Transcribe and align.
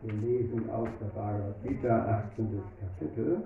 Wir 0.00 0.12
lesen 0.12 0.70
aus 0.70 0.88
der 1.00 1.06
Bhagavad 1.06 1.60
Gita, 1.64 2.22
18. 2.30 2.62
Kapitel. 2.78 3.42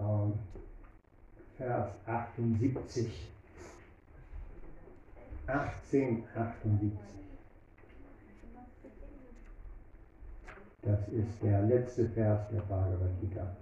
Ähm, 0.00 0.32
Vers 1.56 1.92
78. 2.06 3.28
18, 5.46 6.24
78. 6.34 6.98
Das 10.82 11.08
ist 11.08 11.42
der 11.42 11.62
letzte 11.62 12.08
Vers 12.08 12.48
der 12.50 12.60
Bhagavad 12.62 13.20
Gita. 13.20 13.56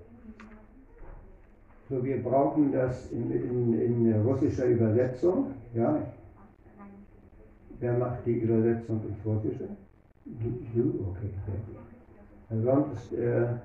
So, 1.89 2.03
wir 2.03 2.21
brauchen 2.23 2.73
das 2.73 3.13
in, 3.13 3.31
in, 3.31 3.81
in 3.81 4.23
russischer 4.23 4.65
Übersetzung. 4.65 5.55
Ja. 5.73 6.03
Wer 7.79 7.93
macht 7.93 8.27
die 8.27 8.39
Übersetzung 8.39 9.01
ins 9.07 9.25
Russische? 9.25 9.69
Du? 10.25 11.07
Okay. 11.11 11.31
Ansonsten, 12.51 13.17
uh, 13.17 13.59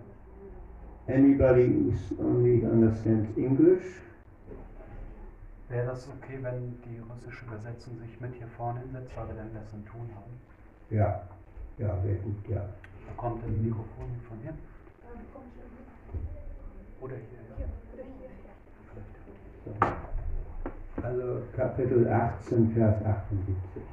anybody 1.07 1.67
who 1.67 2.23
only 2.23 2.63
understands 2.63 3.27
English? 3.37 3.83
Wäre 5.69 5.87
das 5.87 6.07
okay, 6.09 6.37
wenn 6.41 6.75
die 6.85 6.99
russische 6.99 7.45
Übersetzung 7.45 7.97
sich 7.97 8.19
mit 8.19 8.35
hier 8.35 8.47
vorne 8.47 8.81
hinsetzt, 8.81 9.15
weil 9.15 9.29
wir 9.29 9.35
dann 9.35 9.53
das 9.53 9.73
im 9.73 9.85
Ton 9.85 10.09
haben? 10.13 10.33
Ja, 10.89 11.23
ja, 11.77 11.99
sehr 12.01 12.15
gut, 12.15 12.35
ja. 12.49 12.57
Da 12.57 13.13
kommt 13.17 13.41
das 13.43 13.49
Mikrofon 13.49 14.05
von 14.27 14.37
hier? 14.43 14.53
Oder 16.99 17.15
hier? 17.15 17.39
So. 17.57 17.90
Also 21.03 21.43
Kapitel 21.55 22.07
18, 22.09 22.73
Vers 22.73 22.97
78. 23.05 23.85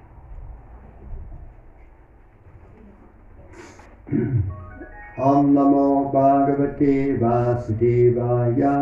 Om 5.19 5.53
Namo 5.53 6.11
Bhagavate 6.11 7.19
Vasudevaya. 7.21 8.77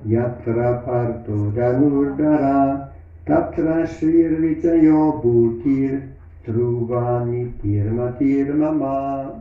Yatra 0.07 0.83
Parto 0.85 1.53
Danurdara 1.55 2.91
Tatra 3.27 3.87
Shrirvijayo 3.87 5.21
Bhutir 5.21 6.03
Truvani 6.45 7.53
Tirma 7.61 8.13
Tirma 8.19 8.73
Ma. 8.73 9.41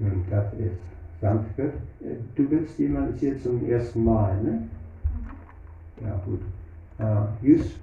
Und 0.00 0.24
das 0.30 0.52
ist 0.54 0.80
Sanskrit. 1.20 1.72
Du 2.34 2.48
bist 2.48 2.78
jemand 2.78 3.18
hier 3.18 3.40
zum 3.42 3.64
ersten 3.68 4.04
Mal, 4.04 4.36
ne? 4.42 4.62
Ja, 6.02 6.20
gut. 6.24 6.40
Uh, 6.98 7.26
Just, 7.42 7.76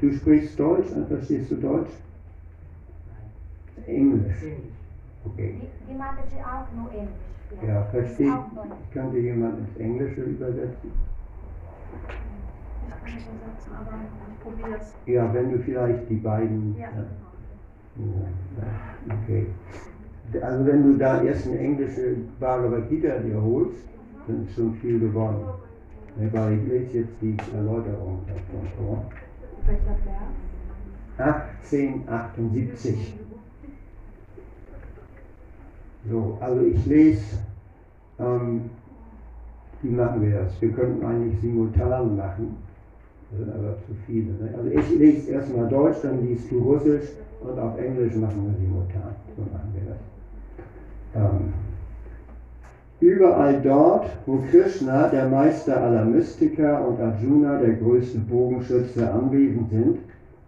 du 0.00 0.12
sprichst 0.12 0.58
Deutsch 0.58 0.90
und 0.92 1.08
verstehst 1.08 1.50
du 1.50 1.56
Deutsch? 1.56 1.90
Englisch. 3.86 4.36
Okay. 5.24 5.60
Die, 5.60 5.92
die 5.92 5.98
Mathe 5.98 6.22
auch 6.44 6.66
nur 6.76 6.90
Englisch. 6.92 7.66
Ja, 7.66 7.82
versteht. 7.84 8.32
Könnte 8.92 9.18
jemand 9.18 9.58
ins 9.58 9.76
Englische 9.78 10.20
übersetzen? 10.22 10.92
Ich 12.86 12.90
kann 12.90 13.14
nicht 13.14 13.26
übersetzen, 13.26 13.72
aber 13.74 13.92
ich 14.30 14.40
probiere 14.42 14.78
es. 14.78 14.94
Ja, 15.06 15.32
wenn 15.32 15.52
du 15.52 15.58
vielleicht 15.58 16.10
die 16.10 16.16
beiden. 16.16 16.76
Ja. 16.78 16.88
Ja, 16.88 17.04
Okay. 19.22 19.46
Also 20.42 20.66
wenn 20.66 20.82
du 20.82 20.98
da 20.98 21.22
erst 21.22 21.46
eine 21.46 21.58
englische 21.58 22.16
Bhagavad 22.38 22.88
Gita 22.90 23.16
dir 23.18 23.40
holst, 23.40 23.88
dann 24.26 24.46
ist 24.46 24.54
schon 24.54 24.74
viel 24.74 25.00
gewonnen. 25.00 25.46
Ne, 26.16 26.30
Weil 26.32 26.58
ich 26.58 26.68
lese 26.68 26.98
jetzt 26.98 27.14
die 27.22 27.34
Erläuterung 27.56 28.20
davon 28.26 28.68
vor. 28.76 29.04
Welcher 29.68 29.96
Vers? 30.02 30.32
1878. 31.18 33.14
So, 36.08 36.38
also 36.40 36.62
ich 36.62 36.86
lese, 36.86 37.38
ähm, 38.18 38.70
wie 39.82 39.90
machen 39.90 40.22
wir 40.22 40.38
das? 40.38 40.62
Wir 40.62 40.72
könnten 40.72 41.04
eigentlich 41.04 41.38
simultan 41.40 42.16
machen, 42.16 42.56
das 43.30 43.40
sind 43.40 43.52
aber 43.52 43.76
zu 43.86 43.94
viele. 44.06 44.32
Ne? 44.32 44.54
Also 44.56 44.70
ich 44.70 44.98
lese 44.98 45.32
erstmal 45.32 45.68
Deutsch, 45.68 45.98
dann 46.02 46.26
liest 46.26 46.50
du 46.50 46.60
Russisch 46.60 47.10
und 47.42 47.58
auf 47.58 47.78
Englisch 47.78 48.14
machen 48.14 48.46
wir 48.46 48.54
simultan. 48.58 49.14
So 49.36 49.42
machen 49.42 49.74
wir 49.74 49.92
das. 49.92 49.98
Ähm, 51.14 51.52
überall 52.99 53.61
dort, 53.61 54.05
wo 54.25 54.39
Krishna, 54.49 55.09
der 55.09 55.27
Meister 55.27 55.81
aller 55.81 56.05
Mystiker, 56.05 56.87
und 56.87 56.99
Arjuna, 56.99 57.59
der 57.59 57.73
größte 57.73 58.19
Bogenschütze, 58.19 59.11
anwesend 59.11 59.69
sind, 59.69 59.97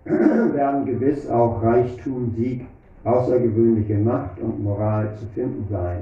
werden 0.53 0.86
gewiss 0.86 1.28
auch 1.30 1.63
Reichtum, 1.63 2.31
Sieg, 2.36 2.66
außergewöhnliche 3.03 3.97
Macht 3.97 4.40
und 4.40 4.63
Moral 4.63 5.09
zu 5.19 5.25
finden 5.34 5.66
sein. 5.69 6.02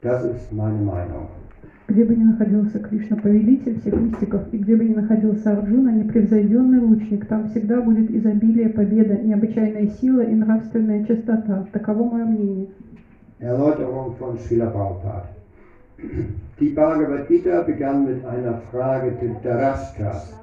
Das 0.00 0.24
ist 0.24 0.52
meine 0.52 0.82
Meinung. 0.82 1.28
Где 1.88 2.04
бы 2.04 2.14
ни 2.14 2.24
находился 2.24 2.78
Кришна, 2.78 3.16
повелитель 3.16 3.78
всех 3.80 3.94
мистиков, 3.94 4.42
и 4.52 4.56
где 4.56 4.76
бы 4.76 4.84
ни 4.84 4.94
находился 4.94 5.52
Арджуна, 5.52 5.90
непревзойденный 5.90 6.78
лучник, 6.78 7.26
там 7.26 7.50
всегда 7.50 7.82
будет 7.82 8.10
изобилие, 8.10 8.70
победа, 8.70 9.14
необычайная 9.14 9.88
сила 9.88 10.22
и 10.22 10.34
нравственная 10.34 11.04
чистота. 11.04 11.66
Таково 11.72 12.04
мое 12.04 12.24
мнение. 12.24 12.68
Erläuterung 13.40 14.14
von 14.18 14.38
Srila 14.38 14.70
Prabhupada. 14.70 15.26
Die 16.59 16.69
Bhagavad 16.69 17.27
Gita 17.27 17.61
begann 17.61 18.05
mit 18.05 18.25
einer 18.25 18.61
Frage 18.71 19.11
Dhritarashtra's. 19.11 20.33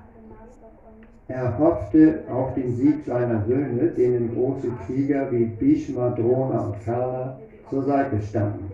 Er 1.29 1.59
hoffte 1.59 2.23
auf 2.31 2.55
den 2.55 2.75
Sieg 2.77 3.05
seiner 3.07 3.45
Söhne, 3.47 3.89
denen 3.97 4.35
große 4.35 4.69
Krieger 4.85 5.31
wie 5.31 5.45
Bhishma, 5.45 6.11
Drona 6.11 6.61
und 6.61 6.85
Karna 6.85 7.39
zur 7.71 7.85
Seite 7.85 8.21
standen. 8.21 8.71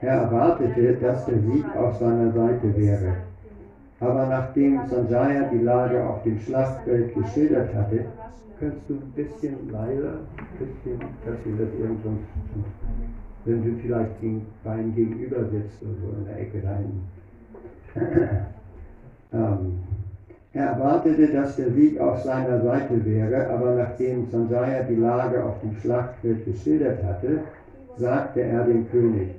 Er 0.00 0.22
erwartete, 0.22 0.94
dass 0.94 1.26
der 1.26 1.38
Sieg 1.38 1.64
auf 1.76 1.96
seiner 1.98 2.32
Seite 2.32 2.76
wäre. 2.76 3.14
Aber 4.00 4.26
nachdem 4.26 4.80
Sanjaya 4.88 5.48
die 5.52 5.62
Lage 5.62 6.04
auf 6.04 6.22
dem 6.22 6.38
Schlachtfeld 6.40 7.14
geschildert 7.14 7.74
hatte, 7.74 8.06
könntest 8.58 8.88
du 8.88 8.94
ein 8.94 9.12
bisschen 9.14 9.70
leiser, 9.70 10.14
ein 10.38 10.58
bisschen, 10.58 11.00
dass 11.24 11.36
wir 11.44 11.66
das 11.66 11.74
irgendwo, 11.78 12.10
wenn 13.44 13.64
du 13.64 13.80
vielleicht 13.82 14.22
den 14.22 14.42
Bein 14.64 14.94
gegenüber 14.94 15.44
sitzt 15.50 15.82
oder 15.82 15.92
so 16.00 16.16
in 16.18 16.24
der 16.26 16.40
Ecke 16.40 16.60
da 16.60 16.76
hinten. 16.76 17.02
ähm, 19.32 19.72
er 20.54 20.66
erwartete, 20.66 21.28
dass 21.28 21.56
der 21.56 21.70
Sieg 21.70 21.98
auf 21.98 22.22
seiner 22.22 22.60
Seite 22.62 23.04
wäre, 23.04 23.48
aber 23.50 23.74
nachdem 23.74 24.30
Sanjaya 24.30 24.82
die 24.82 24.96
Lage 24.96 25.42
auf 25.42 25.60
dem 25.60 25.74
Schlachtfeld 25.80 26.44
geschildert 26.44 27.02
hatte, 27.02 27.40
sagte 27.96 28.42
er 28.42 28.64
dem 28.64 28.88
König, 28.90 29.30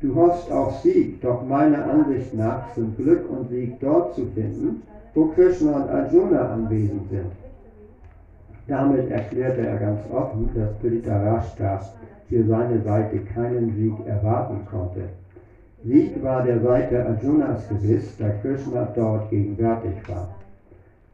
Du 0.00 0.14
hoffst 0.14 0.50
auf 0.50 0.80
Sieg, 0.80 1.20
doch 1.20 1.42
meiner 1.46 1.84
Ansicht 1.84 2.32
nach 2.32 2.74
sind 2.74 2.96
Glück 2.96 3.28
und 3.28 3.50
Sieg 3.50 3.78
dort 3.80 4.14
zu 4.14 4.24
finden, 4.34 4.82
wo 5.14 5.26
Krishna 5.26 5.72
und 5.72 5.90
Arjuna 5.90 6.52
anwesend 6.54 7.10
sind. 7.10 7.32
Damit 8.66 9.10
erklärte 9.10 9.60
er 9.66 9.76
ganz 9.76 10.00
offen, 10.10 10.48
dass 10.54 10.78
Dhritarashtra 10.80 11.82
für 12.30 12.44
seine 12.44 12.80
Seite 12.80 13.18
keinen 13.18 13.72
Sieg 13.74 14.06
erwarten 14.06 14.64
konnte. 14.70 15.02
Sieg 15.84 16.22
war 16.22 16.44
der 16.44 16.60
Seite 16.60 17.04
Arjunas 17.04 17.68
gewiss, 17.68 18.16
da 18.18 18.30
Krishna 18.30 18.92
dort 18.94 19.30
gegenwärtig 19.30 20.08
war. 20.08 20.36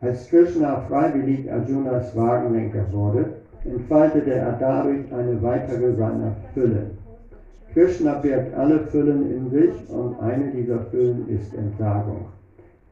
Als 0.02 0.28
Krishna 0.28 0.76
freiwillig 0.88 1.50
Arjunas 1.50 2.14
Wagenlenker 2.14 2.92
wurde, 2.92 3.30
entfaltete 3.64 4.32
er 4.32 4.58
dadurch 4.60 5.10
eine 5.10 5.42
weitere 5.42 5.94
seiner 5.94 6.32
Füllen. 6.52 6.98
Krishna 7.72 8.14
birgt 8.14 8.54
alle 8.54 8.80
Füllen 8.80 9.30
in 9.30 9.50
sich 9.50 9.88
und 9.88 10.20
eine 10.20 10.50
dieser 10.50 10.80
Füllen 10.80 11.28
ist 11.30 11.54
Entsagung. 11.54 12.26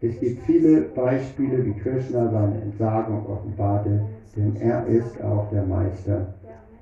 Es 0.01 0.19
gibt 0.19 0.41
viele 0.47 0.81
Beispiele, 0.81 1.65
wie 1.65 1.75
Krishna 1.75 2.31
seine 2.31 2.61
Entsagung 2.63 3.27
offenbarte, 3.27 4.01
denn 4.37 4.57
er 4.57 4.87
ist 4.87 5.23
auch 5.23 5.51
der 5.51 5.63
Meister 5.63 6.27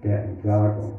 der 0.05 0.23
Entsagung. 0.25 0.93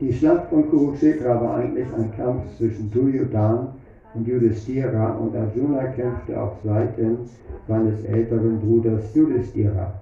Die 0.00 0.12
Schlacht 0.12 0.48
von 0.48 0.70
Kurukshetra 0.70 1.40
war 1.40 1.56
eigentlich 1.56 1.88
ein 1.96 2.12
Kampf 2.16 2.44
zwischen 2.56 2.88
Duryodhan 2.92 3.68
und 4.14 4.28
Yudhishthira 4.28 5.10
und 5.14 5.34
Arjuna 5.34 5.86
kämpfte 5.86 6.40
auf 6.40 6.52
Seiten 6.64 7.18
seines 7.66 8.04
älteren 8.04 8.60
Bruders 8.60 9.12
Yudhishthira. 9.14 9.92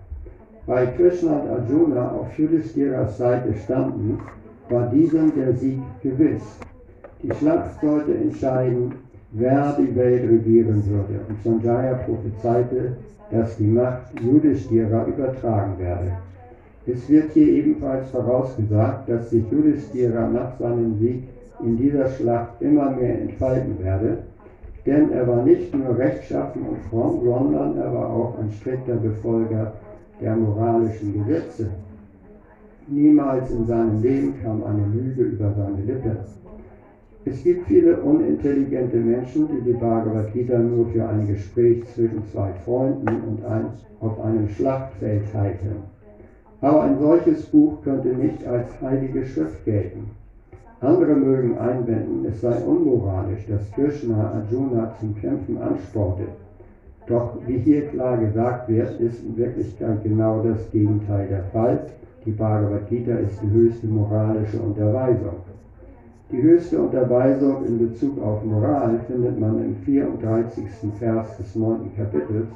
Weil 0.66 0.92
Krishna 0.96 1.38
und 1.38 1.48
Arjuna 1.48 2.10
auf 2.10 2.38
Yudhishtiras 2.38 3.16
Seite 3.16 3.54
standen, 3.64 4.18
war 4.68 4.90
diesem 4.90 5.32
der 5.34 5.54
Sieg 5.54 5.80
gewiss. 6.02 6.42
Die 7.22 7.32
Schlacht 7.32 7.80
sollte 7.80 8.14
entscheiden, 8.14 8.92
wer 9.32 9.76
die 9.78 9.96
Welt 9.96 10.28
regieren 10.28 10.82
würde, 10.86 11.20
und 11.28 11.42
Sanjaya 11.42 11.94
prophezeite, 11.94 12.96
dass 13.30 13.56
die 13.56 13.64
Macht 13.64 14.20
Yudhishthira 14.20 15.06
übertragen 15.06 15.78
werde. 15.78 16.12
Es 16.88 17.08
wird 17.08 17.32
hier 17.32 17.48
ebenfalls 17.48 18.08
vorausgesagt, 18.10 19.08
dass 19.08 19.30
sich 19.30 19.44
Yudhishthira 19.50 20.28
nach 20.28 20.56
seinem 20.58 20.96
Sieg 21.00 21.24
in 21.64 21.76
dieser 21.76 22.08
Schlacht 22.10 22.62
immer 22.62 22.90
mehr 22.90 23.22
entfalten 23.22 23.82
werde, 23.82 24.18
denn 24.86 25.10
er 25.10 25.26
war 25.26 25.42
nicht 25.42 25.74
nur 25.74 25.98
rechtschaffen 25.98 26.62
und 26.62 26.78
fromm, 26.88 27.22
sondern 27.24 27.76
er 27.76 27.92
war 27.92 28.08
auch 28.08 28.38
ein 28.38 28.50
strikter 28.52 28.94
Befolger 28.94 29.72
der 30.20 30.36
moralischen 30.36 31.12
Gesetze. 31.12 31.70
Niemals 32.86 33.50
in 33.50 33.66
seinem 33.66 34.00
Leben 34.00 34.34
kam 34.40 34.62
eine 34.62 34.86
Lüge 34.94 35.22
über 35.22 35.52
seine 35.54 35.82
Lippe. 35.84 36.18
Es 37.24 37.42
gibt 37.42 37.66
viele 37.66 37.96
unintelligente 37.96 38.98
Menschen, 38.98 39.48
die 39.48 39.72
die 39.72 39.76
Bhagavad 39.76 40.32
Gita 40.32 40.56
nur 40.58 40.86
für 40.90 41.08
ein 41.08 41.26
Gespräch 41.26 41.84
zwischen 41.92 42.24
zwei 42.30 42.52
Freunden 42.64 43.08
und 43.08 43.44
ein, 43.44 43.64
auf 44.00 44.20
einem 44.20 44.48
Schlachtfeld 44.48 45.24
halten. 45.34 45.95
Aber 46.60 46.82
ein 46.82 46.98
solches 46.98 47.46
Buch 47.46 47.82
könnte 47.82 48.08
nicht 48.08 48.46
als 48.46 48.68
heilige 48.80 49.26
Schrift 49.26 49.64
gelten. 49.64 50.10
Andere 50.80 51.14
mögen 51.14 51.58
einwenden, 51.58 52.26
es 52.28 52.40
sei 52.40 52.54
unmoralisch, 52.64 53.46
dass 53.48 53.70
Krishna 53.72 54.32
Arjuna 54.32 54.94
zum 55.00 55.14
Kämpfen 55.16 55.60
ansportet. 55.60 56.28
Doch 57.06 57.36
wie 57.46 57.58
hier 57.58 57.86
klar 57.88 58.18
gesagt 58.18 58.68
wird, 58.68 59.00
ist 59.00 59.24
in 59.24 59.36
Wirklichkeit 59.36 60.02
genau 60.02 60.42
das 60.42 60.70
Gegenteil 60.72 61.28
der 61.28 61.44
Fall. 61.44 61.80
Die 62.24 62.32
Bhagavad 62.32 62.88
Gita 62.88 63.12
ist 63.12 63.40
die 63.42 63.50
höchste 63.50 63.86
moralische 63.86 64.58
Unterweisung. 64.58 65.36
Die 66.32 66.42
höchste 66.42 66.82
Unterweisung 66.82 67.64
in 67.64 67.78
Bezug 67.78 68.20
auf 68.20 68.44
Moral 68.44 68.98
findet 69.06 69.38
man 69.38 69.64
im 69.64 69.76
34. 69.76 70.64
Vers 70.98 71.36
des 71.36 71.54
9. 71.54 71.92
Kapitels 71.96 72.48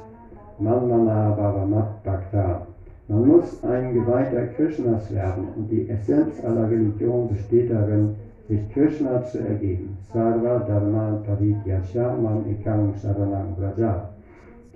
Manmana 0.59 1.31
Bhavamat 1.31 2.03
Bhakta. 2.03 2.67
Man 3.11 3.27
muss 3.27 3.61
ein 3.65 3.93
Geweihter 3.93 4.45
Krishnas 4.55 5.13
werden 5.13 5.43
und 5.57 5.69
die 5.69 5.89
Essenz 5.89 6.41
aller 6.45 6.71
Religion 6.71 7.27
besteht 7.27 7.69
darin, 7.69 8.15
sich 8.47 8.61
Krishna 8.73 9.25
zu 9.25 9.39
ergeben. 9.39 9.97
Sarva 10.13 10.59
Dharma 10.59 11.19
Parityasha 11.25 12.15
Mam 12.15 12.45
Ekam 12.49 12.93
Sharanam 13.01 13.53
Vraja. 13.57 14.07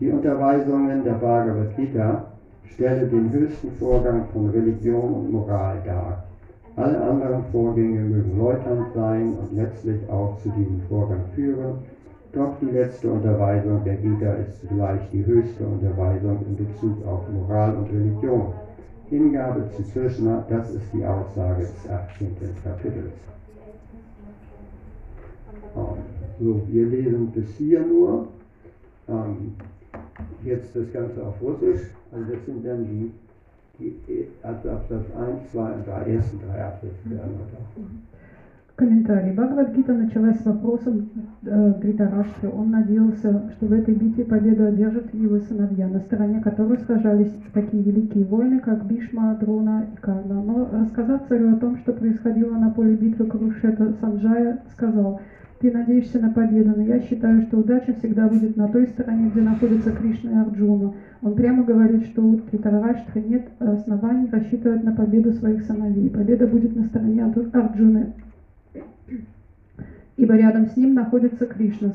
Die 0.02 0.10
Unterweisungen 0.10 1.06
der 1.06 1.14
Bhagavad 1.14 1.78
Gita 1.78 2.26
stellen 2.66 3.10
den 3.10 3.32
höchsten 3.32 3.72
Vorgang 3.80 4.26
von 4.34 4.50
Religion 4.50 5.14
und 5.14 5.32
Moral 5.32 5.80
dar. 5.86 6.26
Alle 6.76 7.00
anderen 7.00 7.46
Vorgänge 7.54 8.02
mögen 8.02 8.38
läuternd 8.38 8.92
sein 8.94 9.34
und 9.40 9.56
letztlich 9.56 10.10
auch 10.10 10.38
zu 10.44 10.50
diesem 10.50 10.82
Vorgang 10.90 11.24
führen, 11.36 11.76
doch 12.36 12.60
die 12.60 12.66
letzte 12.66 13.10
Unterweisung 13.10 13.82
der 13.86 13.96
Gita 13.96 14.34
ist 14.34 14.60
zugleich 14.60 15.10
die 15.14 15.26
höchste 15.26 15.66
Unterweisung 15.66 16.46
in 16.46 16.58
Bezug 16.58 17.06
auf 17.08 17.22
Moral 17.30 17.76
und 17.78 17.90
Religion. 17.90 18.54
Hingabe 19.10 19.70
zu 19.70 19.84
Krishna, 19.84 20.46
das 20.50 20.70
ist 20.72 20.84
die 20.94 21.06
Aussage 21.06 21.62
des 21.62 21.90
18. 21.90 22.36
Kapitels. 22.62 23.14
Ähm, 25.78 25.84
so, 26.38 26.62
wir 26.68 26.86
lesen 26.88 27.32
bis 27.32 27.56
hier 27.56 27.80
nur. 27.86 28.28
Ähm, 29.08 29.54
jetzt 30.44 30.76
das 30.76 30.92
Ganze 30.92 31.26
auf 31.26 31.42
Russisch. 31.42 31.84
Also 32.12 32.34
das 32.34 32.46
sind 32.46 32.66
dann 32.66 32.86
die, 32.86 33.12
die 33.80 34.28
Absatz 34.44 35.06
1, 35.18 35.52
2 35.54 35.72
und 35.72 35.88
3, 35.88 36.02
ersten 36.12 36.40
drei 36.42 36.66
Absätze 36.66 37.10
der 37.10 37.24
Anordnung. 37.24 37.66
Комментарий. 38.76 39.32
Бхагавадгита 39.32 39.94
началась 39.94 40.40
с 40.42 40.46
вопросом 40.46 41.10
э, 41.44 41.74
Дритараштры. 41.82 42.50
Он 42.50 42.72
надеялся, 42.72 43.50
что 43.52 43.68
в 43.68 43.72
этой 43.72 43.96
битве 43.96 44.26
победу 44.26 44.66
одержат 44.66 45.14
его 45.14 45.40
сыновья, 45.40 45.88
на 45.88 46.00
стороне 46.00 46.42
которых 46.42 46.82
сражались 46.82 47.34
такие 47.54 47.82
великие 47.84 48.26
воины, 48.26 48.60
как 48.60 48.86
Бишма, 48.86 49.38
Дрона 49.40 49.86
и 49.94 49.98
Карна. 50.02 50.44
Но 50.44 50.70
рассказав 50.72 51.28
царю 51.30 51.54
о 51.54 51.58
том, 51.58 51.78
что 51.78 51.94
происходило 51.94 52.58
на 52.58 52.70
поле 52.70 52.96
битвы 52.96 53.26
Крушета, 53.28 53.94
Санджая 54.02 54.60
сказал– 54.74 55.22
ты 55.60 55.72
надеешься 55.72 56.20
на 56.20 56.32
победу, 56.32 56.74
но 56.76 56.84
я 56.84 57.00
считаю, 57.00 57.42
что 57.44 57.60
удача 57.60 57.94
всегда 57.94 58.28
будет 58.28 58.58
на 58.58 58.68
той 58.68 58.88
стороне, 58.88 59.30
где 59.30 59.42
находится 59.42 59.92
Кришна 59.92 60.32
и 60.32 60.36
Арджуна. 60.36 60.94
Он 61.22 61.34
прямо 61.34 61.64
говорит, 61.64 62.06
что 62.08 62.22
у 62.22 62.38
Тритараваштры 62.38 63.22
нет 63.22 63.48
оснований 63.60 64.30
рассчитывать 64.30 64.84
на 64.84 64.92
победу 64.92 65.32
своих 65.32 65.64
сыновей. 65.64 66.10
Победа 66.10 66.46
будет 66.46 66.76
на 66.76 66.84
стороне 66.84 67.24
Арджуны, 67.24 68.14
ибо 70.18 70.36
рядом 70.36 70.68
с 70.68 70.78
ним 70.78 70.94
находится 70.94 71.46
Кришна. 71.46 71.92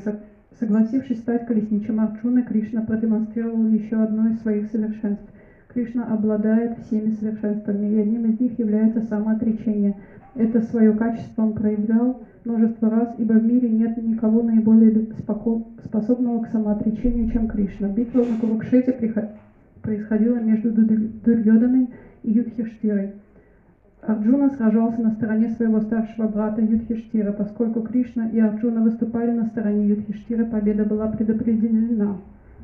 Согласившись 0.59 1.19
стать 1.19 1.47
колесничем 1.47 1.99
Арджуны, 1.99 2.43
Кришна 2.43 2.81
продемонстрировал 2.81 3.65
еще 3.67 4.03
одно 4.03 4.29
из 4.29 4.41
своих 4.41 4.69
совершенств. 4.69 5.25
Кришна 5.69 6.05
обладает 6.05 6.77
всеми 6.79 7.11
совершенствами, 7.11 7.87
и 7.87 7.99
одним 7.99 8.25
из 8.25 8.39
них 8.39 8.59
является 8.59 9.01
самоотречение. 9.01 9.95
Это 10.35 10.61
свое 10.61 10.93
качество 10.93 11.43
он 11.43 11.53
проявлял 11.53 12.23
множество 12.45 12.89
раз, 12.89 13.15
ибо 13.17 13.33
в 13.33 13.43
мире 13.43 13.69
нет 13.69 13.97
никого 13.97 14.43
наиболее 14.43 15.07
способного 15.83 16.43
к 16.43 16.47
самоотречению, 16.49 17.31
чем 17.31 17.47
Кришна. 17.47 17.87
Битва 17.87 18.19
на 18.19 18.37
Курукшете 18.39 18.91
происходила 19.81 20.35
между 20.35 20.71
Дурьоданой 20.71 21.89
и 22.23 22.31
Юдхиштирой. 22.31 23.13
Арджуна 24.01 24.49
сражался 24.49 24.99
на 25.01 25.11
стороне 25.11 25.49
своего 25.49 25.79
старшего 25.79 26.27
брата 26.27 26.61
Юдхиштира. 26.61 27.31
Поскольку 27.33 27.81
Кришна 27.81 28.29
и 28.29 28.39
Арджуна 28.39 28.81
выступали 28.81 29.31
на 29.31 29.45
стороне 29.45 29.87
Юдхиштира, 29.87 30.45
победа 30.45 30.85
была 30.85 31.07
предопределена. 31.07 32.17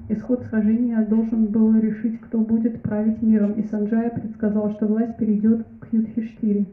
Исход 0.09 0.43
сражения 0.45 1.05
должен 1.05 1.47
был 1.47 1.77
решить, 1.77 2.19
кто 2.21 2.39
будет 2.39 2.81
править 2.81 3.21
миром, 3.21 3.51
и 3.51 3.63
Санджая 3.63 4.09
предсказал, 4.09 4.71
что 4.71 4.87
власть 4.87 5.17
перейдет 5.17 5.65
к 5.79 5.91
Юдхиштире. 5.91 6.65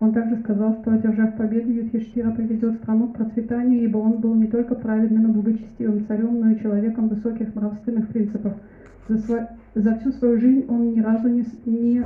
Он 0.00 0.12
также 0.12 0.36
сказал, 0.38 0.74
что, 0.80 0.92
одержав 0.92 1.36
победу, 1.36 1.70
Юдхиштира 1.70 2.32
приведет 2.32 2.74
страну 2.78 3.08
к 3.08 3.14
процветанию, 3.14 3.84
ибо 3.84 3.98
он 3.98 4.20
был 4.20 4.34
не 4.34 4.48
только 4.48 4.74
праведным 4.74 5.30
и 5.30 5.32
благочестивым 5.32 6.04
царем, 6.06 6.40
но 6.40 6.50
и 6.50 6.60
человеком 6.60 7.08
высоких 7.08 7.54
нравственных 7.54 8.08
принципов. 8.08 8.52
За, 9.08 9.18
сво... 9.18 9.48
За 9.76 9.94
всю 9.94 10.12
свою 10.12 10.38
жизнь 10.38 10.66
он 10.68 10.92
ни 10.92 11.00
разу 11.00 11.28
не, 11.28 11.44
не 11.64 12.04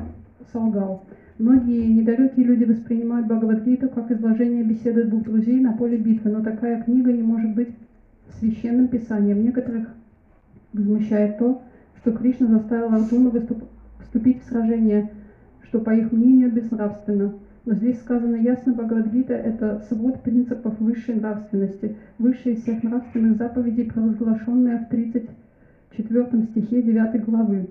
солгал. 0.53 1.05
Многие 1.39 1.87
недалекие 1.87 2.47
люди 2.47 2.65
воспринимают 2.65 3.27
Бхагавадгиту 3.27 3.91
как 3.91 4.11
изложение 4.11 4.65
беседы 4.65 5.05
двух 5.05 5.25
друзей 5.25 5.61
на 5.61 5.75
поле 5.75 5.99
битвы, 5.99 6.31
но 6.31 6.43
такая 6.43 6.83
книга 6.83 7.13
не 7.13 7.23
может 7.23 7.55
быть 7.55 7.69
священным 8.39 8.89
писанием. 8.89 9.43
Некоторых 9.43 9.89
возмущает 10.73 11.37
то, 11.39 11.61
что 11.99 12.13
Кришна 12.13 12.47
заставил 12.47 12.95
Арджуну 12.95 13.29
выступ... 13.29 13.65
вступить 14.01 14.43
в 14.43 14.49
сражение, 14.49 15.11
что, 15.65 15.81
по 15.81 15.91
их 15.91 16.11
мнению, 16.11 16.51
безнравственно. 16.53 17.35
Но 17.67 17.75
здесь 17.75 17.99
сказано 17.99 18.37
ясно, 18.37 18.73
Бхагавадгита– 18.73 19.35
это 19.35 19.85
свод 19.91 20.23
принципов 20.23 20.81
высшей 20.81 21.17
нравственности, 21.17 21.97
высшие 22.19 22.55
из 22.55 22.63
всех 22.63 22.83
нравственных 22.83 23.37
заповедей, 23.37 23.91
провозглашенные 23.91 24.79
в 24.79 24.89
34 24.89 26.43
стихе 26.45 26.81
9 26.81 27.25
главы. 27.27 27.69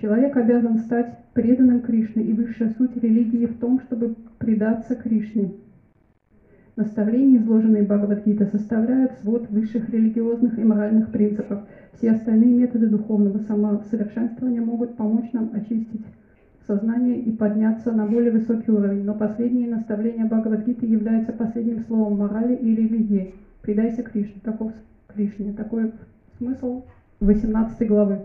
Человек 0.00 0.36
обязан 0.36 0.78
стать 0.78 1.18
преданным 1.38 1.82
Кришне, 1.82 2.24
и 2.24 2.32
высшая 2.32 2.74
суть 2.76 2.96
религии 2.96 3.46
в 3.46 3.60
том, 3.60 3.78
чтобы 3.82 4.16
предаться 4.38 4.96
Кришне. 4.96 5.52
Наставления, 6.74 7.38
изложенные 7.38 7.84
Бхагавадгита, 7.84 8.46
составляют 8.46 9.12
свод 9.20 9.48
высших 9.48 9.88
религиозных 9.88 10.58
и 10.58 10.64
моральных 10.64 11.12
принципов. 11.12 11.60
Все 11.92 12.10
остальные 12.10 12.54
методы 12.54 12.88
духовного 12.88 13.38
самосовершенствования 13.38 14.60
могут 14.60 14.96
помочь 14.96 15.30
нам 15.32 15.50
очистить 15.54 16.04
сознание 16.66 17.20
и 17.20 17.30
подняться 17.30 17.92
на 17.92 18.06
более 18.06 18.32
высокий 18.32 18.72
уровень. 18.72 19.04
Но 19.04 19.14
последние 19.14 19.68
наставления 19.68 20.24
Бхагавадгиты 20.24 20.86
являются 20.86 21.32
последним 21.32 21.84
словом 21.84 22.18
морали 22.18 22.56
и 22.56 22.74
религии. 22.74 23.34
Предайся 23.62 24.02
Кришне. 24.02 24.40
Таков 24.42 24.72
Кришне. 25.06 25.52
Такой 25.52 25.92
смысл 26.36 26.82
18 27.20 27.86
главы. 27.86 28.22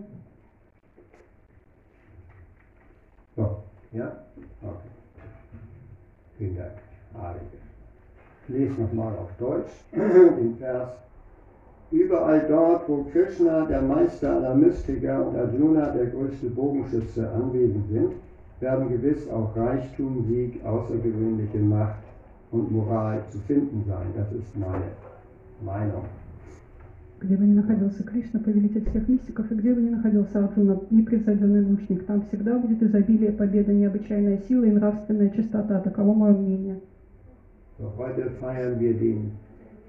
So, 3.36 3.64
ja? 3.92 4.12
Okay. 4.62 4.90
Vielen 6.38 6.58
Dank. 6.58 6.72
Ich 8.48 8.54
lese 8.54 8.82
nochmal 8.82 9.14
auf 9.18 9.30
Deutsch 9.38 9.72
den 9.92 10.58
Vers 10.58 10.90
Überall 11.94 12.44
dort, 12.50 12.90
wo 12.90 13.04
Krishna, 13.04 13.66
der 13.66 13.84
Meister 13.84 14.38
aller 14.38 14.56
Mystiker, 14.56 15.28
und 15.28 15.38
Arjuna, 15.38 15.92
der 15.92 16.08
größte 16.08 16.50
Bogenschütze, 16.50 17.30
anwesend 17.30 17.88
sind, 17.92 18.14
werden 18.60 18.90
gewiss 18.90 19.30
auch 19.30 19.56
Reichtum, 19.56 20.26
Sieg, 20.28 20.60
außergewöhnliche 20.66 21.60
Macht 21.60 22.02
und 22.52 22.72
Moral 22.72 23.24
zu 23.30 23.38
finden 23.42 23.84
sein. 23.88 24.08
Das 24.18 24.32
ist 24.32 24.58
meine 24.58 24.90
Meinung. 25.64 26.06
Где 27.24 27.38
бы 27.38 27.46
ни 27.46 27.54
находился 27.54 28.04
Кришна, 28.04 28.42
повелитель 28.42 28.84
всех 28.90 29.08
мистиков, 29.08 29.50
и 29.50 29.56
где 29.56 29.74
бы 29.74 29.82
ни 29.82 29.90
находился 29.92 30.44
Арджуна, 30.44 30.82
непревзойденный 30.90 31.64
лучник, 31.64 32.06
там 32.06 32.24
всегда 32.24 32.60
будет 32.60 32.84
изобилие, 32.84 33.32
победа, 33.32 33.72
необычайная 33.72 34.40
сила 34.40 34.66
и 34.66 34.72
нравственная 34.72 35.30
чистота. 35.30 35.80
Таково 35.80 36.14
мое 36.14 36.34
мнение. 36.34 36.82
So, 37.80 37.94
heute 37.98 38.30
feiern 38.42 38.78
wir 38.78 38.94
den 38.94 39.32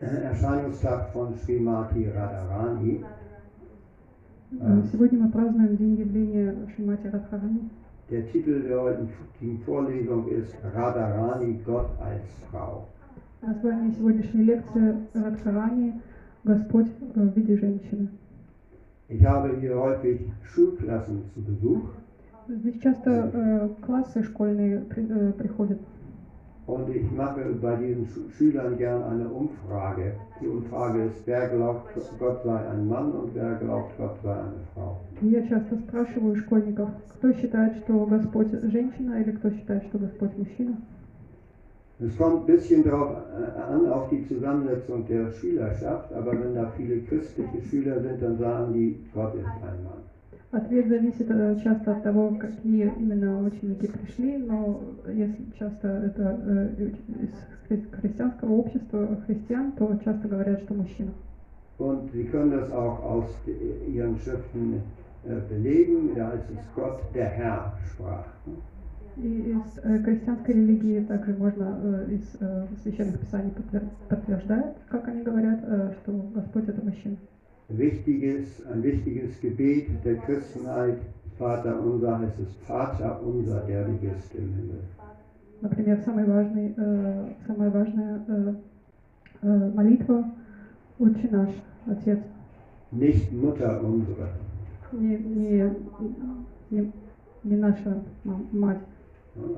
Erscheinungstag 0.00 1.12
von 1.12 1.34
Srimati 1.34 2.06
Radharani. 2.06 3.04
Сегодня 4.92 5.24
мы 5.24 5.30
празднуем 5.32 5.76
день 5.76 5.96
явления 5.96 6.54
Шримати 6.76 7.08
Радхарани. 7.08 7.68
Der 8.10 8.22
Titel 8.30 8.62
der 8.62 8.80
heutigen 8.80 9.58
Vorlesung 9.66 10.28
ist 10.28 10.54
Radharani, 10.62 11.58
Gott 11.66 11.90
als 12.00 12.22
Frau. 12.48 12.86
Название 13.42 13.92
сегодняшней 13.92 14.44
лекции 14.44 14.94
Радхарани 15.14 15.94
Господь 16.43 16.87
э, 17.15 17.21
в 17.21 17.35
виде 17.35 17.57
женщины. 17.57 18.07
Ich 19.09 19.23
habe 19.25 19.55
hier 19.59 19.75
häufig 19.75 20.21
Schulklassen 20.43 21.23
zu 21.33 21.41
Besuch 21.41 21.81
Здесь 22.47 22.79
часто 22.81 23.29
э, 23.33 23.69
классы 23.85 24.23
школьные 24.23 24.79
при- 24.81 25.07
э, 25.09 25.31
приходят. 25.33 25.79
und 26.67 26.87
ich 26.89 27.11
mache 27.11 27.41
bei 27.61 27.75
diesen 27.77 28.05
Schu- 28.05 28.29
Schülern 28.37 28.77
gern 28.77 29.01
eine 29.03 29.27
Umfrage. 29.27 30.13
Die 30.39 30.47
Umfrage 30.47 31.05
ist, 31.05 31.25
wer 31.25 31.47
glaubt, 31.49 31.89
Gott 32.19 32.43
sei 32.43 32.57
ein 32.69 32.87
Mann 32.87 33.11
und 33.11 33.33
wer 33.33 33.55
glaubt, 33.55 33.91
Gott 33.97 34.17
sei 34.23 34.33
eine 34.33 34.61
Frau. 34.75 34.97
И 35.21 35.27
Я 35.29 35.47
часто 35.47 35.75
спрашиваю 35.77 36.35
школьников, 36.35 36.89
кто 37.15 37.33
считает, 37.33 37.75
что 37.77 38.05
Господь 38.05 38.51
женщина 38.71 39.19
или 39.21 39.31
кто 39.31 39.49
считает, 39.49 39.83
что 39.85 39.97
Господь 39.97 40.37
мужчина. 40.37 40.77
Es 42.01 42.17
kommt 42.17 42.43
ein 42.43 42.45
bisschen 42.45 42.83
darauf 42.83 43.11
äh, 43.11 43.59
an, 43.73 43.85
auf 43.91 44.09
die 44.09 44.25
Zusammensetzung 44.27 45.05
der 45.07 45.31
Schülerschaft, 45.31 46.13
aber 46.13 46.31
wenn 46.31 46.55
da 46.55 46.71
viele 46.77 47.01
christliche 47.01 47.61
Schüler 47.61 47.99
sind, 48.01 48.21
dann 48.21 48.37
sagen 48.37 48.73
die, 48.73 48.95
Gott 49.13 49.35
ist 49.35 49.45
ein 49.45 49.83
Mann. 49.83 50.03
Ответ 50.51 50.87
зависит 50.87 51.29
э, 51.29 51.57
часто 51.63 51.91
от 51.91 52.01
того, 52.03 52.31
какие 52.39 52.89
именно 52.97 53.43
ученики 53.43 53.87
пришли, 53.87 54.37
но 54.37 54.81
если 55.05 55.43
часто 55.59 55.87
это 56.07 56.39
э, 56.43 56.89
из 57.23 57.29
хри- 57.69 57.91
христианского 58.01 58.53
общества 58.53 59.17
христиан, 59.27 59.73
то 59.73 59.95
часто 60.03 60.27
говорят, 60.27 60.61
что 60.61 60.73
мужчина. 60.73 61.11
Und 61.77 62.11
Sie 62.13 62.23
können 62.23 62.51
das 62.51 62.71
auch 62.71 63.03
aus 63.03 63.25
de- 63.45 63.55
Ihren 63.93 64.17
Schriften 64.17 64.81
äh, 65.25 65.35
belegen, 65.49 66.15
da 66.15 66.31
ist 66.31 66.49
es 66.49 66.57
Gott, 66.75 66.99
der 67.13 67.25
Herr, 67.27 67.73
sprach. 67.85 68.25
И 69.16 69.52
из 69.52 69.78
э, 69.82 69.98
христианской 70.02 70.54
религии 70.54 71.04
также 71.04 71.34
можно 71.34 71.78
э, 71.82 72.14
из 72.14 72.36
э, 72.40 72.66
священных 72.82 73.20
писаний 73.20 73.52
подтвер- 73.52 73.88
подтверждает, 74.08 74.74
как 74.88 75.06
они 75.08 75.22
говорят, 75.22 75.60
что 76.02 76.12
Господь 76.34 76.68
это 76.68 76.84
мужчина. 76.84 77.16
Wichtiges, 77.68 78.46
ein 78.70 78.82
wichtiges 78.82 79.40
Gebet 79.40 79.86
der 80.04 80.16
Christenheit, 80.16 80.98
Vater 81.38 81.80
unser, 81.80 82.18
heißt 82.18 82.38
es 82.40 82.52
Vater 82.66 83.20
unser, 83.24 83.60
der 83.66 83.84
du 83.86 83.92
bist 83.92 84.34
im 84.34 84.52
Himmel. 84.54 84.80
Например, 85.60 85.98
самый 86.04 86.24
важный, 86.24 86.74
э, 86.76 87.24
самая 87.46 87.70
важная 87.70 88.20
э, 88.28 88.54
э, 89.42 89.70
молитва 89.74 90.24
«Отче 90.98 91.28
наш, 91.30 91.48
Отец». 91.86 92.18
Nicht 92.92 93.32
Mutter 93.32 93.80
unsere. 93.82 94.28
Не, 94.92 95.16
не, 95.16 95.70
не, 96.70 96.92
не 97.44 97.56
наша 97.56 98.02
мать. 98.52 98.78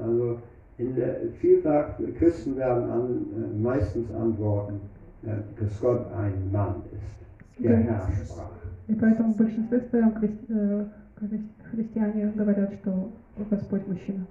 Also 0.03 0.37
in 0.77 0.95
der 0.95 1.15
vielfach 1.39 1.97
Christen 2.17 2.55
werden 2.57 2.89
an, 2.89 3.25
äh, 3.35 3.61
meistens 3.61 4.11
antworten, 4.13 4.79
äh, 5.23 5.27
dass 5.59 5.79
Gott 5.79 6.05
ein 6.13 6.51
Mann 6.51 6.75
ist, 6.93 7.63
der 7.63 7.71
Ja. 7.71 7.77
Herr 7.77 8.25
sprach. 8.25 8.49
И 8.87 8.93
поэтому 8.95 9.33
в 9.33 9.37
большинстве 9.37 9.79
своем 9.89 10.09
христи- 10.09 10.45
э, 10.49 10.85
хри- 11.19 11.47
христиане 11.71 12.31
говорят, 12.35 12.73
что 12.81 13.09
Господь 13.49 13.87
мужчина. 13.87 14.25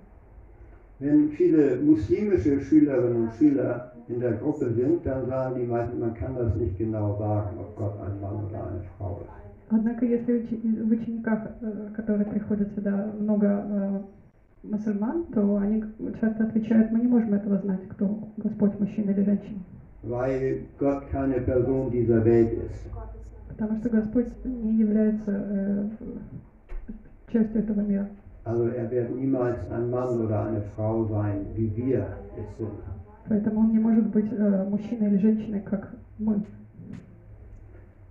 Wenn 0.98 1.30
viele 1.30 1.76
muslimische 1.80 2.60
Schülerinnen 2.60 3.22
und 3.22 3.32
Schüler 3.32 3.92
in 4.08 4.20
der 4.20 4.32
Gruppe 4.32 4.70
sind, 4.70 5.06
dann 5.06 5.26
sagen 5.26 5.54
die 5.58 5.66
meisten, 5.66 5.98
man 5.98 6.12
kann 6.14 6.34
das 6.36 6.54
nicht 6.56 6.76
genau 6.76 7.16
sagen, 7.16 7.56
ob 7.58 7.74
Gott 7.76 7.94
ein 8.06 8.20
Mann 8.20 8.44
oder 8.44 8.66
eine 8.68 8.82
Frau 8.98 9.20
ist. 9.22 9.30
Однако, 9.70 10.04
если 10.04 10.34
учи- 10.34 10.60
в 10.84 10.90
учениках, 10.90 11.40
э, 11.62 11.88
которые 11.94 12.26
приходят 12.26 12.68
сюда, 12.74 13.06
много 13.18 13.46
э, 13.46 14.00
мусульман, 14.69 15.25
то 15.33 15.57
они 15.57 15.83
часто 16.19 16.43
отвечают, 16.45 16.91
мы 16.91 16.99
не 16.99 17.07
можем 17.07 17.33
этого 17.33 17.57
знать, 17.59 17.81
кто 17.89 18.27
Господь, 18.37 18.79
мужчина 18.79 19.11
или 19.11 19.23
женщина. 19.23 19.59
Weil 20.03 20.67
Gott 20.79 21.09
keine 21.11 21.41
Person 21.41 21.89
dieser 21.89 22.23
Welt 22.23 22.53
ist. 22.53 22.89
Потому 23.49 23.77
что 23.77 23.89
Господь 23.89 24.27
не 24.43 24.73
является 24.73 25.31
э, 25.31 25.89
частью 27.31 27.61
этого 27.61 27.81
мира. 27.81 28.07
Also 28.43 28.67
er 28.67 28.91
wird 28.91 29.15
niemals 29.15 29.57
ein 29.71 29.89
Mann 29.89 30.21
oder 30.21 30.45
eine 30.45 30.61
Frau 30.75 31.05
sein, 31.05 31.47
wie 31.55 31.75
wir 31.75 32.05
es 32.37 32.57
sind. 32.57 32.69
Поэтому 33.27 33.61
он 33.61 33.71
не 33.71 33.79
может 33.79 34.05
быть 34.07 34.31
э, 34.31 34.69
мужчиной 34.69 35.07
или 35.07 35.17
женщиной, 35.17 35.61
как 35.61 35.89
мы. 36.19 36.41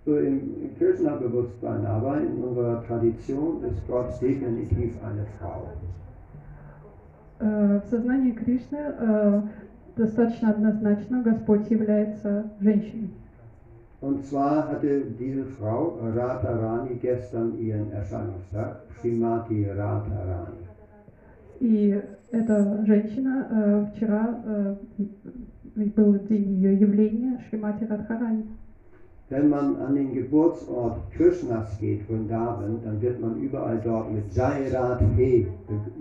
So 0.05 0.19
im 0.19 0.75
Kirchenbewusstsein 0.77 1.83
aber 1.85 2.21
in 2.21 2.43
unserer 2.43 2.85
Tradition 2.85 3.63
ist 3.63 3.87
Gott 3.87 4.21
definitiv 4.21 4.93
eine 5.03 5.25
Frau. 5.39 5.67
Э, 7.40 7.80
в 7.84 7.88
сознании 7.90 8.32
Кришны 8.32 8.78
э, 8.78 9.42
достаточно 9.96 10.50
однозначно 10.50 11.22
Господь 11.22 11.70
является 11.70 12.44
женщиной. 12.60 13.10
Und 14.02 14.24
zwar 14.24 14.66
hatte 14.68 15.02
diese 15.18 15.44
Frau, 15.44 15.98
Radharani, 16.16 16.94
gestern 17.02 17.58
ihren 17.58 17.92
Erscheinungstag, 17.92 18.80
Srimati 19.00 19.66
Radharani. 19.66 20.56
И 21.60 22.00
эта 22.30 22.84
женщина 22.86 23.46
э, 23.50 23.86
вчера 23.94 24.40
э, 24.46 24.76
и- 24.98 25.10
был 25.96 26.18
день 26.28 26.54
ее 26.54 26.74
явления 26.78 27.38
Шримати 27.48 27.84
Радхарани. 27.84 28.44
Wenn 29.30 29.48
man 29.48 29.76
an 29.76 29.94
den 29.94 30.12
Geburtsort 30.12 30.96
Krishnas 31.16 31.78
geht, 31.78 32.02
Vrindavan, 32.08 32.80
dann 32.84 33.00
wird 33.00 33.20
man 33.20 33.36
überall 33.36 33.80
dort 33.84 34.10
mit 34.12 34.24
Jai 34.34 34.68
Radhe 34.72 35.04
be- 35.16 35.46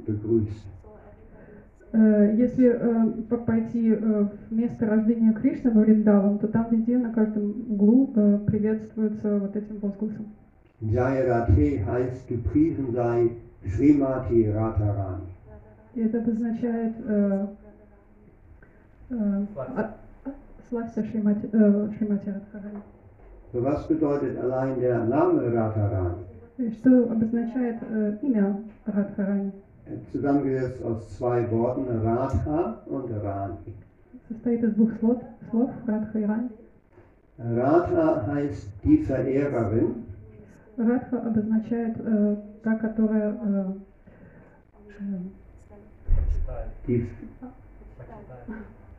begrüßt. 0.07 0.65
Э, 1.96 2.34
Если 2.36 2.66
э, 2.66 3.22
по- 3.28 3.36
пойти 3.36 3.90
э, 3.92 4.26
в 4.50 4.52
место 4.52 4.84
рождения 4.86 5.32
Кришны 5.32 5.70
во 5.70 5.82
Вриндаван, 5.82 6.38
то 6.38 6.48
там 6.48 6.66
везде 6.70 6.98
на 6.98 7.12
каждом 7.12 7.50
углу 7.70 8.08
приветствуется 8.46 9.38
вот 9.38 9.54
этим 9.54 9.78
возгласом. 9.78 10.26
Jai 10.80 11.24
Radhe 11.24 11.84
heißt, 11.86 12.26
gepriesen 12.28 12.92
sei 12.92 13.30
Srimati 13.64 14.44
Radharani. 14.52 15.22
И 15.94 16.00
это 16.00 16.18
обозначает 16.18 16.94
э, 17.06 17.46
э, 19.10 19.44
а- 19.56 19.94
а- 20.24 20.30
славься 20.68 21.04
Шримати, 21.04 21.48
э, 21.52 21.90
Шримати 21.96 22.28
Радхарани. 22.30 22.80
So 23.52 23.62
was 23.62 23.86
bedeutet 23.86 24.36
allein 24.36 24.80
der 24.80 25.04
Name 25.04 25.38
Radharani? 25.52 26.16
И 26.58 26.70
Что 26.70 27.04
обозначает 27.08 27.76
э, 27.88 28.16
имя 28.22 28.56
Радхарани? 28.84 29.52
Zusammengesetzt 30.11 30.83
aus 30.83 31.17
zwei 31.17 31.49
Worten, 31.51 31.85
Radha 32.05 32.81
und 32.85 33.11
Rani. 33.11 33.73
Состоит 34.27 34.63
из 34.63 34.73
двух 34.75 34.91
слов, 34.99 35.21
слов 35.49 35.71
Радха 35.87 36.19
и 36.19 36.25
Рани. 36.25 36.49
Radha 37.39 38.27
heißt 38.27 38.67
die 38.83 39.03
Verehrerin 39.05 40.03
Радха 40.77 41.21
обозначает 41.21 41.95
э, 41.97 42.35
та, 42.63 42.75
которая 42.75 43.33
э, 43.33 43.73
э, 44.99 45.17
die, 46.87 47.07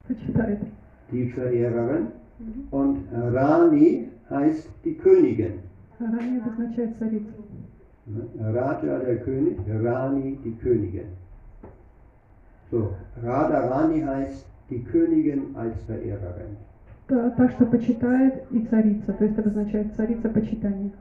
почитает. 0.09 0.59
die 1.13 1.33
Verehrerin 1.33 2.09
und 2.71 3.07
Rani 3.13 4.09
heißt 4.29 4.69
die 4.85 4.95
Königin. 4.97 5.61
Рани 6.01 6.39
обозначает 6.39 6.99
царицу. 6.99 7.33
Raja 8.39 8.99
der 8.99 9.17
König, 9.19 9.59
Rani 9.69 10.39
die 10.45 10.57
Königin. 10.57 11.09
So, 12.71 12.95
Radharani 13.23 14.01
heißt 14.01 14.47
die 14.71 14.83
Königin 14.85 15.55
als 15.57 15.83
Verehrerin. 15.87 16.57
Та, 17.09 17.31
та, 17.31 17.49
что 17.49 17.67
почитает, 17.67 18.45
и 18.53 18.61
царица, 18.67 19.13
то 19.13 19.25
есть 19.25 19.37
обозначает 19.37 19.95
царица 19.97 20.29
почитания. 20.29 20.93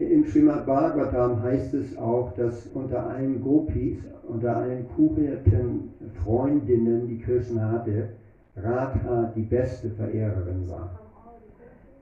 Im 0.00 0.24
Srimad 0.24 0.66
Bhagavatam 0.66 1.40
heißt 1.40 1.72
es 1.74 1.96
auch, 1.96 2.32
dass 2.34 2.66
unter 2.74 3.08
allen 3.08 3.40
Gopis, 3.40 3.98
unter 4.26 4.56
allen 4.56 4.88
kugelten 4.96 5.90
Freundinnen, 6.24 7.06
die 7.06 7.20
Krishna 7.20 7.70
hatte, 7.70 8.08
Radha 8.56 9.32
die 9.36 9.42
beste 9.42 9.90
Verehrerin 9.90 10.68
war. 10.68 10.98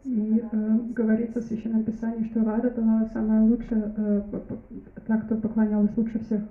И 0.07 0.41
э, 0.41 0.77
говорится 0.95 1.41
в 1.41 1.43
Священном 1.43 1.83
Писании, 1.83 2.29
что 2.31 2.41
Рада 2.45 2.69
была 2.69 3.09
самая 3.11 3.41
лучшая, 3.41 3.93
э, 3.97 4.21
та, 5.05 5.17
кто 5.17 5.35
поклонялась 5.35 5.91
лучше 5.97 6.19
всех, 6.19 6.41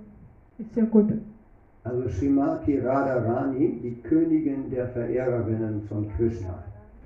из 0.59 0.69
всех 0.69 0.89
гопи. 0.91 1.19
Also 1.83 2.09
Srimati 2.09 2.79
Radharani, 2.79 3.79
die 3.81 3.95
Königin 4.03 4.69
der 4.69 4.89
Verehrerinnen 4.89 5.81
von 5.89 6.07
Krishna. 6.17 6.63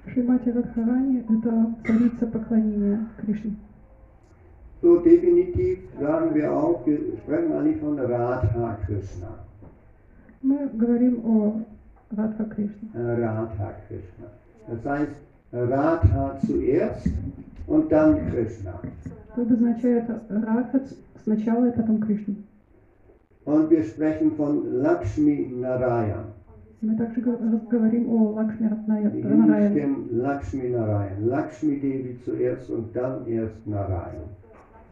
Шримати 0.07 0.49
Радхарани– 0.51 1.23
это 1.29 1.73
царица 1.85 2.27
поклонения 2.27 3.07
Кришне. 3.21 3.55
So 4.81 4.97
definitiv 4.97 5.77
sagen 5.99 6.33
wir 6.33 6.51
auch, 6.51 6.85
wir 6.85 6.97
sprechen 7.19 7.53
eigentlich 7.53 7.77
von 7.77 7.97
Radha 7.97 8.77
Krishna. 8.85 9.29
Мы 10.41 10.67
говорим 10.73 11.21
о 11.23 11.61
Радха 12.09 12.43
Кришне. 12.43 12.89
Äh, 12.93 13.23
Radha 13.23 13.73
Krishna. 13.87 14.27
Das 14.67 14.83
heißt, 14.83 15.30
Radha 15.52 16.38
zuerst 16.46 17.08
und 17.66 17.90
dann 17.90 18.30
Krishna. 18.30 18.74
Это 19.34 19.42
обозначает 19.42 20.04
Радха 20.28 20.80
сначала 21.24 21.66
и 21.68 21.72
потом 21.76 22.00
Кришна. 22.00 22.34
Und 23.44 23.70
wir 23.70 23.84
sprechen 23.84 24.32
von 24.36 24.80
Lakshmi 24.82 25.52
Narayan. 25.60 26.24
Мы 26.82 26.96
также 26.96 27.20
го- 27.20 27.38
говорим 27.70 28.08
о 28.10 28.32
Лакшми 28.32 28.68
Wie 29.12 29.22
Нараяне. 29.22 29.74
dem 29.74 30.08
Lakshmi 30.12 30.68
Narayan. 30.70 31.26
Lakshmi 31.26 31.76
Devi 31.80 32.18
zuerst 32.24 32.68
und 32.70 32.94
dann 32.94 33.26
erst 33.26 33.66
Narayan. 33.66 34.28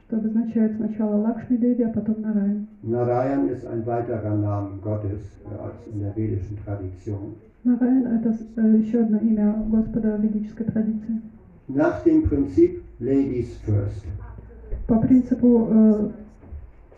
что 0.06 0.16
обозначает 0.16 0.76
сначала 0.76 1.16
Лакшми 1.16 1.56
Деви, 1.56 1.82
а 1.84 1.88
потом 1.90 2.20
Нараян. 2.20 2.66
Narayan 2.82 3.48
ist 3.48 3.66
ein 3.66 3.84
weiterer 3.86 4.34
Name 4.34 4.78
Gottes 4.82 5.22
äh, 5.44 5.62
als 5.62 5.86
in 5.92 6.00
der 6.00 6.14
vedischen 6.16 6.56
Tradition. 6.64 7.34
Нараян– 7.63 8.07
это 8.19 8.37
э, 8.55 8.77
еще 8.77 9.01
одно 9.01 9.17
имя 9.17 9.53
Господа 9.67 10.15
в 10.17 10.21
ведической 10.21 10.65
традиции. 10.65 11.21
Nach 11.67 12.03
dem 12.03 12.23
Prinzip 12.23 12.81
Ladies 12.99 13.49
first. 13.65 14.05
По 14.87 14.99
принципу 14.99 15.67
э, 15.69 16.09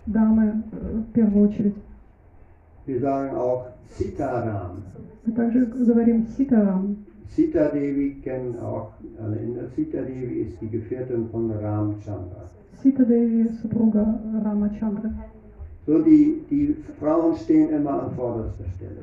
дамы 0.05 0.63
э, 0.71 1.01
в 1.09 1.11
первую 1.13 1.49
очередь. 1.49 1.75
Wir 2.85 2.99
sagen 2.99 3.35
auch 3.35 3.67
Sitaram. 3.97 4.83
Мы 5.25 5.33
также 5.33 5.65
говорим 5.65 6.27
Ситарам. 6.37 6.97
Sita 7.35 7.69
Devi 7.69 8.21
kennen 8.23 8.59
auch 8.59 8.91
alle. 9.19 9.37
In 9.37 9.55
der 9.55 9.67
Sita 9.75 10.01
Devi 10.01 10.41
ist 10.41 10.61
die 10.61 10.69
Gefährtin 10.69 11.27
von 11.29 11.51
Ramchandra. 11.51 12.49
Сита 12.83 13.05
Деви– 13.05 13.49
супруга 13.61 14.19
Рама 14.43 14.69
Чандры. 14.79 15.11
So, 15.87 15.99
die, 15.99 16.43
die 16.49 16.75
Frauen 16.99 17.35
stehen 17.35 17.69
immer 17.69 18.03
an 18.03 18.15
vorderster 18.15 18.65
Stelle. 18.75 19.01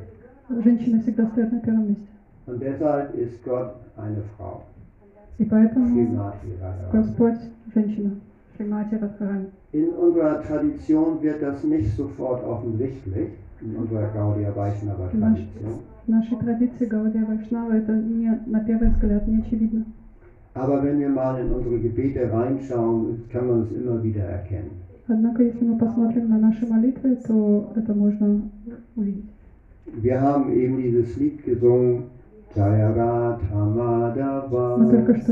Женщины 0.50 1.02
всегда 1.02 1.26
стоят 1.28 1.52
на 1.52 1.60
первом 1.60 1.90
месте. 1.90 2.08
Und 2.46 2.60
deshalb 2.60 3.16
ist 3.16 3.44
Gott 3.46 3.76
eine 3.98 4.22
Frau. 4.38 4.64
И 5.38 5.46
поэтому 5.46 5.88
Srimati 5.88 6.52
Radharani. 6.62 6.92
Господь – 6.92 7.74
женщина. 7.74 8.12
Шримати 8.58 8.96
Радхарани. 8.96 9.48
In 9.72 9.90
unserer 9.94 10.44
Tradition 10.44 11.22
wird 11.22 11.42
das 11.42 11.64
nicht 11.64 11.96
sofort 11.96 12.44
offensichtlich, 12.44 13.30
in 13.62 13.76
unserer 13.76 14.10
Gaudiya 14.14 14.56
Vaishnava 14.56 15.10
Tradition. 15.10 15.80
В 16.06 16.10
нашей 16.10 16.38
традиции 16.38 16.86
Гаудия 16.86 17.26
Вайшнава 17.26 17.74
это 17.74 17.94
не, 17.94 18.30
на 18.46 18.60
первый 18.60 18.90
взгляд 18.90 19.28
не 19.28 19.40
очевидно. 19.40 19.86
Aber 20.54 20.84
wenn 20.84 21.00
wir 21.00 21.10
mal 21.10 21.40
in 21.40 21.52
unsere 21.52 21.80
Gebete 21.80 22.32
reinschauen, 22.32 23.24
kann 23.32 23.48
man 23.48 23.64
es 23.64 23.72
immer 23.72 24.04
wieder 24.04 24.24
erkennen. 24.24 24.72
Однако, 25.08 25.44
если 25.44 25.66
мы 25.66 25.78
посмотрим 25.78 26.30
на 26.30 26.38
наши 26.38 26.66
молитвы, 26.68 27.16
то 27.16 27.74
это 27.76 27.94
можно 27.94 28.42
увидеть. 28.96 29.26
wir 29.95 30.21
haben 30.21 30.53
eben 30.53 30.77
dieses 30.79 31.17
Lied 31.17 31.45
gesungen, 31.45 32.05
Jayarat 32.55 33.41
Hamadava 33.53 34.77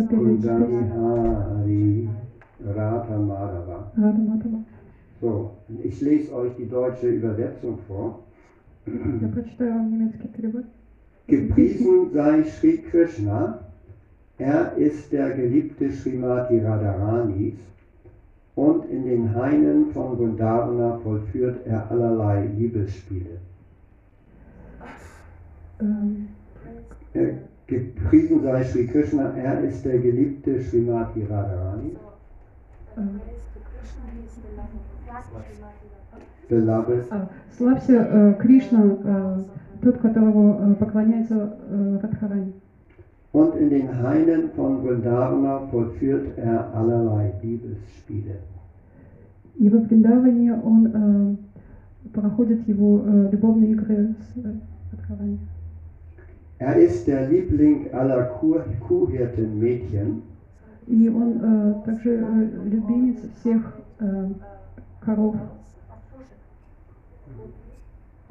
Kundani 0.08 0.88
Hari 0.90 2.08
Radha 2.64 3.18
Madhava. 3.18 3.90
So, 5.20 5.50
ich 5.82 6.00
lese 6.00 6.34
euch 6.34 6.52
die 6.56 6.68
deutsche 6.68 7.08
Übersetzung 7.08 7.78
vor. 7.88 8.20
Gepriesen 11.26 12.10
sei 12.12 12.44
Sri 12.44 12.78
Krishna, 12.90 13.58
er 14.38 14.76
ist 14.76 15.10
der 15.12 15.30
geliebte 15.30 15.90
Srimati 15.90 16.60
Radharanis 16.60 17.54
und 18.54 18.88
in 18.90 19.04
den 19.06 19.34
Hainen 19.34 19.86
von 19.92 20.16
Gundarana 20.16 20.98
vollführt 21.02 21.66
er 21.66 21.90
allerlei 21.90 22.46
Liebesspiele. 22.56 23.38
Эм, 25.79 26.27
Äh, 27.13 27.33
Gepriesen 27.67 28.41
sei 28.43 28.63
Sri 28.63 28.87
Krishna, 28.87 29.33
er 29.35 29.63
ist 29.63 29.83
der 29.85 29.99
geliebte 29.99 30.61
Srimati 30.61 31.23
Radharani, 31.23 31.95
э, 32.97 33.01
beloved, 36.49 37.05
а, 37.09 37.29
Славься 37.57 37.93
э, 37.93 38.33
Кришна, 38.39 38.97
э, 39.03 39.37
тот, 39.81 39.97
которого 39.99 40.71
э, 40.71 40.75
поклоняется 40.75 41.57
э, 41.69 41.99
Радхарани. 42.01 42.53
und 43.33 43.55
in 43.55 43.69
den 43.69 43.87
Hainen 44.03 44.51
von 44.55 44.83
Vrindavan 44.83 45.69
vollführt 45.69 46.37
er 46.37 46.73
allerlei 46.73 47.33
Liebesspiele. 47.41 48.35
И 49.55 49.69
во 49.69 49.79
Вриндаване 49.79 50.53
он 50.53 50.87
э, 50.93 52.09
проходит 52.13 52.67
его 52.67 53.01
э, 53.05 53.29
любовные 53.31 53.71
игры 53.71 54.13
с 54.19 54.37
э, 54.43 54.53
Радхарани. 54.91 55.39
Er 56.59 56.75
ist 56.75 57.07
der 57.07 57.27
Liebling 57.29 57.91
aller 57.93 58.23
Kuh 58.39 58.59
Kuhhirtenmädchen 58.87 60.21
И 60.87 61.07
он 61.09 61.39
э, 61.41 61.73
также 61.85 62.09
э, 62.17 62.49
любимец 62.65 63.17
всех 63.39 63.61
э, 63.99 64.27
коров. 65.05 65.35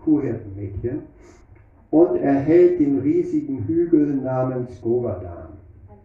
Kuhhirtenmädchen 0.04 1.00
und 1.90 2.16
er 2.16 2.34
hält 2.34 2.78
den 2.80 2.98
riesigen 3.00 3.64
Hügel 3.66 4.16
namens 4.22 4.80
Govardhan. 4.80 5.48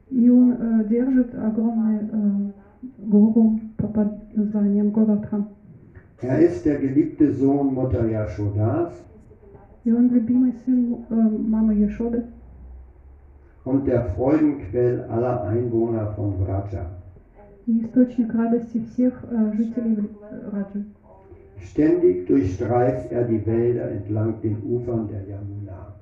И 0.10 0.30
он 0.30 0.52
э, 0.54 0.84
держит 0.90 1.34
огромный 1.36 2.00
э, 2.00 2.52
гору 3.10 3.60
по- 3.78 3.88
под 3.88 4.36
названием 4.36 4.92
Govardhan. 4.92 5.46
Er 6.22 6.40
ist 6.40 6.66
der 6.66 6.78
geliebte 6.80 7.32
Sohn 7.34 7.74
Mutter 7.74 8.08
Yashodas 8.08 8.94
И 9.84 9.92
он 9.92 10.10
любимый 10.10 10.54
сын 10.66 11.06
э, 11.10 11.14
мамы 11.14 11.76
Ешоды 11.76 12.26
und 13.66 13.86
der 13.88 14.06
Freudenquell 14.16 15.06
aller 15.10 15.44
Einwohner 15.44 16.14
von 16.16 16.34
Vraja. 16.40 16.86
и 17.68 17.84
источник 17.84 18.32
радости 18.34 18.86
всех 18.92 19.24
э, 19.24 19.52
жителей 19.58 19.98
э, 19.98 20.50
Раджи. 20.52 20.86
Ständig 21.64 22.28
durchstreift 22.28 23.12
er 23.12 23.24
die 23.24 23.44
Wälder 23.46 23.90
entlang 23.90 24.40
den 24.42 24.58
Ufern 24.64 25.08
der 25.08 25.24
Yamuna. 25.28 25.94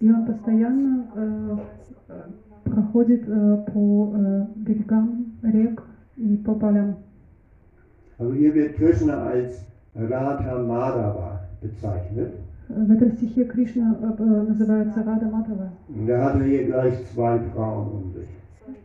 И 0.00 0.10
он 0.10 0.24
постоянно 0.24 1.06
э, 1.14 1.56
э, 2.08 2.22
проходит 2.64 3.28
э, 3.28 3.64
по 3.72 4.14
э, 4.14 4.46
берегам 4.56 5.26
рек 5.42 5.82
и 6.16 6.36
по 6.36 6.54
полям. 6.54 6.96
Also 8.18 8.32
hier 8.32 8.54
wird 8.54 8.76
Krishna 8.76 9.26
als 9.26 9.64
Radha 9.94 10.58
Madhava 10.62 11.40
bezeichnet. 11.60 12.32
В 12.68 12.90
этом 12.92 13.12
стихе 13.12 13.44
Кришна 13.44 13.96
э, 14.00 14.14
э, 14.18 14.22
называется 14.48 15.02
Рада 15.02 15.26
Матова. 15.26 15.70
Und 15.88 16.06
da 16.06 16.24
hat 16.24 16.36
er 16.40 16.44
hier 16.44 16.66
gleich 16.66 16.94
zwei 17.14 17.38
Frauen 17.54 17.88
um 17.88 18.12
sich. 18.12 18.28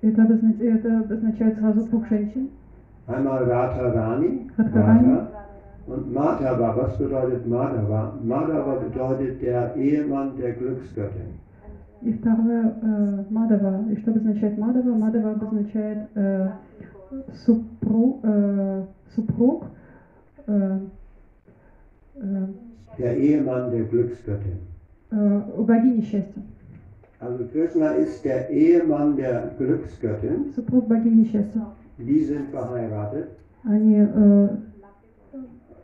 Это, 0.01 0.23
обозна- 0.23 0.61
это 0.61 0.99
обозначает 0.99 1.57
сразу 1.59 1.83
двух 1.87 2.07
женщин. 2.07 2.49
Einmal 3.07 3.43
Radharani, 3.43 4.49
Radharani. 4.57 5.09
Radha, 5.09 5.27
und 5.87 6.13
Madhava. 6.13 6.77
Was 6.77 6.97
bedeutet 6.97 7.45
Madhava? 7.45 8.13
Madhava 8.23 8.75
bedeutet 8.75 9.41
der 9.41 9.75
Ehemann 9.75 10.37
der 10.37 10.53
Glücksgöttin. 10.53 11.33
И 12.01 12.11
второе 12.13 12.73
э, 12.81 13.23
Мадава. 13.29 13.89
И 13.91 13.95
что 13.97 14.11
обозначает 14.11 14.57
Мадава? 14.57 14.93
Мадава 14.93 15.31
обозначает 15.31 15.99
э, 16.15 16.49
супруг, 17.45 18.19
э, 18.23 18.83
супруг 19.15 19.65
э, 20.47 20.79
э, 22.15 22.47
Der 22.97 23.17
Ehemann 23.17 23.71
der 23.71 23.83
Glücksgöttin. 23.83 24.57
э, 25.11 25.41
богини 25.57 26.01
счастья. 26.01 26.41
Also 27.19 27.45
Krishna 27.51 27.91
ist 27.93 28.23
der 28.25 28.49
Ehemann 28.49 29.15
der 29.15 29.51
Glücksgöttin. 29.57 30.51
Супруг 30.55 30.87
богини 30.87 31.25
счастья. 31.25 31.61
Die 31.97 32.23
sind 32.23 32.49
verheiratet. 32.51 33.27
Они 33.63 33.95
э, 33.97 34.49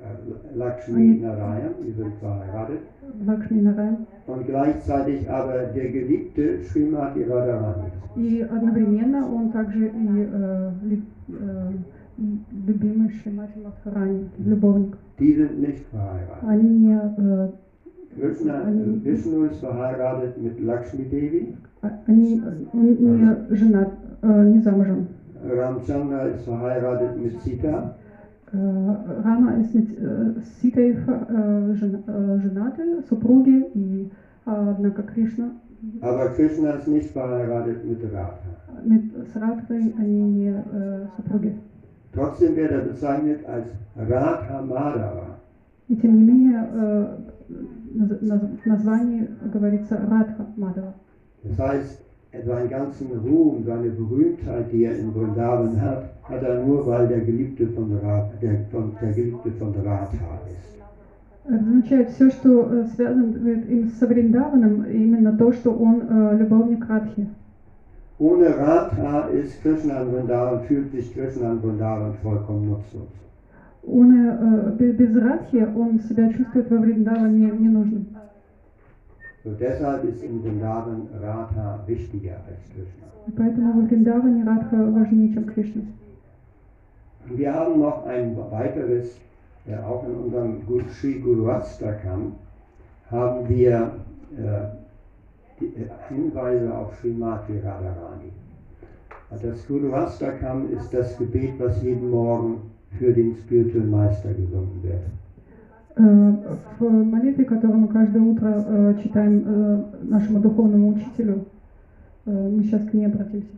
Äh, 0.02 0.56
Lakshmi 0.56 1.20
Narayan, 1.22 1.74
die 1.86 1.92
sind 1.92 2.14
verheiratet. 2.22 2.80
Лакшми 3.26 3.62
Нараян. 3.62 3.98
Und 4.28 4.46
gleichzeitig 4.48 5.30
aber 5.30 5.58
der 5.76 5.90
geliebte 5.92 6.64
Srimati 6.64 7.24
Radharani. 7.24 7.92
И 8.16 8.42
одновременно 8.42 9.28
он 9.36 9.52
также 9.52 9.88
и, 9.88 9.90
э, 9.90 10.72
лю- 10.90 11.02
э, 11.30 11.72
и 11.74 12.03
любимый 12.67 13.11
Шримати 13.11 13.59
Мадхарани, 13.59 14.29
любовник. 14.39 14.97
Die 15.19 15.33
sind 15.33 15.61
nicht 15.61 15.85
verheiratet. 15.93 16.43
Они 16.49 16.69
не, 16.69 16.95
э, 17.17 17.49
Krishna, 18.17 18.63
Они- 18.65 18.97
äh, 18.97 19.05
Vishnu 19.05 19.45
ist 19.45 19.61
verheiratet 19.61 20.41
mit 20.41 20.61
Lakshmi 20.61 21.05
Devi. 21.05 21.55
а- 21.83 21.91
они, 22.07 22.41
он 22.73 22.85
не 22.85 23.57
женат, 23.57 23.91
э, 24.23 24.45
не 24.53 24.61
замужем. 24.61 25.07
Ramchandra 25.45 26.29
ist 26.29 26.45
verheiratet 26.47 27.17
mit 27.17 27.39
Sita. 27.43 27.95
Э, 28.53 29.23
Рама 29.25 29.57
ist 29.59 29.75
mit 29.75 29.99
э, 29.99 30.35
э, 30.63 31.75
э, 32.07 32.39
женаты, 32.43 33.03
супруги, 33.09 33.67
и 33.75 34.11
а, 34.47 34.71
однако 34.71 35.03
Кришна 35.03 35.53
Aber 36.01 36.29
Krishna 36.35 36.71
ist 36.77 36.89
nicht 36.89 37.11
verheiratet 37.11 37.85
mit 37.85 38.03
Radha. 38.05 38.39
Mit, 38.85 39.03
Радхой 39.35 39.95
они 39.99 40.23
не 40.23 40.55
э, 40.73 41.07
супруги. 41.17 41.55
Trotzdem 42.14 42.56
wird 42.56 42.72
er 42.72 42.80
bezeichnet 42.82 43.46
als 43.46 43.68
Radha 43.96 44.62
Madhava. 44.62 45.26
И 45.90 45.96
тем 45.96 46.18
не 46.20 46.24
менее 46.24 46.70
э, 46.72 47.18
наз- 47.96 48.20
наз- 48.22 48.58
в 48.64 48.66
названии 48.68 49.28
говорится 49.54 49.98
Радха 49.98 50.46
Мадава. 50.56 50.94
Das 51.44 51.58
heißt, 51.58 52.02
seinen 52.46 52.70
ganzen 52.70 53.08
Ruhm, 53.26 53.64
seine 53.64 53.90
Berühmtheit, 53.90 54.72
die 54.72 54.84
er 54.86 55.00
in 55.00 55.12
Vrindavan 55.14 55.82
hat, 55.82 56.04
hat 56.24 56.44
er 56.44 56.64
nur, 56.64 56.86
weil 56.86 57.08
der 57.08 57.22
Geliebte 57.22 57.68
von, 57.70 57.98
Ra 58.04 58.30
der, 58.42 58.66
von, 58.72 58.92
der 59.02 59.14
Geliebte 59.14 59.52
von 59.52 59.74
Radha 59.84 60.40
ist. 60.48 60.78
Это 61.46 61.56
означает 61.56 62.10
все, 62.10 62.30
что 62.30 62.70
э, 62.72 62.86
связано 62.96 63.36
э, 63.48 63.62
им 63.74 63.90
с 63.90 64.00
Вриндаваном, 64.02 64.84
именно 64.86 65.36
то, 65.36 65.52
что 65.52 65.72
он 65.72 66.04
э, 66.08 66.38
любовник 66.38 66.88
Радхи. 66.88 67.28
Ohne 68.20 68.48
Radha 68.58 69.30
ist 69.30 69.62
Krishna 69.62 70.02
in 70.02 70.12
Vrindavan, 70.12 70.62
fühlt 70.66 70.92
sich 70.92 71.14
Krishna 71.14 71.52
in 71.54 71.62
Vrindavan 71.62 72.14
vollkommen 72.22 72.70
nutzlos. 72.70 73.08
Ohne, 73.84 74.38
э, 74.42 74.72
бе- 74.78 74.92
без 74.92 75.16
Радхи 75.16 75.66
он 75.76 76.00
себя 76.02 76.32
чувствует 76.34 76.70
во 76.70 76.78
Вриндаване 76.78 77.52
ненужным. 77.52 78.08
So 79.46 79.52
deshalb 79.58 80.04
ist 80.04 80.22
in 80.22 80.42
Vrindavan 80.44 81.08
Radha 81.22 81.80
wichtiger 81.88 82.36
als 82.46 82.60
Krishna. 82.74 83.06
И 83.28 83.32
поэтому 83.32 83.72
во 83.74 83.88
Вриндаване 83.88 84.44
Радха 84.44 84.76
важнее, 84.92 85.34
чем 85.34 85.46
Кришна. 85.46 85.82
Wir 87.30 87.54
haben 87.54 87.80
noch 87.80 88.06
ein 88.06 88.36
weiteres, 88.52 89.18
äh, 89.66 89.76
auch 89.78 90.04
in 90.08 90.16
unserem 90.26 90.66
Gu- 90.66 90.82
Sri 90.92 91.20
Guru 91.20 91.48
Astakam 91.50 92.34
haben 93.10 93.48
wir 93.48 93.72
äh, 93.72 93.82
die, 94.36 94.42
äh, 94.42 94.66
Hinweise 96.10 96.74
auf 96.74 96.96
Srimati 96.96 97.54
Radharani. 97.60 98.32
Das 99.30 99.68
Guru 99.68 99.94
Astakam 99.94 100.72
ist 100.72 100.92
das 100.94 101.18
Gebet, 101.18 101.54
was 101.60 101.82
jeden 101.84 102.10
Morgen 102.10 102.62
für 102.98 103.14
den 103.14 103.36
Spiritual 103.36 103.86
Meister 103.86 104.30
gesungen 104.34 104.82
wird. 104.82 105.02
Э, 105.98 106.56
В 106.80 106.90
молитве, 106.90 107.46
которую 107.46 107.80
мы 107.80 107.88
каждое 107.90 108.22
утро 108.24 108.48
э, 108.68 108.96
читаем 109.04 109.44
э, 109.46 109.84
нашему 110.04 110.40
духовному 110.40 110.90
учителю, 110.96 111.46
э, 112.26 112.32
мы 112.32 112.64
сейчас 112.64 112.84
к 112.90 112.94
ней 112.94 113.06
обратимся. 113.06 113.54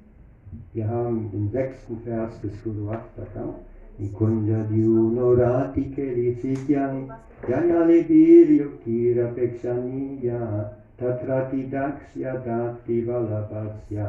Wir 0.74 0.88
haben 0.88 1.30
den 1.32 1.50
sechsten 1.50 1.98
Vers 2.04 2.40
des 2.42 2.52
Guru 2.64 2.90
Astakam. 2.90 3.56
Nikunda 4.00 4.64
Diuno 4.70 5.34
Ratike 5.34 6.14
Lisikyani 6.16 7.08
Jayale 7.48 8.04
Viryukira 8.08 9.28
Pekshaniya 9.36 10.72
Tatrati 10.98 11.70
Daksya 11.70 12.44
Dati 12.46 13.04
Valabhasya 13.06 14.08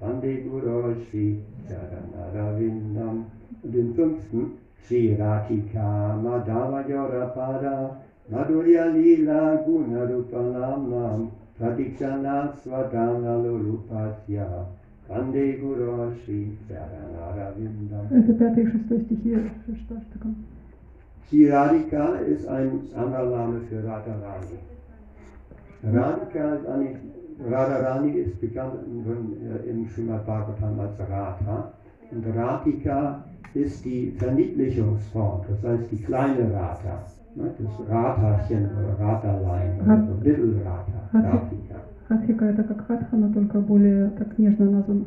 Vande 0.00 0.42
Guru 0.42 0.94
Shri 1.04 1.42
Charanaravinam 1.68 3.26
Und 3.62 3.74
den 3.74 3.94
fünften 3.94 4.58
Shri 4.86 5.16
Ratika 5.16 6.16
Madhava 6.22 6.82
Yorapada 6.88 7.96
Madhurya 8.30 8.86
Lila 8.94 9.62
Gunarupanamam 9.66 11.30
Pratikshana 11.58 12.52
Swadana 12.62 13.36
Lurupasya 13.44 14.66
Vande 15.08 15.60
Guru 15.60 16.14
Shri 16.24 16.56
Charanaravinam 16.68 18.08
Это 18.10 18.32
пятый 18.34 18.64
и 18.64 18.70
шестой 18.70 19.00
стихи 19.00 19.34
Шашташтакам. 19.66 20.34
Sri 21.28 21.48
Radhika 21.48 22.16
ist 22.26 22.46
ein 22.46 22.80
anderer 22.94 23.24
Name 23.24 23.60
für 23.68 23.82
Radharani. 23.82 24.58
Radhika 25.82 26.54
ist 26.54 26.66
eigentlich, 26.66 26.96
Radharani 27.50 28.10
ist 28.12 28.40
bekannt 28.40 28.74
im, 28.86 29.04
im 29.68 29.88
Srimad 29.88 30.26
Bhagavatam 30.26 30.78
als 30.80 30.98
Radha. 31.00 31.72
Und 32.10 32.24
Radhika 32.36 33.24
ist 33.54 33.84
die 33.84 34.12
Verniedlichungsform, 34.18 35.42
das 35.48 35.62
heißt 35.70 35.90
die 35.90 36.02
kleine 36.02 36.52
Radha. 36.52 37.04
Ne, 37.34 37.50
das 37.58 37.88
Radhachen 37.88 38.68
oder 38.78 39.04
Radalein 39.04 39.80
oder 39.82 40.04
so, 40.06 40.22
Little 40.22 40.60
Radha, 40.64 41.28
Radhika. 41.28 41.76
Радхика 42.08 42.44
это 42.44 42.62
как 42.64 42.88
Радха, 42.88 43.16
но 43.16 43.32
только 43.32 43.58
более 43.60 44.10
так 44.10 44.38
нежно 44.38 44.70
названо. 44.70 45.04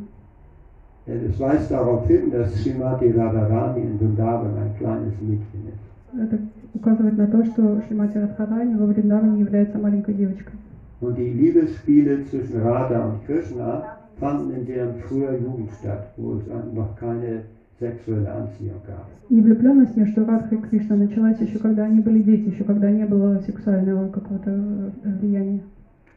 Es 1.05 1.39
weist 1.39 1.69
darauf 1.69 2.07
hin, 2.07 2.31
dass 2.31 2.55
Srimati 2.55 3.11
Radharani 3.11 3.81
in 3.81 3.99
Vrindavan 3.99 4.57
ein 4.57 4.75
kleines 4.77 5.13
Mädchen 5.21 5.67
ist. 5.69 5.85
Это 6.19 6.39
Указывает 6.74 7.16
на 7.16 7.26
то, 7.26 7.44
что 7.44 7.82
Шримати 7.86 8.18
Радхарани 8.18 8.74
во 8.74 8.86
Вриндаване 8.86 9.40
является 9.40 9.78
маленькой 9.78 10.14
девочкой. 10.14 10.54
Und 11.00 11.16
die 11.16 11.32
Liebesspiele 11.32 12.26
zwischen 12.26 12.60
Radha 12.60 13.06
und 13.06 13.24
Krishna 13.26 13.96
fanden 14.18 14.50
in 14.54 14.66
deren 14.66 14.94
früher 15.08 15.32
Jugend 15.38 15.70
statt, 15.80 16.12
wo 16.18 16.34
es 16.34 16.44
noch 16.74 16.94
keine 16.96 17.42
sexuelle 17.78 18.30
Anziehung 18.30 18.82
gab. 18.86 19.06
И 19.30 19.40
влюбленность 19.40 19.96
между 19.96 20.24
Радхой 20.26 20.58
и 20.58 20.60
Кришной 20.60 20.98
началась 20.98 21.40
еще 21.40 21.58
когда 21.58 21.84
они 21.84 22.00
были 22.00 22.20
дети, 22.20 22.50
еще 22.50 22.64
когда 22.64 22.90
не 22.90 23.06
было 23.06 23.40
сексуального 23.46 24.08
какого-то 24.08 24.50
э, 24.50 24.90
влияния. 25.20 25.60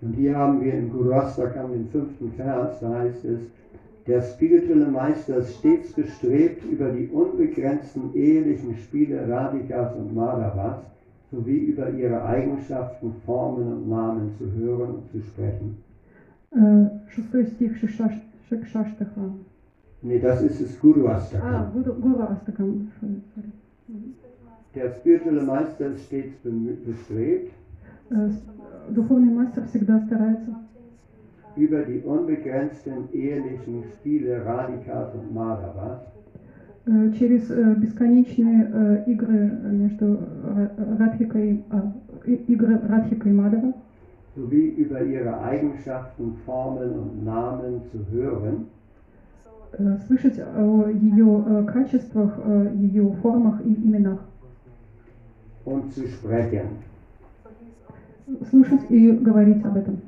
Und 0.02 0.16
hier 0.16 0.36
haben 0.36 0.62
wir 0.62 0.74
in 0.74 0.90
Guru 0.90 1.14
Astakam 1.14 1.72
den 1.72 1.88
fünften 1.88 2.32
Vers, 2.34 2.80
da 2.82 3.00
heißt 3.00 3.24
es, 3.24 3.40
der 4.07 4.23
spirituelle 4.23 4.87
Meister 4.89 5.37
ist 5.39 5.59
stets 5.59 5.93
bestrebt, 5.93 6.65
über 6.65 6.91
die 6.91 7.09
unbegrenzten 7.09 8.15
ehelichen 8.15 8.75
Spiele 8.77 9.29
Radhikas 9.29 9.95
und 9.97 10.15
Madhavas 10.15 10.79
sowie 11.31 11.59
über 11.59 11.91
ihre 11.91 12.23
Eigenschaften, 12.25 13.13
Formen 13.27 13.71
und 13.71 13.89
Namen 13.91 14.31
zu 14.39 14.51
hören 14.53 14.95
und 14.97 15.11
zu 15.11 15.21
sprechen. 15.21 15.77
Э, 16.53 16.87
Шестой 17.11 17.45
стих 17.47 17.73
Шишаш- 17.77 18.23
Шикшаштаха. 18.49 19.31
Nee, 20.01 20.21
das 20.21 20.41
ist 20.43 20.61
es 20.61 20.81
Guru 20.81 21.07
А, 21.09 21.17
Astakam. 21.17 21.73
Гуру 21.75 21.93
Гуру 22.01 22.23
Астакам. 22.23 22.89
sorry. 23.01 23.21
Der 24.75 24.91
spirituelle 24.95 25.43
Meister 25.43 25.87
ist 25.89 26.05
stets 26.07 26.35
bemü- 26.45 26.77
bestrebt, 26.87 27.51
Э, 28.11 28.31
с- 28.31 28.43
Духовный 28.95 29.35
мастер 29.35 29.65
всегда 29.67 30.01
старается 30.07 30.47
über 31.57 31.83
die 31.83 32.01
unbegrenzten 32.01 33.09
ehelichen 33.13 33.85
Spiele 33.95 34.45
Radhikas 34.45 35.15
und 35.15 35.35
Madhavas 35.35 36.01
э, 36.87 37.11
через 37.19 37.51
э, 37.51 37.75
бесконечные 37.77 38.71
э, 38.73 39.11
игры 39.11 39.51
между 39.73 40.07
Ра- 40.07 40.99
Радхикой, 40.99 41.61
а, 41.71 41.93
и- 42.27 42.41
игры 42.53 42.79
Радхика 42.89 43.29
и 43.29 43.33
Мадава, 43.33 43.73
sowie 44.37 44.69
über 44.77 45.03
ihre 45.03 45.41
Eigenschaften, 45.43 46.37
Formen 46.47 46.91
und 46.93 47.25
Namen 47.25 47.83
zu 47.91 47.99
hören 48.13 48.67
э, 49.73 49.97
слышать 50.07 50.39
о 50.39 50.89
ее 50.89 51.43
э, 51.45 51.65
качествах, 51.65 52.39
э, 52.47 52.71
ее 52.77 53.11
формах 53.21 53.61
и 53.65 53.75
именах, 53.75 54.21
und 55.65 55.93
zu 55.93 56.07
sprechen. 56.07 56.69
слушать 58.51 58.83
и 58.91 59.11
говорить 59.11 59.65
об 59.65 59.77
этом. 59.77 59.99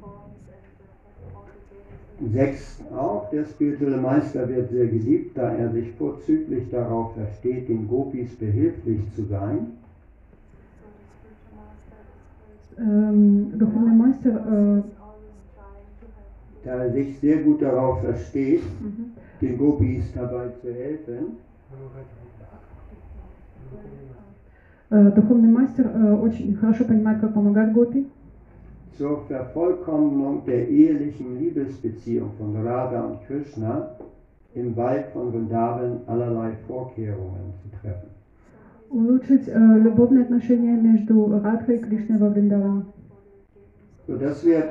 Sechstens 2.33 2.93
auch, 2.93 3.31
der 3.31 3.45
spirituelle 3.47 3.97
Meister 3.97 4.47
wird 4.49 4.71
sehr 4.71 4.89
geliebt, 4.89 5.39
da 5.39 5.53
er 5.53 5.71
sich 5.71 5.91
vorzüglich 5.93 6.69
darauf 6.71 7.15
versteht, 7.15 7.69
den 7.69 7.89
Gopis 7.89 8.35
behilflich 8.37 9.01
zu 9.15 9.25
sein 9.25 9.69
Эм, 12.81 13.59
Духовный 13.59 13.95
мастер 13.95 14.37
э, 14.49 14.83
da 16.65 16.85
er 16.85 16.93
sich 16.93 17.19
sehr 17.19 17.43
gut 17.43 17.61
darauf 17.61 18.01
versteht, 18.01 18.63
den 19.41 19.59
Gopis 19.59 20.05
dabei 20.15 20.49
zu 20.63 20.73
helfen, 20.73 21.37
э, 24.91 25.11
Духовный 25.11 25.51
мастер 25.51 25.91
э, 25.95 26.15
очень 26.15 26.57
хорошо 26.57 26.85
понимает, 26.85 27.21
как 27.21 27.35
помогать 27.35 27.73
Гопи 27.75 28.07
zur 28.97 29.25
Vervollkommnung 29.27 30.45
der 30.47 30.69
ehelichen 30.69 31.39
Liebesbeziehung 31.39 32.31
von 32.39 32.57
Radha 32.65 33.03
und 33.03 33.27
Krishna 33.27 33.97
im 34.55 34.77
Wald 34.77 35.07
von 35.13 35.33
Vrindavan 35.33 36.01
allerlei 36.07 36.53
Vorkehrungen 36.67 37.55
zu 37.63 37.81
treffen. 37.81 38.11
улучшить 38.91 39.49
э, 39.49 39.79
любовные 39.79 40.25
отношения 40.25 40.77
между 40.77 41.27
Радхой 41.41 41.77
и 41.77 41.79
Кришной 41.79 42.19
во 42.19 42.29
Вриндаване. 42.29 42.85
So, 44.07 44.17
das 44.17 44.45
wird, 44.45 44.69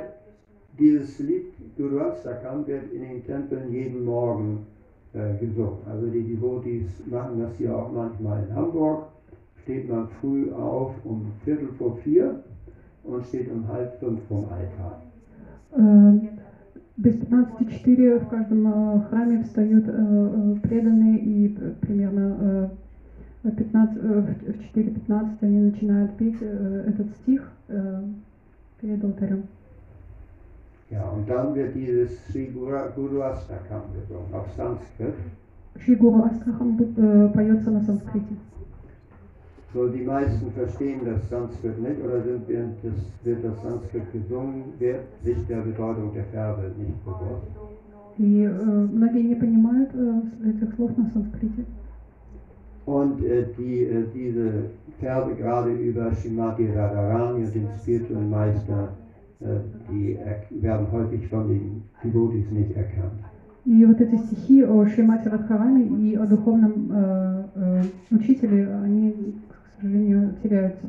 dieses 0.77 1.17
Lied 1.19 1.53
Guru 1.77 1.99
Astakam 1.99 2.67
wird 2.67 2.91
in 2.91 3.01
den 3.01 3.25
Tempeln 3.25 3.71
jeden 3.71 4.03
Morgen 4.03 4.65
äh, 5.13 5.37
gesungen. 5.39 5.79
Also 5.89 6.07
die 6.07 6.23
Devotees 6.23 6.89
machen 7.05 7.39
das 7.39 7.55
hier 7.57 7.75
auch 7.75 7.91
manchmal 7.91 8.43
in 8.43 8.55
Hamburg. 8.55 9.05
Steht 9.63 9.89
man 9.89 10.09
früh 10.19 10.51
auf 10.51 10.93
um 11.05 11.31
Viertel 11.45 11.69
vor 11.77 11.95
vier 12.03 12.43
und 13.04 13.24
steht 13.26 13.50
um 13.50 13.66
halb 13.68 13.98
fünf 14.00 14.20
vom 14.28 14.44
Altar. 14.50 15.00
Без 16.96 17.16
15.4 17.16 18.20
в 18.20 18.28
каждом 18.28 18.66
э, 18.68 19.00
храме 19.10 19.42
встают 19.42 19.84
э, 19.88 19.90
э, 19.92 20.54
преданные 20.62 21.18
и 21.18 21.48
примерно 21.80 22.70
э, 23.42 23.50
15, 23.50 23.96
э, 23.96 24.00
в 24.00 24.52
в 24.52 24.76
4.15 24.76 25.28
они 25.42 25.58
начинают 25.58 26.16
петь 26.16 26.40
этот 26.40 27.10
стих 27.16 27.50
перед 28.80 29.04
алтарем. 29.04 29.42
Ja, 30.90 31.02
und 31.10 31.28
dann 31.28 31.54
wird 31.54 31.74
dieses 31.74 32.10
Sri 32.28 32.46
Guru- 32.54 32.90
Guru 32.94 33.22
Astakam 33.22 33.82
gesungen 33.94 34.32
auf 34.32 34.46
Sanskrit. 34.56 35.14
Шри 35.80 35.96
Гуру 35.96 36.22
Астрахам 36.22 36.78
э, 36.96 37.28
поется 37.34 37.70
на 37.72 37.80
санскрите. 37.80 38.36
So, 39.73 39.87
die 39.87 40.01
meisten 40.03 40.51
verstehen 40.51 41.01
das 41.05 41.29
Sanskrit 41.29 41.79
nicht 41.79 42.03
oder 42.03 42.23
sind 42.23 42.47
während 42.47 42.83
das, 42.83 42.93
wird 43.23 43.43
das 43.43 43.61
Sanskrit 43.61 44.11
gesungen, 44.11 44.63
wird 44.79 45.01
sich 45.23 45.37
der 45.47 45.57
Bedeutung 45.57 46.11
der 46.15 46.23
Verse 46.25 46.71
nicht 46.77 47.05
bewusst. 47.05 47.47
И 48.17 48.43
э, 48.43 48.87
многие 48.91 49.21
не 49.21 49.35
понимают 49.35 49.91
э, 49.93 50.49
этих 50.49 50.75
слов 50.75 50.97
на 50.97 51.09
санскрите. 51.11 51.65
Und 52.85 53.23
äh, 53.23 53.45
die, 53.57 53.83
äh, 53.83 54.03
diese 54.13 54.71
Verse 54.99 55.35
gerade 55.35 55.71
über 55.71 56.11
Shrimati 56.15 56.65
Radharani 56.71 57.45
und 57.45 57.55
den 57.55 57.67
spirituellen 57.79 58.29
Meister, 58.29 58.89
äh, 59.39 59.45
die 59.89 60.15
er, 60.15 60.41
werden 60.61 60.91
häufig 60.91 61.27
von 61.29 61.47
den 61.47 61.83
Devotees 62.03 62.49
nicht 62.51 62.75
erkannt. 62.75 63.21
И 63.65 63.85
вот 63.85 64.01
эти 64.01 64.15
стихи 64.15 64.63
о 64.63 64.85
Шримате 64.87 65.29
Радхараме 65.29 65.83
и 65.85 66.15
о 66.15 66.25
духовном 66.25 66.91
э, 66.91 67.43
э, 67.55 67.83
учителе, 68.09 68.67
они, 68.83 69.13
к 69.78 69.82
сожалению, 69.82 70.34
теряются. 70.42 70.86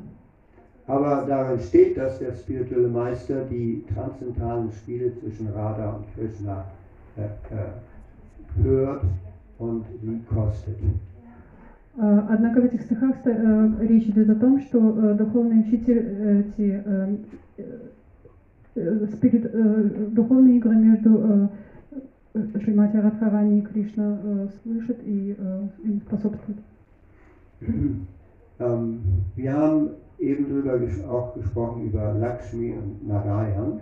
Aber 0.88 1.26
darin 1.28 1.60
steht, 1.60 1.98
dass 1.98 2.20
der 2.20 2.34
spirituelle 2.34 2.88
Meister 2.88 3.44
die 3.50 3.84
transzendentalen 3.94 4.72
Spiele 4.72 5.12
zwischen 5.20 5.48
Radha 5.52 5.96
und 5.96 6.06
Krishna 6.14 6.64
äh, 7.18 7.24
äh, 7.24 8.64
hört 8.64 9.02
und 9.58 9.84
sie 10.02 10.20
kostet. 10.30 10.76
Э, 11.98 12.22
Однако 12.30 12.62
в 12.62 12.66
этих 12.66 12.84
стихах 12.84 13.16
э, 13.26 13.72
речь 13.82 14.08
идет 14.10 14.30
о 14.30 14.36
том, 14.36 14.60
что 14.60 14.78
э, 14.78 15.14
духовный 15.16 15.62
учитель 15.62 16.46
эти 16.56 16.84
спирит- 18.76 20.14
духовные 20.14 20.58
игры 20.58 20.76
между 20.76 21.50
Шримати 22.34 22.98
Радхарани 22.98 23.60
и 23.60 23.62
Кришна 23.62 24.50
слышит 24.62 25.00
и 25.06 25.36
им 25.84 26.02
способствует. 26.02 26.58
ähm, 28.59 29.01
wir 29.37 29.53
haben 29.53 29.91
eben 30.19 30.49
darüber 30.49 30.79
ges 30.79 31.03
auch 31.05 31.35
gesprochen 31.35 31.87
über 31.87 32.13
Lakshmi 32.15 32.73
und 32.73 33.07
Narayan. 33.07 33.81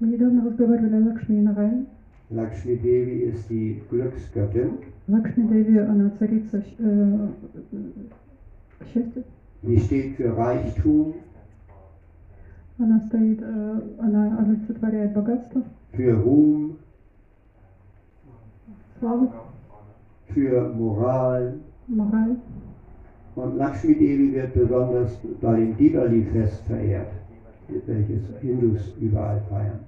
Мы 0.00 0.06
недавно 0.08 0.42
разговаривали 0.44 0.94
о 0.96 1.00
Лакшми 1.08 1.36
и 1.36 1.40
Нараяне. 1.42 1.84
Lakshmi 2.30 2.76
Devi 2.76 3.22
ist 3.30 3.48
die 3.50 3.80
Glücksgöttin. 3.90 4.78
Лакшми 5.08 5.46
Деви, 5.48 5.76
она 5.78 6.10
царица 6.18 6.58
щ- 6.58 6.76
э, 6.78 7.28
э, 7.72 8.84
счастья. 8.92 9.22
Sie 9.62 9.76
steht 9.78 10.16
für 10.16 10.36
Reichtum, 10.36 11.14
Она 12.78 12.98
стоит, 13.00 13.42
э, 13.42 13.80
она 13.98 14.38
олицетворяет 14.38 15.12
богатство, 15.12 15.62
für 15.92 16.14
Ruhm, 16.24 16.76
славу, 18.98 19.28
für 20.28 20.72
Moral. 20.74 21.58
мораль. 21.88 22.36
Und 23.35 23.57
Lakshmi 23.57 23.95
Devi 23.95 24.33
wird 24.33 24.53
besonders 24.53 25.09
bei 25.41 25.55
dem 25.57 25.75
Diwali-Fest 25.77 26.61
verehrt, 26.67 27.11
welches 27.85 28.23
Hindus 28.41 28.95
überall 29.01 29.41
feiern. 29.49 29.79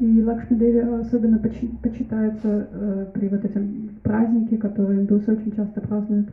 И 0.00 0.22
Лакшми 0.22 0.56
Деви 0.56 0.78
особенно 0.78 1.38
почи- 1.38 1.76
почитается 1.82 2.68
э, 2.72 3.06
при 3.12 3.28
вот 3.28 3.44
этом 3.44 3.90
празднике, 4.02 4.56
который 4.56 4.96
индусы 4.98 5.32
очень 5.32 5.52
часто 5.52 5.80
празднуют. 5.80 6.28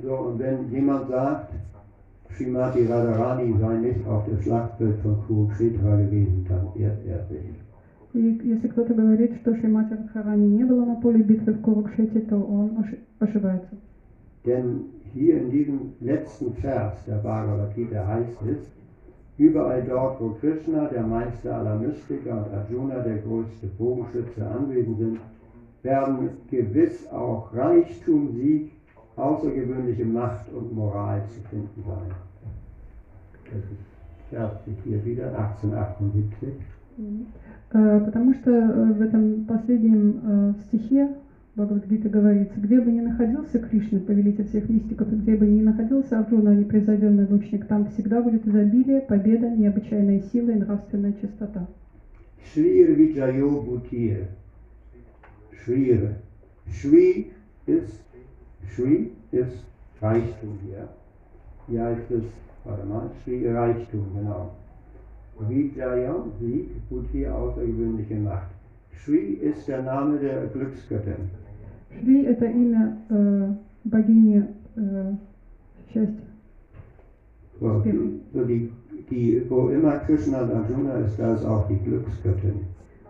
So, 0.00 0.12
und 0.28 0.38
wenn 0.38 0.70
jemand 0.70 1.08
sagt, 1.08 1.52
Srimati 2.36 2.86
Radharani 2.86 3.54
sei 3.60 3.76
nicht 3.78 4.06
auf 4.06 4.24
dem 4.26 4.40
Schlachtfeld 4.40 4.96
von 5.02 5.16
Kurukshetra 5.26 5.96
gewesen, 5.96 6.46
dann 6.48 6.68
irrt 6.76 7.04
er 7.06 7.20
sich. 7.28 7.50
И 8.14 8.40
если 8.44 8.68
кто-то 8.68 8.94
говорит, 8.94 9.32
что 9.40 9.54
Шримати 9.54 9.92
Радхарани 9.94 10.46
не 10.46 10.64
было 10.64 10.84
на 10.84 10.94
поле 10.94 11.20
битвы 11.22 11.52
в 11.52 11.60
Курукшете, 11.60 12.20
то 12.20 12.36
он 12.36 12.78
оши- 12.78 12.98
ошибается. 13.18 13.70
Denn 14.45 14.85
hier 15.13 15.41
in 15.41 15.49
diesem 15.49 15.93
letzten 15.99 16.53
Vers 16.55 17.03
der 17.05 17.15
Bhagavad 17.15 17.75
Gita 17.75 18.05
heißt 18.05 18.41
es, 18.49 18.71
überall 19.37 19.83
dort, 19.83 20.19
wo 20.21 20.29
Krishna, 20.39 20.87
der 20.87 21.03
Meister 21.03 21.55
aller 21.55 21.77
Mystiker 21.77 22.37
und 22.37 22.53
Arjuna, 22.53 22.99
der 22.99 23.17
größte 23.17 23.67
Bogenschütze, 23.77 24.45
anwesend 24.45 24.97
sind, 24.97 25.19
werden 25.83 26.29
gewiss 26.49 27.07
auch 27.11 27.53
Reichtum, 27.53 28.33
Sieg, 28.33 28.71
außergewöhnliche 29.15 30.05
Macht 30.05 30.51
und 30.53 30.73
Moral 30.73 31.23
zu 31.27 31.41
finden 31.49 31.83
sein. 31.85 32.11
Das 33.45 33.63
ist 33.63 33.89
Vers 34.29 34.51
hier 34.83 35.03
wieder, 35.05 35.27
1878. 35.27 36.49
Э, 37.71 37.99
Потому 38.05 38.33
что 38.33 38.51
э, 38.51 38.93
в 38.93 39.01
этом 39.01 39.45
последнем 39.45 40.21
э, 40.25 40.53
стихе 40.67 41.09
Бхагавадгита 41.56 42.08
говорится, 42.08 42.58
где 42.58 42.80
бы 42.80 42.90
ни 42.90 43.00
находился 43.00 43.60
Кришна, 43.60 44.00
повелитель 44.00 44.48
всех 44.48 44.68
мистиков, 44.68 45.08
где 45.22 45.36
бы 45.36 45.46
ни 45.46 45.62
находился 45.62 46.18
Арджуна, 46.18 46.52
непревзойденный 46.52 47.28
лучник, 47.28 47.68
там 47.68 47.88
всегда 47.90 48.20
будет 48.22 48.44
изобилие, 48.44 49.02
победа, 49.02 49.48
необычайная 49.50 50.20
сила 50.32 50.50
и 50.50 50.56
нравственная 50.56 51.12
чистота. 51.12 51.68
Shrir 52.42 52.96
Vijayo 52.96 53.62
Bhutir. 53.64 54.26
Shrir. 55.64 56.16
Shri 56.66 57.30
ist, 57.66 58.02
Shri 58.74 59.12
ist 59.30 59.64
Reichtum 60.00 60.58
hier. 60.64 60.88
Hier 61.68 61.84
heißt 61.84 62.10
es, 62.10 62.24
warte 62.64 62.84
mal, 62.84 63.10
Shri 63.22 63.48
Reichtum, 63.48 64.12
genau. 64.12 64.56
Vijaya, 65.38 66.16
Sieg, 66.40 66.68
Bhutir, 66.90 67.32
außergewöhnliche 67.32 68.16
Macht. 68.16 68.50
Shri 68.90 69.34
ist 69.40 69.68
der 69.68 69.82
Name 69.82 70.18
der 70.18 70.46
Glücksgöttin. 70.48 71.43
Шри– 72.00 72.22
это 72.24 72.46
имя 72.46 72.98
э, 73.08 73.54
богини 73.84 74.46
э, 74.76 75.12
счастья. 75.92 76.24
Die, 77.60 78.20
so 78.32 78.44
die, 78.44 78.70
die, 79.10 79.42
wo 79.48 79.68
immer 79.68 79.98
Krishna 79.98 80.42
und 80.42 80.52
Arjuna 80.52 80.94
ist, 80.98 81.18
da 81.18 81.34
ist 81.34 81.44
auch 81.44 81.68
die 81.68 81.78
Glücksgöttin 81.78 82.60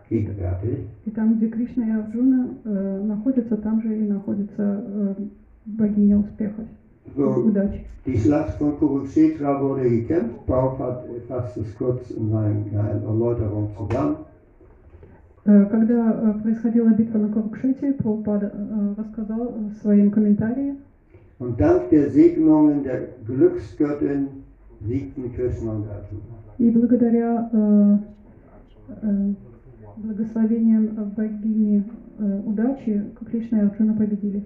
gegenwärtig. 0.09 0.87
И 1.07 1.11
там, 1.11 1.37
где 1.37 1.49
Кришна 1.49 1.87
и 1.87 1.91
Арджуна 1.91 2.49
э, 2.65 3.03
находятся, 3.05 3.57
там 3.57 3.83
же 3.83 3.97
и 3.97 4.07
находится 4.07 4.85
э, 4.87 5.15
богиня 5.65 6.19
успеха, 6.19 6.65
So, 7.17 7.29
удачи. 7.47 7.85
Die 8.07 8.19
Schlacht 8.19 8.59
von 8.59 8.79
Kurukshetra 8.79 9.61
wurde 9.61 9.89
gekämpft. 9.89 10.47
Prabhupada 10.47 11.05
fasst 11.29 11.57
es 11.57 11.75
kurz 11.77 12.11
in 12.11 12.31
seiner 12.31 12.91
Erläuterung 12.91 13.71
zusammen. 13.77 14.17
Э, 15.47 15.67
Когда 15.67 16.13
э, 16.13 16.33
происходила 16.43 16.89
битва 16.89 17.19
на 17.19 17.29
Курукшете, 17.29 17.93
Прабхупада 17.93 18.51
э, 18.55 18.95
рассказал 18.97 19.53
в 19.69 19.75
своем 19.83 20.11
комментарии, 20.11 20.75
Und 21.41 21.59
dank 21.59 21.91
der 21.91 22.09
Segnungen 22.11 22.85
der 22.85 23.09
Glücksgöttin 23.27 24.29
siegten 24.81 25.33
Krishna 25.35 25.73
und 25.73 25.87
Arjuna. 25.89 26.35
и 26.59 26.71
благодаря 26.71 27.51
э, 27.53 27.97
э, 29.03 29.33
благословениям 29.97 30.87
богини 31.17 31.83
э, 32.19 32.41
удачи 32.47 33.03
Кришна 33.31 33.59
и 33.59 33.63
Арджуна 33.65 33.95
победили. 33.95 34.45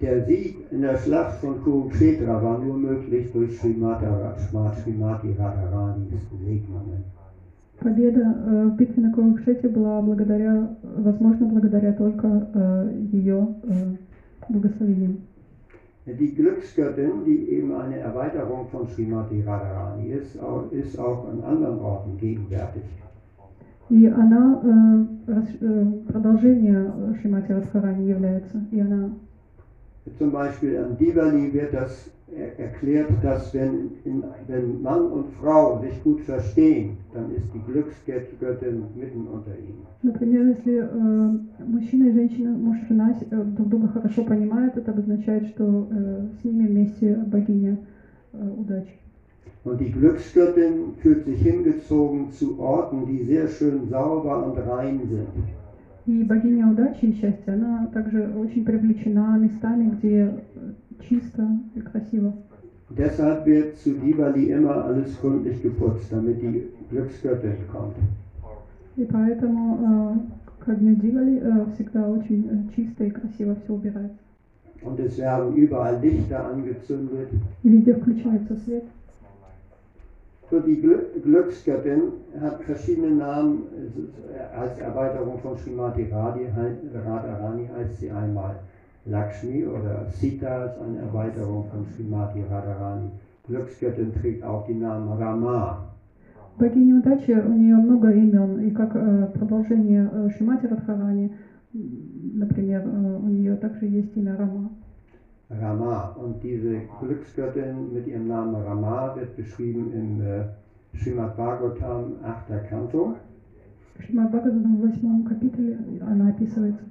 Der 0.00 0.24
Sieg 0.26 0.56
in 0.70 0.82
der 0.82 0.98
Schlacht 0.98 1.40
von 1.40 1.62
Kurukshetra 1.64 2.42
war 2.42 2.58
nur 2.58 2.76
möglich 2.76 3.32
durch 3.32 3.58
Srimati 3.58 4.04
Radharanis 4.04 4.36
Segnungen. 6.30 7.02
Победа 7.78 8.20
э, 8.20 8.64
в 8.68 8.76
битве 8.76 9.02
на 9.02 9.12
Курукшете 9.12 9.68
была 9.68 10.00
благодаря, 10.00 10.76
возможно, 10.82 11.46
благодаря 11.46 11.92
только 11.92 12.48
э, 12.54 12.92
ее 13.12 13.48
э, 13.64 13.96
благословениям. 14.48 15.18
Die 16.06 16.34
Glücksgöttin, 16.36 17.24
die 17.24 17.50
eben 17.50 17.74
eine 17.74 17.98
Erweiterung 17.98 18.68
von 18.68 18.86
Srimati 18.86 19.42
Radharani 19.42 20.12
ist, 20.12 20.38
ist 20.70 20.98
auch 21.00 21.28
an 21.28 21.42
anderen 21.42 21.80
Orten 21.80 22.16
gegenwärtig. 22.18 22.82
И 23.88 24.06
она 24.06 24.60
продолжение 26.08 26.92
Шримати 27.20 27.52
Радхарани 27.52 28.08
является. 28.08 28.64
И 28.72 28.80
она 28.80 29.10
Zum 30.17 30.31
Beispiel 30.31 30.77
an 30.77 30.97
Diwali 30.97 31.53
wird 31.53 31.73
das 31.73 32.09
er 32.35 32.57
erklärt, 32.59 33.11
dass 33.23 33.53
wenn, 33.53 33.91
in, 34.05 34.23
wenn 34.47 34.81
Mann 34.81 35.05
und 35.11 35.25
Frau 35.41 35.81
sich 35.81 36.01
gut 36.03 36.21
verstehen, 36.21 36.97
dann 37.13 37.35
ist 37.35 37.45
die 37.53 37.59
Glücksgöttin 37.71 38.83
mitten 38.95 39.27
unter 39.27 39.51
ihnen. 39.51 39.85
Например, 40.01 40.45
если 40.47 40.79
э, 40.79 41.65
мужчина 41.67 42.05
и 42.05 42.13
женщина, 42.13 42.51
муж 42.51 42.77
и 42.83 42.87
жена 42.87 43.13
э, 43.29 43.43
друг 43.43 43.69
друга 43.69 43.87
хорошо 43.89 44.23
понимают, 44.23 44.77
это 44.77 44.91
обозначает, 44.91 45.47
что 45.47 45.87
э, 45.91 46.27
с 46.39 46.43
ними 46.45 46.67
вместе 46.67 47.15
богиня 47.15 47.77
э, 48.33 48.49
удачи. 48.57 48.93
Und 49.63 49.79
die 49.79 49.91
Glücksgöttin 49.91 50.95
fühlt 51.01 51.25
sich 51.25 51.39
hingezogen 51.39 52.31
zu 52.31 52.59
Orten, 52.59 53.05
die 53.05 53.23
sehr 53.25 53.47
schön 53.47 53.87
sauber 53.89 54.43
und 54.47 54.57
rein 54.57 55.01
sind. 55.07 55.54
И 56.06 56.22
богиня 56.22 56.68
удачи 56.68 57.06
и 57.06 57.12
счастья, 57.14 57.54
она 57.54 57.88
также 57.92 58.28
очень 58.36 58.64
привлечена 58.64 59.38
местами, 59.38 59.90
где 59.90 60.32
э, 60.54 60.72
чисто 61.08 61.48
и 61.74 61.80
красиво. 61.80 62.32
Deshalb 62.90 63.44
wird 63.46 63.76
zu 63.78 63.94
Diwali 63.94 64.52
immer 64.52 64.84
alles 64.84 65.20
gründlich 65.20 65.60
geputzt, 65.60 66.06
damit 66.12 66.40
die 66.40 66.68
Glücksgöttin 66.90 67.56
kommt. 67.72 67.96
И 68.96 69.04
поэтому 69.04 69.78
э, 69.82 70.64
к 70.64 70.68
огню 70.68 70.94
Дивали 70.94 71.38
э, 71.38 71.66
всегда 71.74 72.08
очень 72.08 72.48
э, 72.48 72.74
чисто 72.76 73.04
и 73.04 73.10
красиво 73.10 73.56
все 73.64 73.74
убирается. 73.74 74.16
Und 74.82 75.00
es 75.00 75.18
werden 75.18 75.54
überall 75.56 76.00
Lichter 76.00 76.46
angezündet. 76.46 77.28
И 77.64 77.68
везде 77.68 77.94
включается 77.94 78.56
свет. 78.64 78.84
So, 80.49 80.59
die 80.59 80.75
Glück 80.75 81.23
Glücksgöttin 81.23 82.01
hat 82.41 82.61
verschiedene 82.63 83.11
Namen. 83.11 83.63
Es 83.85 83.95
ist, 83.95 84.17
äh, 84.19 84.53
Als 84.53 84.77
Erweiterung 84.79 85.37
von 85.37 85.55
Srimati 85.55 86.03
Radhi, 86.11 86.45
hei- 86.55 86.75
Radharani 86.93 87.69
heißt 87.73 87.99
sie 87.99 88.11
einmal 88.11 88.55
Lakshmi 89.05 89.65
oder 89.65 90.05
Sita 90.09 90.65
ist 90.65 90.77
eine 90.77 90.97
Erweiterung 90.97 91.63
von 91.63 91.85
Srimati 91.85 92.41
Radharani. 92.41 93.09
Glücksgöttin 93.47 94.11
trägt 94.11 94.43
auch 94.43 94.65
die 94.65 94.73
Namen 94.73 95.07
Rama. 95.07 95.77
Богиня 96.57 96.97
удачи, 96.97 97.31
у 97.31 97.53
нее 97.53 97.77
много 97.79 98.11
имен, 98.11 98.59
и 98.59 98.71
как 98.71 98.91
э, 98.95 99.27
продолжение 99.33 100.09
э, 100.11 100.29
Шимати 100.29 100.65
Радхарани, 100.67 101.31
м, 101.73 102.39
например, 102.39 102.81
э, 102.85 103.17
у 103.23 103.29
нее 103.29 103.55
также 103.55 103.85
есть 103.85 104.15
имя 104.15 104.35
Рама. 104.35 104.69
Rama. 105.49 106.15
Und 106.21 106.41
diese 106.43 106.81
Glücksgöttin 106.99 107.93
mit 107.93 108.07
ihrem 108.07 108.27
Namen 108.27 108.55
Rama 108.55 109.15
wird 109.15 109.35
beschrieben 109.35 109.91
im 109.93 110.21
äh, 110.21 110.43
Srimad 110.97 111.35
Bhagavatam 111.37 112.13
8. 112.23 112.69
Kanto. 112.69 113.15
В 113.97 114.03
Шримад 114.03 114.29
Бхагаватам 114.31 114.77
в 114.77 114.81
восьмом 114.81 115.23
капитале 115.23 115.77
она 116.01 116.29
описывается. 116.29 116.83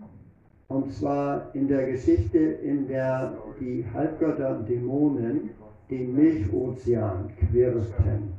Und 0.69 0.93
zwar 0.93 1.47
in 1.55 1.67
der 1.67 1.91
Geschichte, 1.91 2.39
in 2.39 2.87
der 2.87 3.33
die 3.61 3.85
Halbgötter 3.93 4.57
und 4.59 4.69
Dämonen 4.69 5.51
den 5.91 6.15
Milchozean 6.15 7.29
quirlten. 7.41 8.31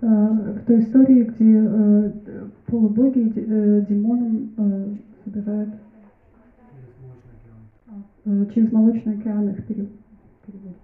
Э, 0.00 0.06
В 0.06 0.64
той 0.66 0.78
истории, 0.80 1.24
где 1.24 1.58
э, 1.58 2.10
полубоги 2.66 3.18
и 3.18 3.30
де- 3.30 3.44
э, 3.48 3.80
демоном 3.88 4.50
э, 4.56 4.94
собирают 5.24 5.70
э, 5.70 5.81
через 8.53 8.71
молочный 8.71 9.15
океан 9.17 9.49
их 9.49 9.65
пере- 9.65 9.87
переводят. 10.45 10.77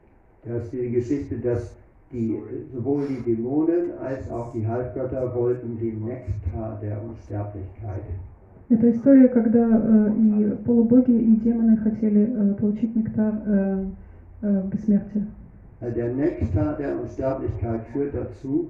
Das 0.45 0.63
ist 0.65 0.73
die 0.73 0.89
Geschichte, 0.91 1.36
dass 1.38 1.75
die, 2.12 2.34
sowohl 2.73 3.06
die 3.08 3.21
Dämonen 3.36 3.91
als 4.04 4.30
auch 4.32 4.52
die 4.54 4.65
Halbgötter 4.65 5.34
wollten 5.36 5.78
den 5.78 6.06
Nektar 6.06 6.80
der 6.82 7.02
Unsterblichkeit. 7.04 8.04
Это 8.69 8.91
история, 8.91 9.28
когда 9.30 9.67
э, 9.67 10.13
и 10.15 10.56
полубоги, 10.65 11.12
и 11.12 11.36
демоны 11.38 11.75
хотели 11.78 12.30
э, 12.32 12.54
получить 12.54 12.95
нектар 12.95 13.34
э, 13.45 13.86
э, 14.43 14.63
бессмертия. 14.71 15.25
Der 15.82 16.13
Nektar 16.13 16.78
der 16.78 16.99
Unsterblichkeit 17.02 17.82
führt 17.93 18.13
dazu, 18.13 18.67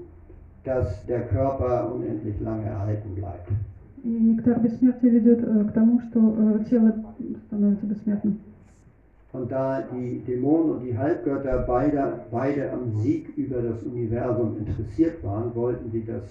dass 0.63 1.05
der 1.05 1.21
Körper 1.27 1.93
unendlich 1.93 2.39
lange 2.39 2.65
erhalten 2.65 3.13
bleibt. 3.15 3.49
И 4.03 4.07
нектар 4.09 4.59
бессмертия 4.59 5.09
ведет 5.11 5.43
э, 5.43 5.65
к 5.65 5.71
тому, 5.73 5.99
что 6.01 6.19
э, 6.37 6.63
тело 6.69 6.93
становится 7.47 7.85
бессмертным. 7.85 8.39
Und 9.32 9.50
da 9.50 9.82
die 9.92 10.20
Dämonen 10.26 10.70
und 10.76 10.80
die 10.84 10.96
Halbgötter 10.96 11.64
beide, 11.66 12.20
beide 12.30 12.70
am 12.70 12.92
Sieg 13.02 13.36
über 13.36 13.62
das 13.62 13.82
Universum 13.82 14.56
interessiert 14.58 15.24
waren, 15.24 15.54
wollten 15.56 15.90
sie 15.90 16.04
das, 16.04 16.22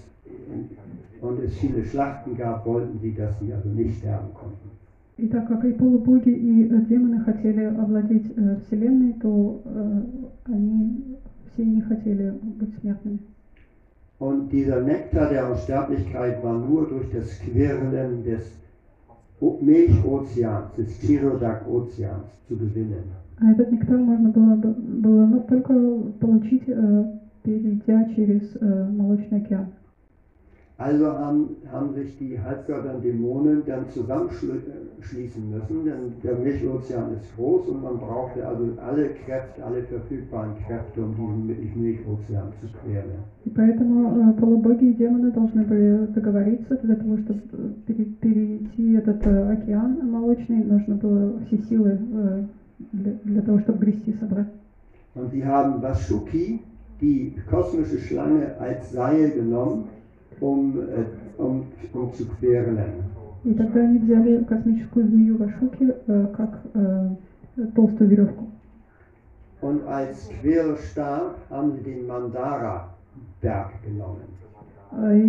und 1.21 1.43
es 1.43 1.53
viele 1.55 1.83
Schlachten 1.83 2.37
gab, 2.37 2.65
wollten 2.65 2.99
sie, 3.01 3.13
dass 3.13 3.37
sie 3.39 3.51
also 3.53 3.69
nicht 3.69 3.97
sterben 3.99 4.33
konnten. 4.33 4.69
И 5.17 5.27
так 5.27 5.47
как 5.47 5.63
и 5.63 5.73
полубоги, 5.73 6.29
и 6.29 6.63
э, 6.65 6.81
демоны 6.89 7.19
хотели 7.19 7.65
овладеть 7.65 8.31
э, 8.35 8.55
Вселенной, 8.65 9.13
то 9.21 9.61
э, 9.65 10.01
они 10.45 11.17
все 11.53 11.65
не 11.65 11.81
хотели 11.81 12.31
быть 12.31 12.73
смертными. 12.81 13.19
Und 14.19 14.51
dieser 14.51 14.79
Nektar 14.81 15.29
der 15.29 15.49
Unsterblichkeit 15.51 16.41
war 16.43 16.57
nur 16.57 16.87
durch 16.87 17.09
das 17.11 17.37
Quirlen 17.39 18.23
des 18.23 18.41
O- 18.41 18.66
Milchozeans, 19.40 20.74
des 20.76 20.88
Chirodak-Ozeans 21.00 22.24
zu 22.48 22.56
gewinnen. 22.56 23.04
А 23.40 23.52
этот 23.52 23.70
нектар 23.70 23.98
можно 23.98 24.30
было, 24.30 24.56
бы- 24.56 24.74
было 24.74 25.26
ну, 25.26 25.40
только 25.48 25.72
получить, 26.18 26.64
э, 26.66 27.04
перейдя 27.44 28.12
через 28.16 28.42
э, 28.60 28.88
молочный 28.90 29.38
океан. 29.38 29.66
Also 30.77 31.05
haben, 31.05 31.55
haben 31.71 31.93
sich 31.93 32.17
die 32.17 32.41
Halbgötter 32.41 32.95
und 32.95 33.03
Dämonen 33.03 33.61
dann 33.67 33.87
zusammenschließen 33.89 35.43
müssen, 35.53 35.85
denn 35.85 36.13
der 36.23 36.35
Milchozean 36.35 37.13
ist 37.15 37.35
groß 37.37 37.69
und 37.69 37.83
man 37.83 37.99
brauchte 37.99 38.45
also 38.45 38.63
alle 38.81 39.09
Kräfte, 39.23 39.63
alle 39.63 39.83
verfügbaren 39.83 40.53
Kräfte, 40.65 41.03
um 41.03 41.13
diesen 41.15 41.45
Mil- 41.47 41.75
Milchozean 41.75 42.47
zu 42.59 42.67
queren. 42.81 43.21
И 43.45 43.49
поэтому 43.51 44.31
э, 44.31 44.33
полубоги 44.33 44.85
и 44.85 44.93
демоны 44.93 45.31
должны 45.31 45.63
были 45.63 46.07
договориться 46.15 46.75
для 46.77 46.95
того, 46.95 47.17
чтобы 47.17 47.39
э, 47.51 47.69
пере- 47.85 48.07
перейти 48.19 48.93
этот 48.93 49.25
э, 49.27 49.51
океан 49.53 50.09
молочный, 50.09 50.63
нужно 50.63 50.95
было 50.95 51.33
все 51.45 51.57
силы 51.69 51.99
э, 52.13 52.43
для, 52.93 53.13
для 53.25 53.41
того, 53.43 53.59
чтобы 53.59 53.77
грести 53.79 54.11
собрать. 54.19 54.47
Und 55.13 55.29
sie 55.29 55.45
haben 55.45 55.81
Vasuki, 55.83 56.59
die 56.99 57.31
kosmische 57.47 57.99
Schlange, 57.99 58.53
als 58.57 58.91
Seil 58.91 59.29
genommen, 59.29 59.83
um, 60.40 60.78
äh, 60.78 61.40
um, 61.40 61.66
um 61.92 62.12
zu 62.14 62.26
queren. 62.26 62.78
И 63.44 63.54
тогда 63.54 63.80
они 63.80 63.98
взяли 63.98 64.44
космическую 64.44 65.06
змею 65.06 65.38
Вашуки 65.38 65.94
э, 66.06 66.26
как 66.36 66.60
э, 66.74 67.10
толстую 67.74 68.10
веревку. 68.10 68.48
Und 69.60 69.86
als 69.88 70.28
Querstab 70.40 71.36
haben 71.50 71.72
sie 71.72 71.82
den 71.82 72.06
Mandara-Berg 72.06 73.70
genommen. 73.84 74.28
А 74.90 75.12
э, 75.12 75.28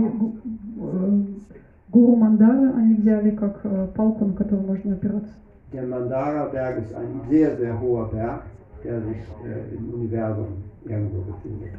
гуру 1.92 2.16
Мандара 2.16 2.74
они 2.76 2.96
взяли 2.96 3.32
как 3.32 3.60
э, 3.64 3.88
палку, 3.96 4.26
на 4.26 4.34
которую 4.34 4.68
можно 4.68 4.94
опираться. 4.94 5.34
Der 5.72 5.86
Mandara-Berg 5.86 6.80
ist 6.80 6.94
ein 6.96 7.22
sehr, 7.30 7.56
sehr 7.58 7.80
hoher 7.80 8.10
Berg, 8.10 8.42
der 8.84 9.02
sich 9.02 9.18
äh, 9.46 9.76
im 9.76 9.94
Universum 9.94 10.48
irgendwo 10.86 11.22
befindet. 11.22 11.74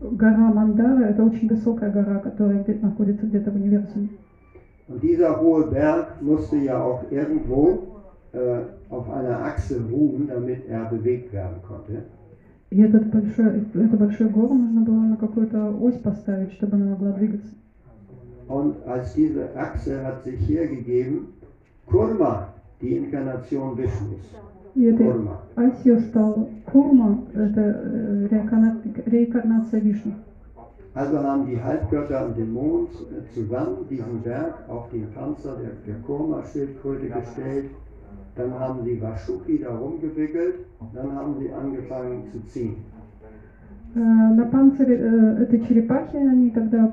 Гора 0.00 0.52
Мандара – 0.52 1.08
это 1.10 1.22
очень 1.24 1.48
высокая 1.48 1.90
гора, 1.90 2.18
которая 2.18 2.62
где 2.62 2.74
находится 2.74 3.26
где-то 3.26 3.50
в 3.50 3.56
универсуме. 3.56 4.08
Und 4.86 5.02
dieser 5.02 5.40
hohe 5.40 5.70
Berg 5.70 6.20
musste 6.20 6.56
ja 6.56 6.82
auch 6.82 7.10
irgendwo 7.10 7.84
äh, 8.32 8.60
auf 8.90 9.10
einer 9.10 9.38
Achse 9.42 9.80
ruhen, 9.90 10.28
damit 10.28 10.68
er 10.68 10.84
bewegt 10.90 11.32
werden 11.32 11.56
konnte. 11.66 12.02
И 12.70 12.80
этот 12.80 13.06
большой, 13.06 13.62
эту 13.72 13.96
большую 13.96 14.30
гору 14.30 14.54
нужно 14.54 14.80
было 14.80 15.00
на 15.00 15.16
какую-то 15.16 15.76
ось 15.80 15.96
поставить, 15.96 16.52
чтобы 16.52 16.74
она 16.76 16.86
могла 16.86 17.12
двигаться. 17.12 17.54
Und 18.48 18.74
als 18.86 19.14
diese 19.14 19.48
Achse 19.56 20.04
hat 20.04 20.24
sich 20.24 20.40
hergegeben, 20.48 21.28
Kurma, 21.86 22.48
die 22.80 22.96
Inkarnation 22.96 23.76
Vishnus. 23.78 24.20
И 24.79 24.91
Kurma. 24.93 25.41
осью 25.57 25.99
стал 25.99 26.47
Курма, 26.71 27.19
это 27.33 27.61
э, 27.61 28.27
реинкарна- 28.31 28.79
реинкарнация 29.05 29.81
Вишну. 29.81 30.13
Also 30.95 31.17
haben 31.21 31.45
die 31.47 31.61
Halbgötter 31.61 32.25
und 32.27 32.37
Dämonen 32.37 32.87
äh, 32.87 33.33
zusammen 33.33 33.85
diesen 33.89 34.21
Berg 34.23 34.53
auf 34.69 34.89
den 34.91 35.07
Panzer 35.13 35.57
der, 35.57 35.71
der 35.85 36.01
Kurma-Schildkröte 36.07 37.07
gestellt. 37.09 37.65
Dann 38.37 38.51
haben 38.57 38.83
sie 38.85 39.01
Vashuki 39.01 39.59
darum 39.59 39.99
gewickelt. 39.99 40.55
Dann 40.93 41.11
haben 41.13 41.35
sie 41.39 41.51
angefangen 41.51 42.23
zu 42.31 42.39
ziehen. 42.51 42.75
Э, 43.95 43.99
На 43.99 44.45
панцире 44.45 44.95
э, 44.95 45.43
этой 45.43 45.59
черепахи 45.67 46.15
они 46.15 46.51
тогда 46.51 46.91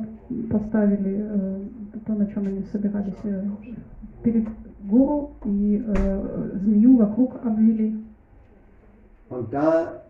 поставили 0.51 1.15
э, 1.21 1.59
то, 2.05 2.15
на 2.15 2.27
чем 2.27 2.47
они 2.49 2.63
собирались 2.73 3.23
э, 3.25 3.43
перед 4.25 4.45
гуру, 4.90 5.32
и 5.46 5.84
э, 5.86 6.50
змею 6.62 6.98
вокруг 6.98 7.36
обвели. 7.44 7.96
Und 9.30 9.52
da 9.54 10.02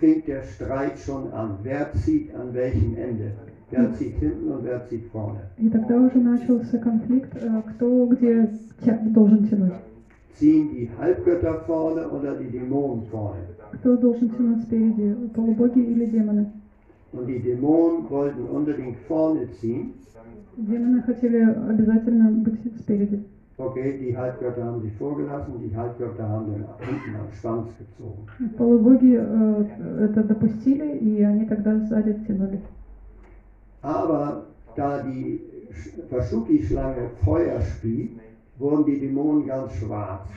fing 0.00 0.24
der 0.26 0.42
Streit 0.44 0.98
schon 0.98 1.32
an. 1.32 1.58
Wer 1.62 1.92
zieht 1.94 2.34
an 2.34 2.52
welchem 2.52 2.96
Ende? 2.96 3.32
Wer 3.70 3.92
zieht 3.94 4.14
hinten 4.18 4.50
und 4.50 4.64
wer 4.64 4.86
zieht 4.88 5.04
vorne? 5.12 5.40
И 5.58 5.68
тогда 5.68 5.96
уже 6.00 6.18
начался 6.18 6.78
конфликт, 6.78 7.34
э, 7.36 7.62
кто 7.70 8.06
где 8.06 8.50
тя- 8.84 8.98
должен 9.12 9.46
тянуть. 9.48 9.72
Ziehen 10.38 10.68
die 10.70 10.88
Halbgötter 10.98 11.64
vorne 11.66 12.08
oder 12.08 12.36
die 12.36 12.50
Dämonen 12.50 13.02
vorne? 13.10 13.40
Кто 13.72 13.96
должен 13.96 14.30
тянуть 14.30 14.62
спереди, 14.62 15.14
полубоги 15.34 15.80
или 15.80 16.06
демоны? 16.06 16.46
Und 17.12 17.26
die 17.26 17.40
Dämonen 17.40 18.08
wollten 18.10 18.42
unbedingt 18.48 18.96
vorne 19.08 19.48
ziehen. 19.60 19.94
Демоны 20.56 21.02
хотели 21.02 21.40
обязательно 21.42 22.30
быть 22.30 22.60
спереди. 22.78 23.24
Okay, 23.57 23.99
die 24.01 24.17
Halbgötter 24.17 24.63
haben 24.65 24.81
sich 24.81 24.93
vorgelassen, 24.93 25.53
die 25.59 25.75
Halbgötter 25.75 26.27
haben 26.27 26.45
den 26.45 26.65
hinten 26.79 27.15
am 27.15 27.31
Schwanz 27.31 27.67
gezogen. 27.77 28.25
Полубоги 28.57 29.15
э, 29.15 29.65
это 30.05 30.23
допустили, 30.23 30.97
и 30.97 31.21
они 31.21 31.45
тогда 31.45 31.79
сзади 31.79 32.13
тянули. 32.27 32.59
Aber 33.83 34.45
da 34.75 35.03
die 35.03 35.39
Sch- 35.71 35.99
Vashuki-Schlange 36.09 37.09
Feuer 37.23 37.61
spie, 37.61 38.17
wurden 38.57 38.85
die 38.85 38.99
Dämonen 38.99 39.45
ganz 39.45 39.71
schwarz, 39.73 40.27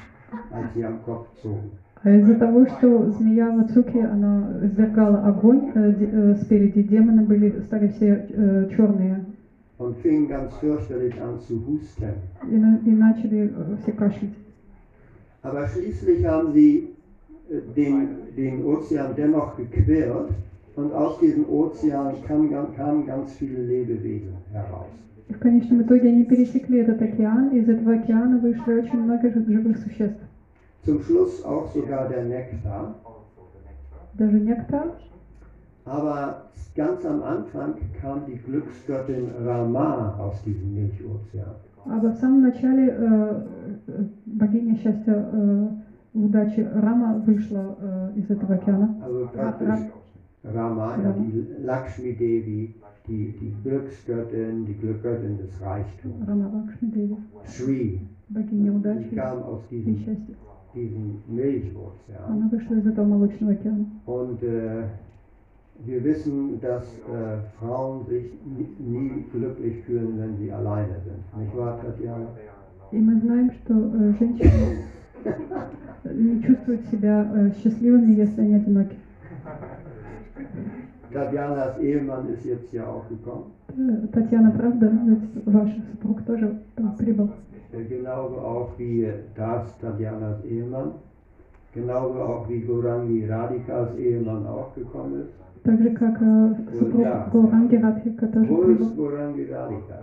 als 0.51 0.75
sie 0.75 0.85
am 0.85 1.03
Kopf 1.05 1.29
zogen. 1.43 1.71
А 2.05 2.11
из-за 2.11 2.35
того, 2.37 2.67
что 2.67 3.11
змея 3.13 3.51
Вацуки, 3.51 3.99
она 3.99 4.61
извергала 4.63 5.27
огонь 5.27 5.73
э, 5.75 5.93
э, 5.99 6.35
спереди, 6.43 6.83
демоны 6.83 7.23
были, 7.23 7.63
стали 7.67 7.89
все 7.89 8.29
черные. 8.77 9.25
und 9.78 9.96
fingen 9.98 10.28
ganz 10.28 10.54
fürchterlich 10.56 11.14
an 11.22 11.40
zu 11.40 11.56
husten. 11.68 12.14
и, 12.50 12.56
на- 12.58 12.80
и 12.86 12.92
начали 12.92 13.50
э, 13.50 13.78
все 13.82 13.92
кашлять. 13.92 14.34
Aber 15.44 15.68
schließlich 15.68 16.26
haben 16.26 16.54
sie 16.54 16.90
äh, 17.50 17.62
den, 17.76 18.08
den 18.38 18.64
Ozean 18.66 19.16
dennoch 19.16 19.58
gequert 19.58 20.30
und 20.76 20.94
aus 20.94 21.18
diesem 21.20 21.50
Ozean 21.50 22.14
kamen, 22.28 22.50
kamen 22.76 23.06
ganz 23.08 23.34
viele 23.34 23.62
Lebewesen 23.64 24.34
heraus. 24.54 24.88
И 25.30 25.34
в 25.34 25.40
конечном 25.40 25.82
итоге 25.84 26.10
они 26.10 26.26
пересекли 26.26 26.80
этот 26.80 27.02
океан, 27.02 27.50
и 27.50 27.60
из 27.60 27.70
этого 27.70 27.94
океана 27.94 28.38
вышли 28.40 28.74
очень 28.74 29.00
много 29.02 29.30
жи- 29.30 29.46
живых 29.52 29.78
существ. 29.78 30.20
Zum 30.86 31.00
Schluss 31.04 31.44
auch 31.46 31.68
sogar 31.74 32.10
der 32.10 32.24
Nektar. 32.26 32.96
Даже 34.14 34.40
нектар. 34.40 34.92
Aber 35.86 36.44
ganz 36.76 37.06
am 37.06 37.24
Anfang 37.24 37.74
kam 38.00 38.22
die 38.28 38.38
Glücksgöttin 38.38 39.30
Rama 39.46 40.16
aus 40.20 40.42
diesem 40.44 40.74
Milchozean. 40.74 41.56
А 41.86 41.98
в 42.00 42.14
самом 42.16 42.44
начале 42.44 42.90
э, 42.90 43.42
э, 43.88 44.04
богиня 44.28 44.76
счастья, 44.76 45.16
э, 45.34 45.68
удачи 46.14 46.60
Рама 46.76 47.16
вышла 47.26 47.76
э, 47.82 48.12
из 48.18 48.30
этого 48.30 48.54
океана. 48.54 48.96
Also 49.04 49.24
Ra- 49.24 49.32
praktisch 49.34 49.90
Rama, 50.44 50.96
ja, 50.98 51.10
Rama. 51.10 51.14
die 51.18 51.48
Lakshmi 51.64 52.14
Devi, 52.14 52.76
die, 53.08 53.34
die 53.40 53.54
Glücksgöttin, 53.64 54.66
die 54.66 54.76
Glückgöttin 54.76 55.38
des 55.40 55.60
Reichtums. 55.60 56.28
Рама 56.28 56.52
Лакшми 56.54 56.90
Деви, 56.92 57.18
Shri, 57.48 58.02
богиня 58.30 58.70
die 58.72 58.78
удачи 58.78 59.16
kam 59.16 59.42
aus 59.42 59.62
и 59.72 59.82
diesem, 59.82 59.98
счастья. 60.06 60.36
diesem 60.76 61.24
Milchozean. 61.28 62.28
Она 62.30 62.48
вышла 62.50 62.76
из 62.76 62.86
этого 62.86 63.06
молочного 63.08 63.54
океана. 63.54 63.86
Und 64.06 64.44
äh, 64.44 64.84
wir 65.86 66.04
wissen, 66.04 66.60
dass 66.62 66.84
äh, 66.84 67.38
Frauen 67.60 68.06
sich 68.06 68.26
nie, 68.46 68.70
nie 68.80 69.26
glücklich 69.32 69.84
fühlen, 69.86 70.20
wenn 70.20 70.38
sie 70.38 70.52
alleine 70.52 70.96
sind. 71.06 71.42
Nicht 71.42 71.58
wahr, 71.58 71.80
Tatjana? 71.82 72.28
И 72.92 72.98
мы 72.98 73.20
знаем, 73.22 73.52
что 73.52 73.74
э, 73.74 74.14
женщины 74.20 74.84
не 76.14 76.44
чувствуют 76.44 76.86
себя 76.88 77.26
э, 77.34 77.52
счастливыми, 77.64 78.14
если 78.14 78.42
они 78.42 78.56
одиноки. 78.56 78.98
Tatjanas 81.14 81.80
Ehemann 81.80 82.30
ist 82.34 82.46
jetzt 82.46 82.70
hier 82.70 82.88
auch 82.88 83.08
gekommen. 83.08 83.46
Э, 83.78 84.08
Татьяна, 84.12 84.52
правда, 84.52 84.92
ведь 85.06 85.46
ваш 85.46 85.70
супруг 85.92 86.24
тоже 86.26 86.58
э, 86.76 86.84
прибыл. 86.98 87.30
Äh, 87.72 87.84
genauso 87.86 88.38
auch 88.40 88.78
wie 88.78 89.10
das 89.36 89.78
Tatjanas 89.80 90.44
Ehemann. 90.44 90.94
Genauso 91.74 92.20
auch 92.20 92.50
wie 92.50 92.60
Gorangi 92.60 93.26
Radikas 93.26 93.96
Ehemann 93.98 94.46
auch 94.46 94.76
gekommen 94.76 95.22
ist. 95.22 95.32
Так 95.66 95.80
же, 95.82 95.90
как 95.92 96.22
э, 96.22 96.56
супруг 96.80 97.04
Да. 97.04 97.30
Гауранги 97.32 97.76
Радхика 97.76 98.28
тоже 98.28 98.48
Wo 98.50 98.64
прибыл. 98.64 98.86
ist 98.88 98.96
Gorangi 98.96 99.46
Radhika? 99.52 100.00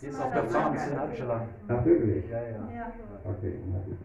Die 0.00 0.06
ist 0.06 0.20
auf 0.20 0.32
der 0.32 0.42
Farm 0.44 0.74
in 0.74 0.98
Angela. 0.98 1.40
Ach 1.68 1.84
wirklich? 1.84 2.24
Ja, 2.30 2.38
ja. 2.42 2.48
Ja. 2.74 2.92
Okay, 3.30 3.54
na 3.72 3.78
gut. 3.86 3.98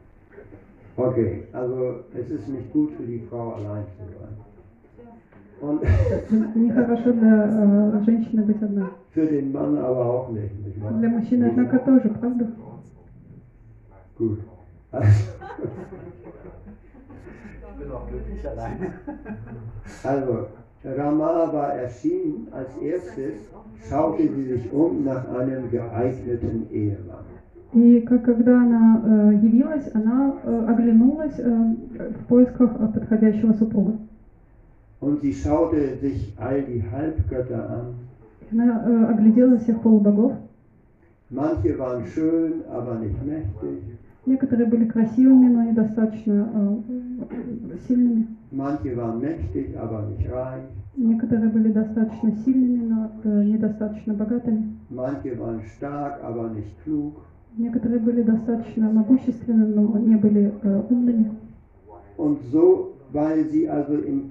Okay, 0.98 1.44
also 1.54 2.04
es 2.14 2.30
ist 2.30 2.48
nicht 2.50 2.74
gut 2.74 2.92
für 2.98 3.04
die 3.04 3.20
Frau 3.30 3.54
allein 3.54 3.86
zu 3.98 4.04
sein. 4.20 4.36
Und 5.62 5.82
Нехорошо 6.56 7.12
для 7.14 7.46
э, 7.46 8.04
женщины 8.06 8.44
быть 8.44 8.62
одной. 8.62 8.88
für 9.14 9.26
den 9.26 9.52
Mann 9.52 9.78
aber 9.78 10.06
auch 10.06 10.30
nicht, 10.30 10.54
nicht 10.66 10.82
wahr? 10.82 10.92
Для 11.00 11.10
мужчины, 11.10 11.48
однако, 11.50 11.80
тоже, 11.80 12.10
правда? 12.10 12.48
Gut. 14.18 14.40
Also, 17.74 17.74
Ich 17.74 17.84
bin 17.86 17.92
auch 17.92 18.08
glücklich 18.08 18.48
alleine. 18.48 18.94
also, 20.04 20.48
Rama 20.84 21.54
war 21.54 21.74
erschienen. 21.74 22.48
Als 22.52 22.76
erstes 22.78 23.36
schaute 23.90 24.24
sie 24.24 24.44
sich 24.46 24.74
um 24.74 25.04
nach 25.04 25.28
einem 25.30 25.70
geeigneten 25.72 26.68
Ehemann. 26.72 27.26
И 27.72 28.02
как, 28.02 28.24
когда 28.26 28.62
она 28.64 29.02
э, 29.06 29.36
явилась, 29.46 29.94
она 29.94 30.34
э, 30.44 30.66
оглянулась 30.70 31.38
э, 31.38 31.76
в 32.20 32.26
поисках 32.28 32.72
э, 32.80 32.88
подходящего 33.00 33.54
супруга. 33.54 33.94
Und 35.02 35.22
sie 35.22 35.34
schaute 35.34 35.96
sich 36.02 36.34
all 36.38 36.62
die 36.64 36.84
Halbgötter 36.92 37.70
an. 37.70 37.96
Она 38.52 38.84
э, 38.86 39.06
оглядела 39.14 39.60
всех 39.60 39.82
полубогов. 39.82 40.34
Manche 41.30 41.78
waren 41.78 42.04
schön, 42.08 42.64
aber 42.72 42.96
nicht 42.96 43.24
mächtig. 43.24 43.84
Некоторые 44.27 44.67
были 44.67 44.87
красивыми, 44.87 45.49
но 45.53 45.63
недостаточно 45.65 46.49
э, 46.55 47.77
сильными. 47.87 48.27
Manche 48.53 48.95
waren 48.97 49.21
mächtig, 49.21 49.77
aber 49.77 50.07
nicht 50.09 50.27
reich. 50.31 50.65
Некоторые 50.97 51.51
были 51.51 51.73
достаточно 51.73 52.31
сильными, 52.45 52.87
но 52.87 53.11
э, 53.25 53.45
недостаточно 53.45 54.15
богатыми. 54.15 54.77
Manche 54.91 55.39
waren 55.39 55.61
stark, 55.77 56.23
aber 56.23 56.49
nicht 56.51 56.73
klug. 56.85 57.15
Некоторые 57.59 57.99
были 58.01 58.23
достаточно 58.23 58.91
могущественны, 58.91 59.67
но 59.67 59.99
не 59.99 60.17
были 60.17 60.53
э, 60.63 60.83
умными. 60.89 61.31
Und 62.17 62.39
so, 62.51 62.95
weil 63.13 63.45
sie 63.51 63.69
also 63.69 63.95
in, 63.99 64.31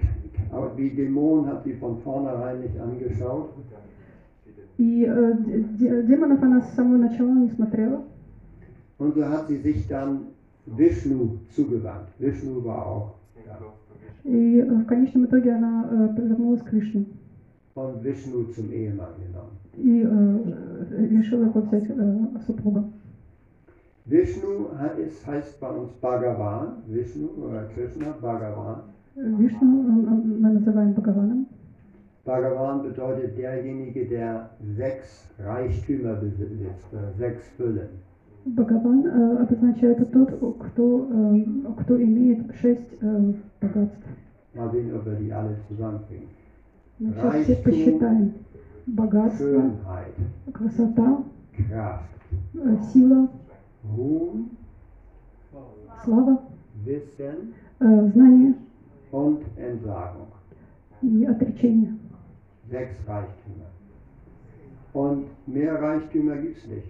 wie 0.77 0.89
Dämon 0.89 1.45
hat 1.45 1.63
sie 1.65 1.73
von 1.73 1.97
vornherein 2.03 2.61
nicht 2.61 2.79
angeschaut. 2.79 3.49
И 4.77 5.05
э, 5.07 5.33
де- 5.77 6.01
демонов 6.03 6.41
она 6.41 6.61
с 6.61 6.73
самого 6.75 6.97
начала 6.97 7.31
не 7.33 7.49
смотрела. 7.49 8.01
Und 8.98 9.14
so 9.14 9.24
hat 9.28 9.46
sie 9.48 9.58
sich 9.58 9.86
dann 9.88 10.20
Vishnu 10.66 11.38
zugewandt. 11.54 12.08
Vishnu 12.18 12.64
war 12.64 12.86
auch 12.86 13.14
da. 13.46 13.58
И 14.24 14.58
э, 14.58 14.64
в 14.64 14.84
конечном 14.86 15.24
итоге 15.26 15.52
она 15.54 15.88
э, 15.90 16.08
повернулась 16.16 16.60
к 16.62 16.72
Вишну. 16.72 17.06
Und 17.74 18.02
Vishnu 18.04 18.44
zum 18.54 18.70
Ehemann 18.72 19.14
genommen. 19.24 19.56
И 19.76 20.02
э, 20.02 21.06
решила 21.10 21.44
его 21.44 21.60
взять 21.60 21.88
э, 21.88 22.26
супруга. 22.46 22.84
Vishnu 24.06 24.68
ha- 24.78 24.96
ist, 24.98 25.26
heißt 25.26 25.60
bei 25.60 25.68
uns 25.70 25.90
Bhagavan, 26.00 26.82
Vishnu 26.88 27.28
oder 27.44 27.64
Krishna, 27.74 28.14
Bhagavan. 28.20 28.80
Вишну 29.14 29.80
он- 29.80 30.08
он- 30.08 30.40
мы 30.40 30.50
называем 30.54 30.92
Бхагаваном. 30.94 31.46
Bhagavan 32.24 32.82
bedeutet 32.82 33.36
derjenige, 33.38 34.06
der 34.06 34.50
sechs 34.76 35.24
Reichtümer 35.38 36.14
besitzt, 36.14 36.92
oder 36.92 37.12
sechs 37.18 37.42
Füllen. 37.56 37.88
Бхагаван 38.45 39.05
э, 39.05 39.37
обозначает 39.43 40.11
тот, 40.11 40.57
кто, 40.59 41.07
э, 41.09 41.45
кто 41.79 42.01
имеет 42.01 42.53
шесть 42.55 42.89
э, 42.99 43.33
богатств. 43.61 44.03
Мы 46.99 47.13
сейчас 47.13 47.35
все 47.43 47.55
посчитаем. 47.55 48.33
Богатство, 48.85 49.71
красота, 50.53 51.23
э, 51.57 52.77
сила, 52.91 53.29
слава, 56.03 56.41
э, 56.85 58.07
знание 58.13 58.55
и 61.01 61.25
отречение. 61.25 61.97
Sechs 62.69 62.95
Reichtümer. 63.07 63.67
Und 64.93 65.25
mehr 65.47 65.81
Reichtümer 65.81 66.37
gibt 66.37 66.57
es 66.57 66.67
nicht. 66.67 66.87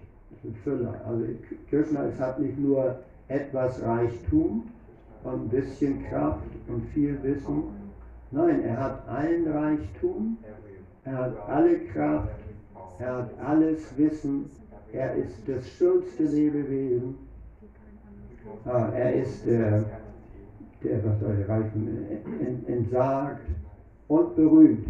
Füller. 0.52 1.00
Also 1.06 1.24
Krishna 1.70 2.04
ist 2.04 2.20
hat 2.20 2.38
nicht 2.40 2.58
nur 2.58 2.96
etwas 3.28 3.82
Reichtum 3.82 4.64
und 5.24 5.32
ein 5.32 5.48
bisschen 5.48 6.04
Kraft 6.08 6.42
und 6.68 6.84
viel 6.92 7.18
Wissen. 7.22 7.64
Nein, 8.30 8.62
er 8.64 8.78
hat 8.78 9.08
allen 9.08 9.48
Reichtum, 9.48 10.36
er 11.04 11.16
hat 11.16 11.48
alle 11.48 11.78
Kraft, 11.92 12.28
er 12.98 13.16
hat 13.16 13.30
alles 13.40 13.96
Wissen, 13.96 14.46
er 14.92 15.14
ist 15.14 15.36
das 15.46 15.66
schönste 15.70 16.24
Lebewesen. 16.24 17.14
Ah, 18.64 18.88
er 18.94 19.14
ist 19.14 19.46
der, 19.46 19.84
der 20.82 21.04
was 21.04 21.20
soll 21.20 21.36
der 21.36 21.48
Reichtum, 21.48 21.88
ent- 22.40 22.68
entsagt 22.68 23.40
und 24.08 24.36
berühmt. 24.36 24.86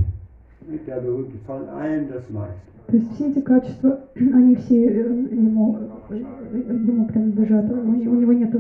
Nicht 0.69 0.87
der 0.87 1.01
berühmte 1.01 1.37
von 1.47 1.69
allen 1.69 2.09
das 2.09 2.29
meiste. 2.31 2.61
То 2.87 2.97
есть 2.97 3.13
все 3.15 3.29
эти 3.31 3.41
качества, 3.41 3.99
они 4.15 4.57
все 4.57 4.87
э, 4.87 5.09
ему, 5.33 5.79
э, 6.11 6.17
ему 6.19 7.07
принадлежат. 7.07 7.71
У 7.71 7.91
у 7.91 8.15
него 8.21 8.33
нет 8.33 8.53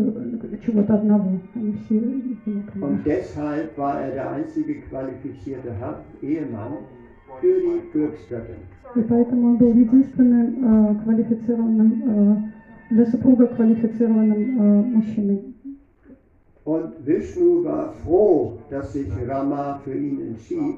чего-то 0.65 0.95
одного. 0.95 1.39
Они 1.55 1.73
все 1.85 1.97
ему 1.97 2.35
Und 2.47 2.73
принадлежат. 2.73 3.05
deshalb 3.05 3.77
war 3.79 4.01
er 4.01 4.13
der 4.13 4.31
einzige 4.33 4.75
qualifizierte 4.89 5.71
Ha- 5.81 6.01
Ehemann 6.23 6.73
für 7.41 7.61
die 7.61 7.81
Glücksgöttin. 7.93 8.57
И 8.97 9.03
поэтому 9.03 9.49
он 9.49 9.57
был 9.59 9.73
единственным 9.75 10.47
э, 10.65 11.03
квалифицированным, 11.03 12.03
э, 12.07 12.95
для 12.95 13.07
супруга 13.07 13.47
квалифицированным 13.49 14.61
э, 14.61 14.83
мужчиной. 14.97 15.41
Und 16.65 16.95
Vishnu 17.05 17.63
war 17.63 17.93
froh, 18.03 18.59
dass 18.71 18.93
sich 18.95 19.09
Rama 19.29 19.81
für 19.85 19.93
ihn 19.95 20.21
entschied. 20.29 20.77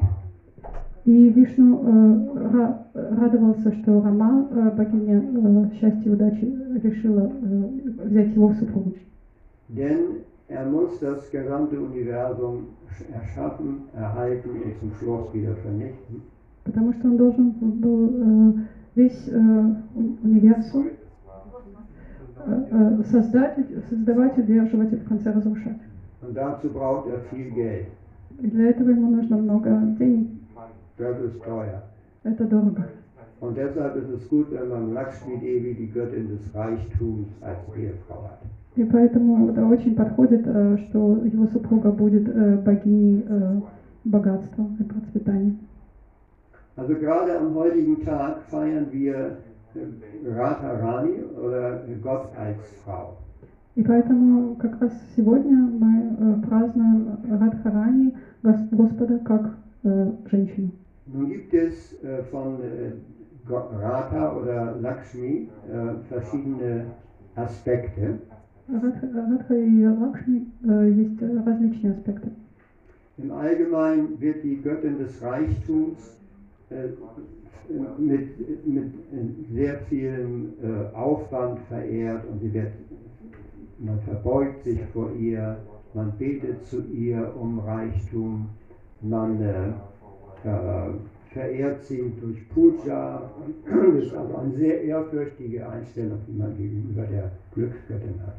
И 1.06 1.28
Вишну 1.30 1.82
э, 1.84 2.38
ра- 2.52 2.78
радовался, 2.94 3.72
что 3.76 4.02
Рама, 4.02 4.48
э, 4.50 4.70
богиня 4.76 5.22
э, 5.22 5.74
счастья 5.78 6.10
и 6.10 6.12
удачи, 6.12 6.52
решила 6.82 7.30
э, 7.30 8.06
взять 8.06 8.34
его 8.34 8.48
в 8.48 8.56
супругу. 8.56 8.92
Denn 9.68 10.24
er 10.48 10.64
muss 10.66 10.98
das 11.00 11.30
gesamte 11.30 11.78
Universum 11.80 12.66
erschaffen, 13.12 13.82
erhalten 13.94 14.50
und 14.50 14.78
zum 14.80 14.90
Schluss 14.98 15.32
wieder 15.32 15.54
vernichten. 15.62 16.22
Потому 16.64 16.92
что 16.94 17.06
он 17.06 17.16
должен 17.16 17.50
был 17.80 18.10
э, 18.12 18.52
весь 18.96 19.28
э, 19.28 19.74
универсум 20.24 20.86
э, 22.46 23.02
создать, 23.04 23.58
создавать, 23.88 24.36
удерживать 24.38 24.92
и 24.92 24.96
в 24.96 25.04
конце 25.04 25.30
разрушать. 25.30 25.78
Und 26.22 26.34
dazu 26.36 26.68
braucht 26.68 27.06
er 27.08 27.20
viel 27.30 27.50
Geld. 27.54 27.86
И 28.40 28.48
для 28.48 28.70
этого 28.70 28.90
ему 28.90 29.08
нужно 29.12 29.36
много 29.36 29.70
денег. 30.00 30.30
Das 30.98 31.20
ist 31.20 31.42
teuer. 31.42 31.82
Это 32.24 32.44
дорого. 32.44 32.84
Und 33.40 33.56
deshalb 33.56 33.96
ist 33.96 34.08
es 34.08 34.28
gut, 34.30 34.46
wenn 34.50 34.68
man 34.70 34.94
Lakshmi 34.94 35.36
Devi, 35.38 35.74
die 35.74 35.88
Göttin 35.92 36.28
des 36.28 36.54
Reichtums, 36.54 37.28
als 37.42 37.58
Ehefrau 37.76 38.22
hat. 38.24 38.40
И 38.76 38.84
поэтому 38.84 39.48
это 39.50 39.64
очень 39.66 39.94
подходит, 39.94 40.42
что 40.80 41.16
его 41.24 41.46
супруга 41.46 41.90
будет 41.90 42.24
богиней 42.64 43.24
богатства 44.04 44.66
и 44.78 44.84
процветания. 44.84 45.54
Also 46.76 46.94
gerade 46.94 47.38
am 47.38 47.54
heutigen 47.54 48.02
Tag 48.04 48.42
feiern 48.50 48.86
wir 48.92 49.36
Radharani 50.26 51.22
oder 51.42 51.80
Gott 52.02 52.28
als 52.36 52.58
Frau. 52.84 53.16
И 53.76 53.82
поэтому 53.82 54.56
как 54.56 54.80
раз 54.80 54.92
сегодня 55.14 55.56
мы 55.56 56.40
празднуем 56.48 57.18
Радхарани, 57.30 58.14
Гос- 58.42 58.68
Господа, 58.70 59.18
как 59.18 59.50
женщину. 60.30 60.70
Nun 61.12 61.28
gibt 61.28 61.54
es 61.54 62.02
äh, 62.02 62.24
von 62.30 62.60
äh, 62.60 62.92
Ratha 63.48 64.36
oder 64.36 64.76
Lakshmi 64.80 65.48
äh, 65.70 65.94
verschiedene 66.08 66.86
Aspekte. 67.36 68.18
Im 73.18 73.30
Allgemeinen 73.30 74.20
wird 74.20 74.42
die 74.42 74.60
Göttin 74.60 74.98
des 74.98 75.22
Reichtums 75.22 76.18
mit, 77.98 78.66
mit 78.66 78.92
sehr 79.52 79.78
viel 79.88 80.52
Aufwand 80.94 81.60
verehrt 81.68 82.24
und 82.28 82.40
sie 82.40 82.52
wird, 82.52 82.72
man 83.78 84.00
verbeugt 84.00 84.64
sich 84.64 84.80
vor 84.92 85.12
ihr, 85.14 85.58
man 85.94 86.12
betet 86.18 86.64
zu 86.64 86.82
ihr 86.92 87.32
um 87.40 87.60
Reichtum, 87.60 88.48
man 89.02 89.38
verehrt 91.36 91.84
sie 91.84 92.02
durch 92.20 92.48
Puja. 92.48 93.22
Das 93.66 94.04
ist 94.04 94.14
also 94.14 94.36
eine 94.36 94.52
sehr 94.56 94.82
ehrfürchtige 94.84 95.68
Einstellung, 95.68 96.18
die 96.26 96.38
man 96.38 96.56
gegenüber 96.56 97.02
der 97.02 97.30
Glücksgöttin 97.54 98.14
hat. 98.26 98.36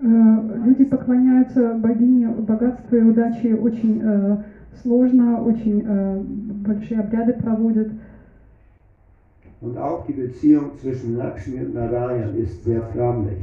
Э, 0.00 0.66
Люди 0.66 0.84
поклоняются 0.84 1.74
богине 1.74 2.28
богатства 2.28 2.96
и 2.96 3.02
удачи 3.02 3.52
очень 3.52 4.00
э, 4.02 4.36
сложно, 4.82 5.42
очень 5.42 5.84
э, 5.86 6.22
большие 6.66 7.00
обряды 7.00 7.34
проводят. 7.34 7.88
Und 9.62 9.78
auch 9.78 10.06
die 10.06 10.12
Beziehung 10.12 10.72
zwischen 10.80 11.16
Lakshmi 11.16 11.60
und 11.60 11.74
Narayan 11.74 12.36
ist 12.36 12.64
sehr 12.64 12.82
förmlich. 12.92 13.38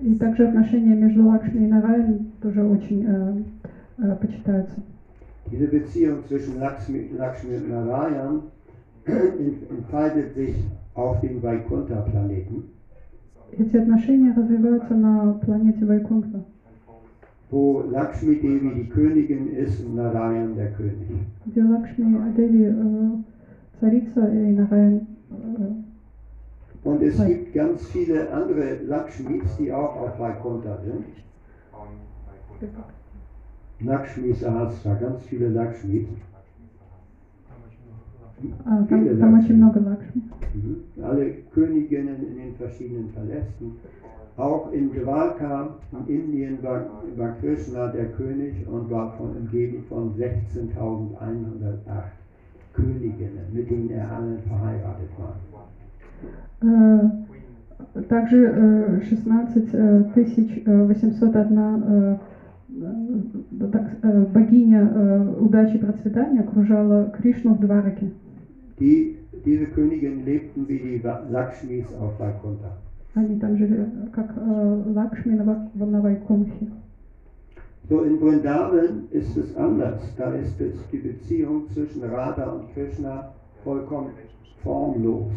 И 0.00 0.14
также 0.16 0.48
отношения 0.48 0.94
между 0.94 1.24
Лакшми 1.26 1.64
и 1.64 1.68
Нараyan 1.68 2.32
тоже 2.40 2.62
очень 2.64 3.04
э, 3.06 3.42
э, 3.98 4.16
почитаются. 4.16 4.76
Diese 5.51 5.67
Beziehung 5.67 6.23
zwischen 6.27 6.59
Lakshmi, 6.59 7.09
Lakshmi 7.17 7.55
und 7.57 7.69
Narayan 7.69 8.43
entfaltet 9.69 10.33
sich 10.35 10.55
auf 10.93 11.19
dem 11.21 11.41
Vaikuntha-Planeten, 11.41 12.63
Эти 13.51 13.77
отношения 13.77 14.31
развиваются 14.37 14.93
на 14.93 15.33
планете 15.43 15.83
Вайкунтха, 15.85 16.43
wo 17.49 17.81
Lakshmi 17.89 18.35
Devi 18.35 18.69
die 18.75 18.89
Königin 18.89 19.47
ist 19.55 19.83
und 19.83 19.95
Narayan 19.95 20.55
der 20.55 20.71
König. 20.73 21.07
где 21.47 21.63
Лакшми 21.63 22.31
Деви 22.37 22.65
э, 22.69 23.17
царица 23.79 24.27
и 24.27 24.53
Нараян 24.53 25.07
э, 25.31 25.73
Und 26.83 27.01
es 27.01 27.17
Hi. 27.19 27.33
gibt 27.33 27.53
ganz 27.55 27.87
viele 27.87 28.31
andere 28.31 28.75
Lakshmis, 28.85 29.57
die 29.57 29.73
auch 29.73 29.95
auf 29.97 30.19
Vaikuntha 30.19 30.77
sind. 30.85 31.05
Lakshmi 33.83 34.33
Sahasra, 34.33 34.93
ganz 34.95 35.23
viele 35.25 35.49
Lakshmis. 35.49 36.07
а, 38.65 38.83
там, 38.83 38.87
Viele 38.87 39.17
там 39.19 39.33
Lakshmi. 39.33 39.39
очень 39.45 39.57
много 39.57 39.79
Лакшми. 39.79 40.21
Mhm. 40.53 41.03
Alle 41.03 41.31
Königinnen 41.53 42.15
in 42.27 42.37
den 42.37 42.55
verschiedenen 42.55 43.11
Palästen. 43.13 43.73
Auch 44.37 44.71
in 44.71 44.91
Dwarka 44.93 45.75
in 45.91 46.15
Indien 46.15 46.63
war, 46.63 46.85
war 47.17 47.35
Krishna 47.41 47.87
der 47.87 48.05
König 48.05 48.65
und 48.67 48.89
war 48.89 49.11
von, 49.17 49.35
umgeben 49.35 49.83
von 49.89 50.13
16.108 50.15 51.17
Königinnen, 52.73 53.45
mit 53.51 53.69
denen 53.69 53.89
er 53.91 54.09
allen 54.09 54.39
verheiratet 54.47 55.09
war. 55.17 55.35
Э, 56.61 58.01
Также 58.07 58.45
э, 58.45 59.01
16 59.01 59.73
э, 59.73 60.03
тысяч 60.13 60.65
э, 60.65 60.85
801 60.89 61.21
э, 61.21 61.25
э, 61.25 61.31
так, 61.31 61.51
э, 61.51 62.17
богиня 64.33 64.91
э, 64.93 65.35
удачи 65.39 65.75
и 65.75 65.79
процветания 65.79 66.41
окружала 66.41 67.11
Кришну 67.17 67.53
в 67.53 67.59
Двараке. 67.59 68.11
Die, 68.79 69.15
diese 69.45 69.65
Königinnen 69.65 70.23
lebten 70.25 70.67
wie 70.67 70.79
die 70.79 71.03
Va- 71.03 71.23
Lakshmis 71.29 71.85
auf 71.99 72.19
Vaikuntha. 72.19 72.71
Они 73.15 73.39
там 73.39 73.57
жили 73.57 73.75
э, 73.75 74.07
как 74.11 74.33
э, 74.37 74.83
Лакшми 74.93 75.33
на 75.33 75.43
Вак- 75.43 75.75
на 75.75 76.01
Вайкунтхе. 76.01 76.67
So 77.89 78.03
in 78.03 78.19
Vrindavan 78.19 79.07
ist 79.11 79.35
es 79.35 79.55
anders. 79.57 79.99
Da 80.15 80.31
ist 80.35 80.61
es 80.61 80.75
die 80.91 80.99
Beziehung 80.99 81.67
zwischen 81.73 82.03
Radha 82.03 82.45
und 82.51 82.71
Krishna 82.73 83.29
vollkommen 83.63 84.11
formlos. 84.63 85.31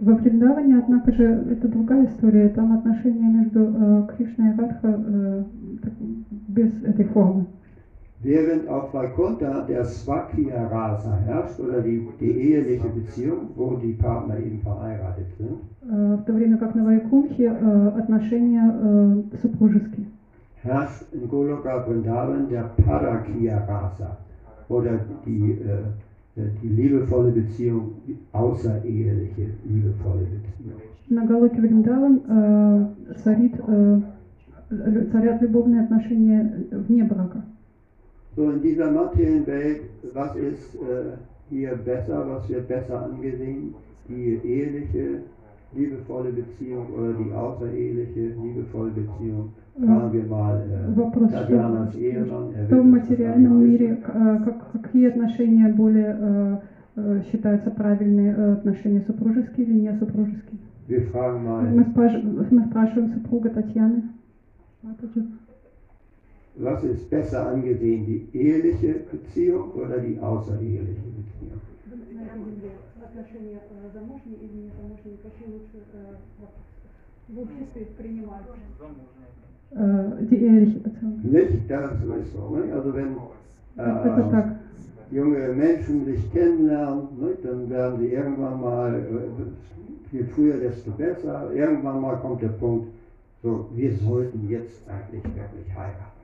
Во 0.00 0.14
Вриндаване, 0.14 0.78
однако 0.78 1.12
же, 1.12 1.24
это 1.50 1.68
другая 1.68 2.06
история. 2.06 2.48
Там 2.50 2.72
отношения 2.72 3.28
между 3.28 3.60
э, 3.60 4.06
Кришной 4.16 4.50
и 4.52 4.56
Радха 4.60 4.94
э, 4.96 5.42
без 6.48 6.82
этой 6.84 7.04
формы. 7.06 7.46
Während 8.20 8.66
auf 8.68 8.92
Vaikuntha 8.92 9.64
der 9.68 9.84
Swakya 9.84 10.66
Rasa 10.66 11.16
herrscht 11.24 11.60
oder 11.60 11.80
die, 11.80 12.04
die 12.20 12.30
eheliche 12.32 12.88
Beziehung, 12.88 13.50
wo 13.54 13.76
die 13.76 13.92
Partner 13.92 14.38
eben 14.38 14.60
verheiratet 14.60 15.26
sind, 15.38 15.58
Э, 15.90 16.16
в 16.16 16.24
то 16.24 16.32
время 16.32 16.58
как 16.58 16.74
на 16.74 16.84
Вайкунтхе 16.84 17.44
э, 17.44 17.88
отношения 17.96 18.72
э, 18.82 19.22
супружеские. 19.40 20.06
herrscht 20.62 21.04
in 21.12 21.28
Goloka 21.28 21.84
Vrindavan 21.86 22.48
der 22.48 22.64
Parakya 22.84 23.58
Rasa 23.68 24.16
oder 24.68 24.98
die, 25.24 25.52
äh, 25.52 25.70
äh, 25.70 25.82
die 26.37 26.67
liebevolle 26.67 27.31
Beziehung, 27.31 27.91
die 28.07 28.17
außereheliche 28.31 29.45
liebevolle 29.65 30.25
Beziehung. 30.35 30.81
На 31.09 31.25
Галоке 31.25 31.61
Вриндаван 31.61 32.21
э, 32.27 33.15
царит, 33.23 33.53
э, 33.67 33.99
лю- 34.71 35.11
царят 35.11 35.41
любовные 35.41 35.81
отношения 35.81 36.65
вне 36.71 37.03
брака. 37.03 37.43
So 38.35 38.49
in 38.49 38.61
dieser 38.61 38.89
materiellen 38.91 39.45
Welt, 39.45 39.81
was 40.13 40.35
ist 40.35 40.73
äh, 40.75 41.17
hier 41.51 41.75
besser, 41.75 42.25
was 42.27 42.49
wird 42.49 42.67
besser 42.67 43.03
angesehen? 43.03 43.75
Die 44.09 44.39
eheliche, 44.43 45.21
Liebevolle 45.74 46.32
Beziehung 46.32 46.86
oder 46.92 47.12
die 47.12 47.32
außereheliche, 47.32 48.32
liebevolle 48.42 48.90
Beziehung? 48.90 49.48
Fragen 49.78 50.12
wir 50.12 50.24
mal 50.24 50.56
äh, 50.56 50.96
Вопрос, 50.96 51.30
что, 51.30 51.52
Ehemann. 51.94 52.52
Er 52.52 52.66
что 52.66 52.80
в 52.82 52.84
материальном 52.84 53.62
мире, 53.62 53.96
э, 54.02 54.38
как, 54.44 54.54
какие 54.72 55.06
отношения 55.06 55.68
более 55.68 56.16
э, 56.18 56.56
э, 56.96 57.20
считаются 57.30 57.70
правильные, 57.70 58.32
э, 58.32 58.52
отношения 58.54 59.00
супружеские 59.00 59.66
или 59.66 59.74
не 59.74 59.92
супружеские? 59.94 60.58
Мы, 60.88 61.82
спраш- 61.82 62.20
мы 62.50 62.62
спрашиваем 62.62 63.08
супруга 63.08 63.50
Татьяны. 63.50 64.02
Was 66.56 66.82
ist 66.82 67.08
besser 67.08 67.46
angesehen, 67.46 68.04
die 68.04 68.20
eheliche 68.32 68.98
Beziehung 69.12 69.70
oder 69.70 70.00
die 70.00 70.18
außereheliche 70.18 71.08
Beziehung? 71.16 71.60
Отношения 73.03 73.59
замужние 73.93 74.37
или 74.37 74.69
незамужние, 74.69 75.17
какие 75.23 75.47
лучше 75.53 75.83
в 77.29 77.39
обществе 77.39 77.85
принимаются? 77.97 78.53
Die 80.29 80.35
eheliche 80.35 80.79
Beziehung. 80.79 81.19
Nicht, 81.23 81.69
das 81.69 81.93
ist 81.93 82.33
so. 82.33 82.49
Ne? 82.55 82.71
Also 82.73 82.93
wenn 82.93 83.17
Это 83.75 84.19
äh, 84.19 84.31
так. 84.31 84.55
junge 85.11 85.47
Menschen 85.53 86.05
sich 86.05 86.31
kennenlernen, 86.31 87.07
ne, 87.19 87.35
dann 87.41 87.69
werden 87.69 87.99
sie 87.99 88.13
irgendwann 88.13 88.61
mal, 88.61 88.93
äh, 88.93 90.15
je 90.15 90.23
früher, 90.25 90.57
desto 90.57 90.91
besser. 90.91 91.51
Irgendwann 91.53 92.01
mal 92.01 92.17
kommt 92.17 92.41
der 92.43 92.49
Punkt, 92.49 92.89
so, 93.41 93.67
wir 93.73 93.95
sollten 93.97 94.47
jetzt 94.47 94.87
eigentlich 94.87 95.23
wirklich 95.23 95.75
heiraten. 95.75 96.16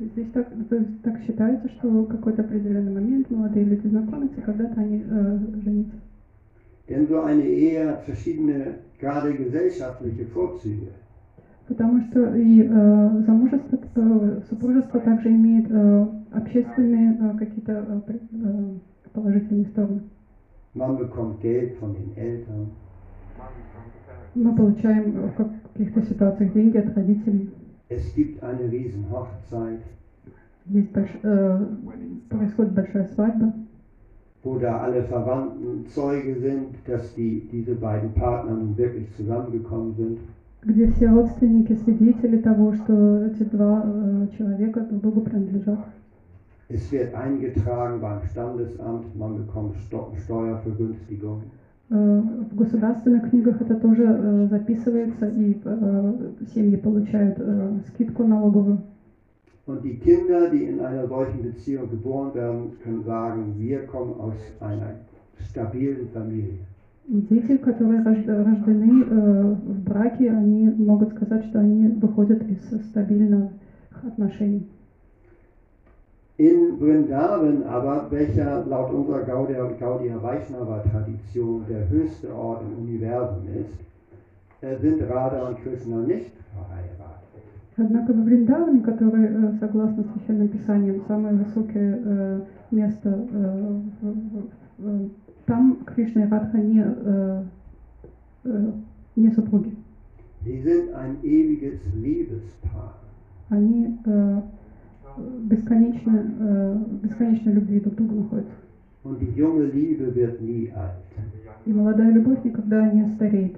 Здесь 0.00 0.30
так, 0.32 0.48
то 0.68 0.74
есть 0.74 1.02
так 1.02 1.20
считается, 1.20 1.68
что 1.68 1.88
в 1.88 2.08
какой-то 2.08 2.42
определенный 2.42 2.92
момент 2.92 3.30
молодые 3.30 3.64
люди 3.64 3.86
знакомятся, 3.86 4.40
когда-то 4.40 4.80
они 4.80 5.04
э, 5.08 5.38
женятся. 5.62 5.94
Denn 6.88 7.06
so 7.06 7.22
eine 7.22 7.44
Ehe 7.44 7.88
hat 7.88 8.04
verschiedene, 8.04 8.74
gerade 9.00 9.32
gesellschaftliche 9.32 10.26
Vorzüge. 10.26 10.88
Потому 11.68 12.00
что 12.02 12.34
и 12.34 12.62
э, 12.62 13.22
замужество, 13.26 13.78
э, 13.94 14.40
супружество 14.50 15.00
также 15.00 15.30
имеет 15.30 15.70
э, 15.70 16.06
общественные 16.32 17.16
э, 17.18 17.38
какие-то 17.38 18.02
э, 18.06 18.12
э, 18.32 18.74
положительные 19.12 19.66
стороны. 19.66 20.02
Man 20.74 20.98
bekommt 20.98 21.40
Geld 21.40 21.78
von 21.80 21.94
den 21.94 22.12
Eltern. 22.16 22.66
Мы 24.34 24.54
получаем 24.56 25.12
в 25.12 25.32
каких-то 25.72 26.02
ситуациях 26.02 26.52
деньги 26.52 26.76
от 26.78 26.94
родителей. 26.96 27.50
Es 27.89 28.13
gibt 28.13 28.43
eine 28.43 28.69
riesen 28.71 29.05
Hochzeit, 29.11 29.79
Есть 30.65 30.91
больш- 30.95 31.19
э, 31.23 31.65
происходит 32.29 32.73
большая 32.73 33.05
свадьба, 33.05 33.51
wo 34.43 34.57
da 34.59 34.77
alle 34.79 35.03
Verwandten 35.03 35.85
Zeuge 35.87 36.35
sind, 36.39 36.75
dass 36.87 37.13
die, 37.15 37.41
diese 37.51 37.75
beiden 37.75 38.13
Partner 38.13 38.53
nun 38.53 38.77
wirklich 38.77 39.07
zusammengekommen 39.15 39.93
sind. 39.95 40.19
где 40.61 40.85
все 40.87 41.07
родственники 41.09 41.73
свидетели 41.73 42.37
того, 42.37 42.73
что 42.73 43.23
эти 43.25 43.43
два 43.43 43.81
э, 43.85 44.27
человека 44.37 44.81
друг 44.81 45.01
другу 45.01 45.21
принадлежат. 45.21 45.79
Es 46.67 46.91
wird 46.91 47.15
eingetragen 47.15 47.99
beim 47.99 48.21
Standesamt, 48.29 49.15
man 49.17 49.37
bekommt 49.37 49.75
Sto- 49.77 50.11
Steuervergünstigung. 50.15 51.41
Э, 51.41 51.45
В 51.90 52.56
государственных 52.56 53.28
книгах 53.28 53.60
это 53.60 53.74
тоже 53.74 54.04
э, 54.04 54.46
записывается, 54.50 55.26
и 55.28 55.60
э, 55.62 56.30
семьи 56.54 56.76
получают 56.76 57.36
э, 57.38 57.78
скидку 57.88 58.24
налоговую. 58.24 58.78
Und 59.66 59.82
die 59.82 59.98
Kinder, 59.98 60.50
die 60.50 60.64
in 60.64 60.80
einer 60.80 61.06
solchen 61.08 61.42
Beziehung 61.42 61.88
geboren 61.90 62.34
werden, 62.34 62.72
können 62.82 63.02
sagen, 63.02 63.54
wir 63.58 63.86
kommen 63.86 64.14
aus 64.20 64.34
einer 64.60 64.94
stabilen 65.38 66.08
Familie. 66.12 66.58
И 67.06 67.20
дети, 67.20 67.58
которые 67.58 68.00
рож- 68.02 68.26
рождены 68.26 69.04
э, 69.04 69.54
в 69.54 69.84
браке, 69.84 70.30
они 70.30 70.70
могут 70.70 71.10
сказать, 71.10 71.44
что 71.44 71.60
они 71.60 71.88
выходят 71.88 72.42
из 72.50 72.60
стабильных 72.88 73.50
отношений. 74.02 74.66
In 76.37 76.79
Vrindavan 76.79 77.63
aber, 77.63 78.07
welcher 78.11 78.63
laut 78.65 78.93
unserer 78.93 79.23
Gaudiya, 79.23 79.65
Gaudiya 79.77 80.21
Vaishnava 80.23 80.81
Tradition 80.89 81.65
der 81.69 81.89
höchste 81.89 82.33
Ort 82.33 82.61
im 82.61 82.83
Universum 82.87 83.43
ist, 83.61 83.75
äh, 84.61 84.77
sind 84.77 85.01
Radha 85.09 85.49
und 85.49 85.61
Krishna 85.61 85.97
nicht 85.97 86.31
verheiratet. 86.53 87.43
Однако 87.77 88.13
во 88.13 88.23
Вриндаване, 88.23 88.81
который, 88.81 89.25
э, 89.25 89.53
согласно 89.59 90.03
священным 90.03 90.47
писаниям, 90.47 91.01
самое 91.07 91.35
высокое 91.35 91.99
э, 92.05 92.41
место, 92.71 93.09
э, 93.33 93.79
в- 94.01 94.05
в- 94.05 94.87
в- 95.05 95.09
там 95.45 95.77
Кришна 95.85 96.23
и 96.23 96.29
Радха 96.29 96.57
не, 96.57 96.83
э, 96.85 97.43
э, 98.45 98.71
не 99.15 99.29
супруги. 99.31 99.75
Sie 100.45 100.61
sind 100.61 100.93
ein 100.93 101.17
ewiges 101.23 101.79
Liebespaar. 102.01 102.93
Они 103.49 103.97
э, 104.05 104.41
бесконечно, 105.16 106.22
э, 106.40 106.76
бесконечной 107.02 107.52
любви 107.54 107.80
друг 107.80 107.94
к 107.94 107.98
другу 107.98 108.14
находятся. 108.22 108.52
Und 109.04 109.20
die 109.20 109.30
junge 109.36 109.64
Liebe 109.66 110.14
wird 110.14 110.40
nie 110.40 110.70
alt. 110.74 110.94
И 111.66 111.72
молодая 111.72 112.10
любовь 112.10 112.42
никогда 112.44 112.90
не 112.90 113.06
стареет. 113.14 113.56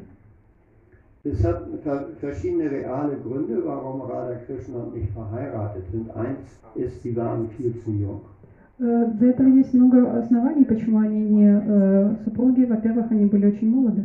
Es 1.25 1.45
hat 1.45 1.67
ver- 1.85 2.09
verschiedene 2.21 2.69
reale 2.71 3.17
Gründe, 3.25 3.61
warum 3.65 4.01
Radha 4.03 4.37
Krishna 4.47 4.87
nicht 4.95 5.11
verheiratet 5.13 5.85
sind. 5.91 6.09
Eins 6.15 6.39
ist, 6.77 7.03
sie 7.03 7.17
waren 7.17 7.49
viel 7.57 7.73
zu 7.85 7.91
jung. 7.91 8.21
Э, 8.79 9.11
Для 9.19 9.31
этого 9.31 9.49
есть 9.49 9.73
много 9.75 10.19
оснований, 10.19 10.65
почему 10.65 10.99
они 10.99 11.21
не 11.21 11.49
э, 11.49 12.15
супруги. 12.25 12.65
Во-первых, 12.65 13.11
они 13.11 13.27
были 13.27 13.47
очень 13.47 13.71
молоды. 13.71 14.05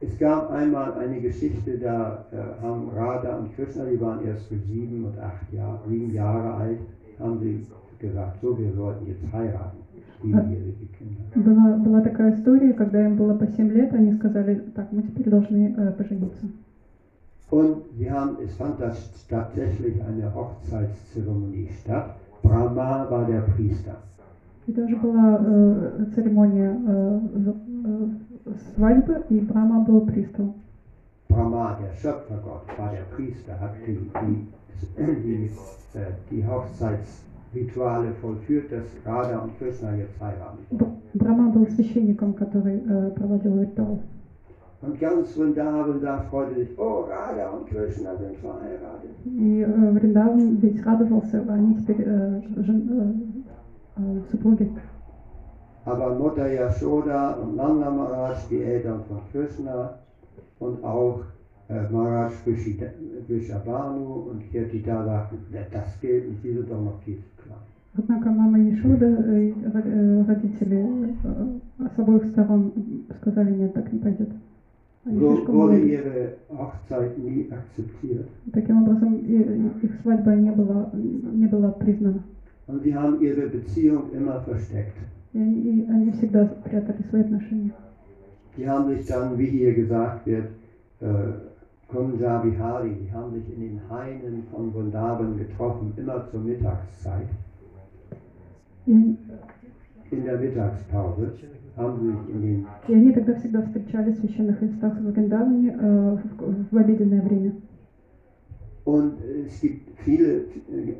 Es 0.00 0.18
gab 0.18 0.50
einmal 0.50 0.94
eine 0.94 1.20
Geschichte, 1.20 1.78
da 1.78 2.24
äh, 2.32 2.62
haben 2.62 2.88
Radha 2.94 3.36
und 3.36 3.54
Krishna, 3.54 3.84
die 3.84 4.00
waren 4.00 4.26
erst 4.26 4.46
für 4.48 4.58
sieben 4.58 5.04
und 5.04 5.16
acht 5.18 5.52
Jahre, 5.52 5.78
sieben 5.88 6.12
Jahre 6.12 6.54
alt, 6.54 6.78
haben 7.20 7.38
sie 7.38 7.64
gesagt, 8.00 8.40
so, 8.42 8.58
wir 8.58 8.72
sollten 8.72 9.06
jetzt 9.06 9.22
heiraten, 9.32 9.78
siebenjährige 10.22 10.86
Kinder. 10.98 11.22
Была, 11.36 11.76
была 11.78 12.00
такая 12.00 12.34
история, 12.34 12.72
когда 12.72 13.06
им 13.06 13.16
было 13.16 13.34
по 13.34 13.46
7 13.46 13.70
лет, 13.70 13.92
они 13.94 14.12
сказали, 14.14 14.60
так, 14.74 14.90
мы 14.92 15.02
теперь 15.02 15.30
должны 15.30 15.72
э, 15.76 15.92
пожениться. 15.92 16.46
Und 17.50 17.82
sie 17.96 18.10
haben, 18.10 18.38
es 18.42 18.54
fand 18.54 18.80
das 18.80 18.96
tatsächlich 19.28 20.02
eine 20.02 20.34
Hochzeitszeremonie 20.34 21.68
statt. 21.80 22.16
Brahma 22.42 23.06
war 23.10 23.24
der 23.26 23.42
Priester. 23.42 23.96
И 24.66 24.72
даже 24.72 24.96
была 24.96 25.38
э, 25.44 26.04
церемония 26.14 26.70
э, 26.86 27.20
за- 27.44 27.50
э, 27.50 28.08
свадьбы, 28.74 29.22
и 29.30 29.40
Брама 29.40 29.80
был 29.80 30.00
приставом. 30.02 30.54
Brahma, 31.28 31.76
der 31.80 31.92
Schöpfergott, 31.94 32.62
war 32.76 32.90
der 32.90 33.04
Priester, 33.16 33.58
hat 33.58 33.72
die, 33.86 33.94
die, 33.96 34.46
die, 35.24 35.50
äh, 35.94 36.12
die 36.30 36.44
Hochzeitsrituale 36.46 38.12
vollführt, 38.20 38.70
dass 38.70 38.84
Radha 39.06 39.38
und 39.38 39.56
Krishna 39.58 39.94
jetzt 39.96 40.20
heiraten. 40.20 40.58
Б- 40.70 40.86
Брама 41.14 41.48
был 41.50 41.66
священником, 41.68 42.34
который 42.34 42.82
э, 42.86 43.10
проводил 43.12 43.60
ритуал. 43.60 43.98
Und 44.82 44.98
ganz 44.98 45.32
Vrindavan 45.36 46.00
da 46.00 46.18
freute 46.28 46.54
sich, 46.56 46.76
oh, 46.76 47.04
Radha 47.08 47.50
und 47.50 47.66
Krishna 47.68 48.16
sind 48.16 48.36
verheiratet. 48.38 49.10
И 49.24 49.60
э, 49.62 49.90
Вриндаван 49.92 50.56
весь 50.56 50.82
радовался, 50.84 51.42
они 51.48 51.76
теперь 51.76 52.02
э, 52.04 52.42
жен- 52.56 52.88
э, 52.90 54.02
э, 54.02 54.20
супруги. 54.30 54.68
Aber 55.86 56.10
Mutter 56.10 56.46
Yashoda 56.46 57.32
und 57.32 57.56
Nanda 57.56 57.90
Maharaj, 57.90 58.46
die 58.50 58.62
Eltern 58.62 59.00
von 59.08 59.18
Krishna 59.32 59.90
und 60.60 60.82
auch 60.84 61.18
äh, 61.68 61.82
Maharaj 61.90 62.32
Vrishida- 62.44 62.92
Vrishabhanu 63.26 64.30
und 64.30 64.40
Kirtida 64.50 65.02
sagten, 65.04 65.38
"Ne, 65.50 65.66
das 65.70 65.98
gilt 66.00 66.28
nicht, 66.28 66.42
die 66.44 66.52
sind 66.52 66.70
doch 66.70 66.80
noch 66.80 66.98
viel 67.04 67.16
zu 67.16 67.30
klein. 67.42 67.58
Однако 67.94 68.30
мама 68.30 68.58
Ешода 68.58 69.06
и 69.36 69.52
ро- 69.52 69.82
э, 69.84 70.22
родители 70.24 70.80
э, 71.24 71.46
с 71.94 71.98
обоих 71.98 72.24
сторон 72.24 72.72
сказали, 73.20 73.52
нет, 73.52 73.72
так 73.72 73.92
не 73.92 73.98
пойдет. 73.98 74.30
Они 75.04 75.18
So 75.18 75.32
слишком 75.34 75.56
wurde 75.56 75.72
молоды. 75.78 75.88
ihre 75.88 76.32
Hochzeit 76.48 77.18
nie 77.18 77.44
akzeptiert. 77.50 78.26
Таким 78.52 78.76
образом, 78.78 79.14
и- 79.14 79.18
и- 79.18 79.70
их 79.82 79.90
свадьба 80.02 80.36
не 80.36 80.52
была, 80.52 80.86
не 80.92 81.46
была 81.46 81.72
признана. 81.72 82.22
Und 82.68 82.82
sie 82.82 82.94
haben 82.94 83.20
ihre 83.20 83.46
Beziehung 83.46 84.04
immer 84.12 84.38
versteckt. 84.38 84.96
И 85.32 85.38
они, 85.38 85.60
и 85.60 85.86
они 85.88 86.10
всегда 86.12 86.44
прятали 86.44 87.02
свои 87.08 87.22
отношения. 87.22 87.72
Die 88.56 88.68
haben 88.68 88.88
sich 88.94 89.06
dann, 89.06 89.38
wie 89.38 89.46
hier 89.46 89.74
gesagt 89.74 90.26
wird, 90.26 90.48
äh, 91.00 91.06
Kunja 91.88 92.42
Vihari, 92.44 92.94
die 93.00 93.10
haben 93.12 93.32
sich 93.32 93.44
in 93.54 93.60
den 93.60 93.80
Hainen 93.90 94.42
von 94.50 94.72
Vrindavan 94.72 95.38
getroffen, 95.38 95.92
immer 95.96 96.26
zur 96.30 96.40
Mittagszeit. 96.40 97.28
И, 98.86 98.92
они- 98.92 99.16
In 100.10 100.24
der 100.24 100.38
Mittagspause 100.38 101.32
haben 101.76 101.98
sie 102.00 102.08
sich 102.10 102.34
in 102.34 102.42
den 102.42 102.66
и 102.88 102.94
они 102.94 103.12
тогда 103.12 103.34
всегда 103.34 103.62
встречались 103.62 104.16
в 104.16 104.20
священных 104.20 104.60
местах 104.60 104.92
в 104.98 105.10
Вриндаване 105.12 105.70
э, 105.80 106.16
в, 106.38 106.72
в 106.74 106.76
обеденное 106.76 107.22
время. 107.22 107.52
Und 108.84 109.14
es 109.46 109.60
gibt 109.60 109.96
viele, 110.04 110.42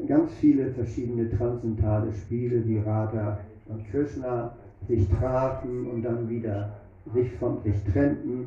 ganz 0.07 0.31
viele 0.41 0.71
verschiedene 0.71 1.29
transzendentale 1.29 2.13
Spiele, 2.13 2.65
wie 2.67 2.79
Radha 2.79 3.39
und 3.69 3.85
Krishna 3.91 4.53
sich 4.89 5.09
trafen 5.09 5.87
und 5.91 6.03
dann 6.03 6.29
wieder 6.29 6.71
sich 7.15 7.31
von 7.35 7.59
sich 7.63 7.75
trennten. 7.93 8.47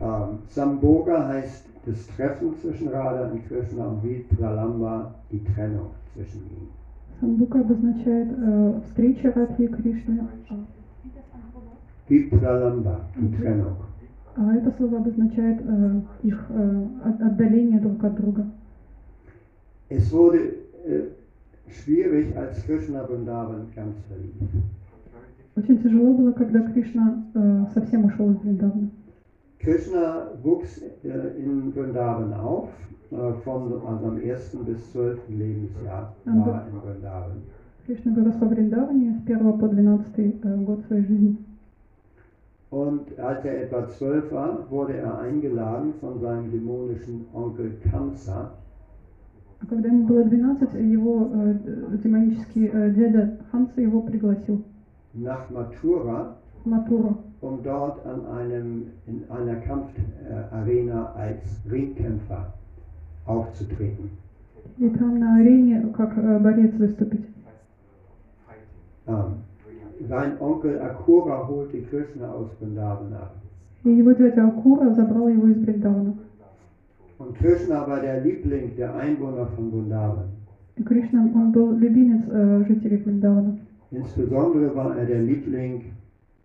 Ähm, 0.00 0.38
Samboga 0.48 1.28
heißt 1.28 1.64
das 1.86 2.06
Treffen 2.08 2.54
zwischen 2.60 2.88
Radha 2.88 3.30
und 3.30 3.46
Krishna 3.48 3.86
und 3.86 4.02
Vipralamba 4.02 5.14
die 5.30 5.42
Trennung 5.44 5.90
zwischen 6.14 6.42
ihnen. 6.46 6.68
Самбука 7.20 7.60
обозначает 7.60 8.28
э, 8.30 8.72
встреча 8.84 9.30
Радхи 9.34 9.62
и 9.62 9.68
Кришны, 9.68 10.20
Vipralamba, 12.08 13.00
die 13.16 13.22
Mhm. 13.28 13.36
Trennung. 13.36 13.76
а 14.38 14.54
это 14.54 14.70
слово 14.76 14.98
обозначает 14.98 15.60
э, 15.66 16.00
их 16.22 16.44
э, 16.50 16.86
от- 17.04 17.20
отдаление 17.22 17.80
друг 17.80 18.04
от 18.04 18.16
друга. 18.16 18.44
Es 19.88 20.12
wurde 20.12 20.38
äh, 20.84 21.04
schwierig, 21.70 22.36
als 22.36 22.64
Krishna 22.64 23.04
Vrindavan 23.04 23.66
ganz 23.74 23.96
verließ. 24.08 24.62
Очень 25.56 25.82
тяжело 25.82 26.12
было, 26.12 26.32
когда 26.32 26.60
Кришна 26.60 27.24
э, 27.34 27.64
совсем 27.72 28.04
ушел 28.04 28.30
из 28.32 28.40
Вриндавана. 28.40 28.90
Krishna 29.58 30.28
wuchs 30.42 30.82
äh, 31.02 31.32
in 31.38 31.72
Vrindavan 31.72 32.34
auf, 32.34 32.68
äh, 33.10 33.32
von 33.42 33.72
also 33.72 34.06
am 34.06 34.16
1. 34.22 34.58
bis 34.66 34.92
12. 34.92 35.18
Lebensjahr 35.30 36.14
Mhm. 36.26 36.46
war 36.46 36.62
er 36.62 36.68
in 36.68 36.80
Vrindavan. 36.82 37.42
Кришна 37.86 38.12
вырос 38.12 38.34
во 38.38 38.48
Вриндаване 38.48 39.14
с 39.14 39.26
1 39.26 39.58
по 39.58 39.68
12 39.68 40.44
э, 40.44 40.56
год 40.64 40.84
своей 40.86 41.04
жизни. 41.06 41.36
Und 42.70 43.18
als 43.18 43.44
er 43.44 43.62
etwa 43.62 43.88
12 43.88 44.32
war, 44.32 44.70
wurde 44.70 44.94
er 44.94 45.20
eingeladen 45.20 45.94
von 46.00 46.20
seinem 46.20 46.50
dämonischen 46.50 47.24
Onkel 47.32 47.72
Kamsa, 47.90 48.40
А 48.40 48.50
когда 49.71 49.87
ему 49.87 50.05
было 50.05 50.23
12, 50.25 50.73
его 50.73 51.29
э, 51.33 51.55
демонический 52.03 52.69
э, 52.73 52.91
дядя 52.91 53.37
Ханса 53.51 53.79
его 53.79 54.01
пригласил 54.01 54.65
nach 55.13 55.49
Mathura, 55.49 56.35
в 56.63 56.65
Матуру, 56.67 57.19
um 57.39 57.63
dort 57.63 58.05
an 58.05 58.25
einem, 58.37 58.87
in 59.07 59.23
einer 59.29 59.55
Kampfarena 59.61 61.13
als 61.15 61.39
Ringkämpfer 61.71 62.53
aufzutreten. 63.25 64.09
и 64.77 64.89
там 64.89 65.19
на 65.19 65.37
арене 65.37 65.87
как 65.95 66.17
э, 66.17 66.39
борец 66.39 66.73
выступить. 66.73 67.25
Ähm, 69.07 69.35
sein 70.09 70.33
Onkel 70.41 70.81
Akura 70.81 71.47
holte 71.47 71.81
Krishna 71.83 72.29
aus 72.29 72.49
Vrindavan 72.59 73.13
ab. 73.13 73.31
И 73.85 73.89
его 73.89 74.11
дядя 74.11 74.47
Акура 74.47 74.93
забрал 74.93 75.29
его 75.29 75.47
из 75.47 75.55
Бриндавана. 75.55 76.13
Und 77.20 77.34
Krishna 77.38 77.86
war 77.86 78.00
der 78.00 78.20
Liebling 78.20 78.76
der 78.76 78.94
Einwohner 78.96 79.46
von 79.54 79.70
Vrindavan. 79.72 80.28
И 80.76 80.82
Кришна, 80.82 81.22
он 81.34 81.52
был 81.52 81.72
любимец 81.78 82.22
э, 82.28 82.64
жителей 82.68 82.98
Бриндавана. 82.98 83.58
Insbesondere 83.90 84.74
war 84.74 84.96
er 84.98 85.06
der 85.06 85.22
Liebling 85.22 85.84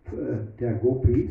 äh, 0.06 0.38
der 0.58 0.74
Gopis 0.74 1.30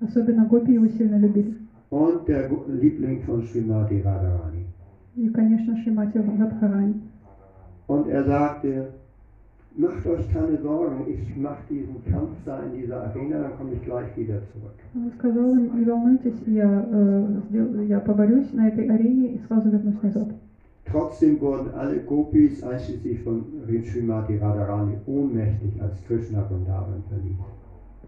Особенно 0.00 0.44
гопи 0.44 0.74
его 0.74 0.86
сильно 0.88 1.16
любили. 1.18 1.54
und 1.90 2.26
der 2.28 2.48
Go- 2.50 2.66
Liebling 2.68 3.22
von 3.22 3.42
Srimati 3.44 4.02
Radharani. 4.02 4.66
И, 5.16 5.28
конечно, 5.30 5.74
Шримати 5.82 6.18
Радхарани. 6.18 6.94
Und 7.86 8.08
er 8.08 8.24
sagte, 8.24 8.88
macht 9.76 10.06
euch 10.06 10.32
keine 10.32 10.56
Sorgen, 10.62 11.04
ich 11.08 11.36
mache 11.36 11.62
diesen 11.68 12.02
Kampf 12.10 12.30
da 12.44 12.60
in 12.62 12.80
dieser 12.80 13.02
Arena, 13.02 13.42
dann 13.42 13.56
komme 13.58 13.72
ich 13.74 13.82
gleich 13.84 14.16
wieder 14.16 14.40
zurück. 14.52 14.76
Он 14.94 15.12
сказал 15.18 15.50
им, 15.54 15.78
не 15.78 15.84
волнуйтесь, 15.84 16.40
я, 16.46 16.86
э, 16.90 17.26
сдел- 17.50 17.82
я 17.82 18.00
поборюсь 18.00 18.52
на 18.54 18.68
этой 18.68 18.88
арене 18.88 19.34
и 19.34 19.38
сразу 19.46 19.68
вернусь 19.68 20.00
назад. 20.02 20.28
Trotzdem 20.86 21.40
wurden 21.40 21.74
alle 21.74 21.98
Gopis, 21.98 22.62
einschließlich 22.62 23.20
von 23.24 23.44
Srimati 23.66 24.36
Radharani, 24.38 24.96
ohnmächtig, 25.06 25.72
als 25.82 25.94
Krishna 26.06 26.42
Vrindavan 26.48 27.02
verließ. 27.10 27.36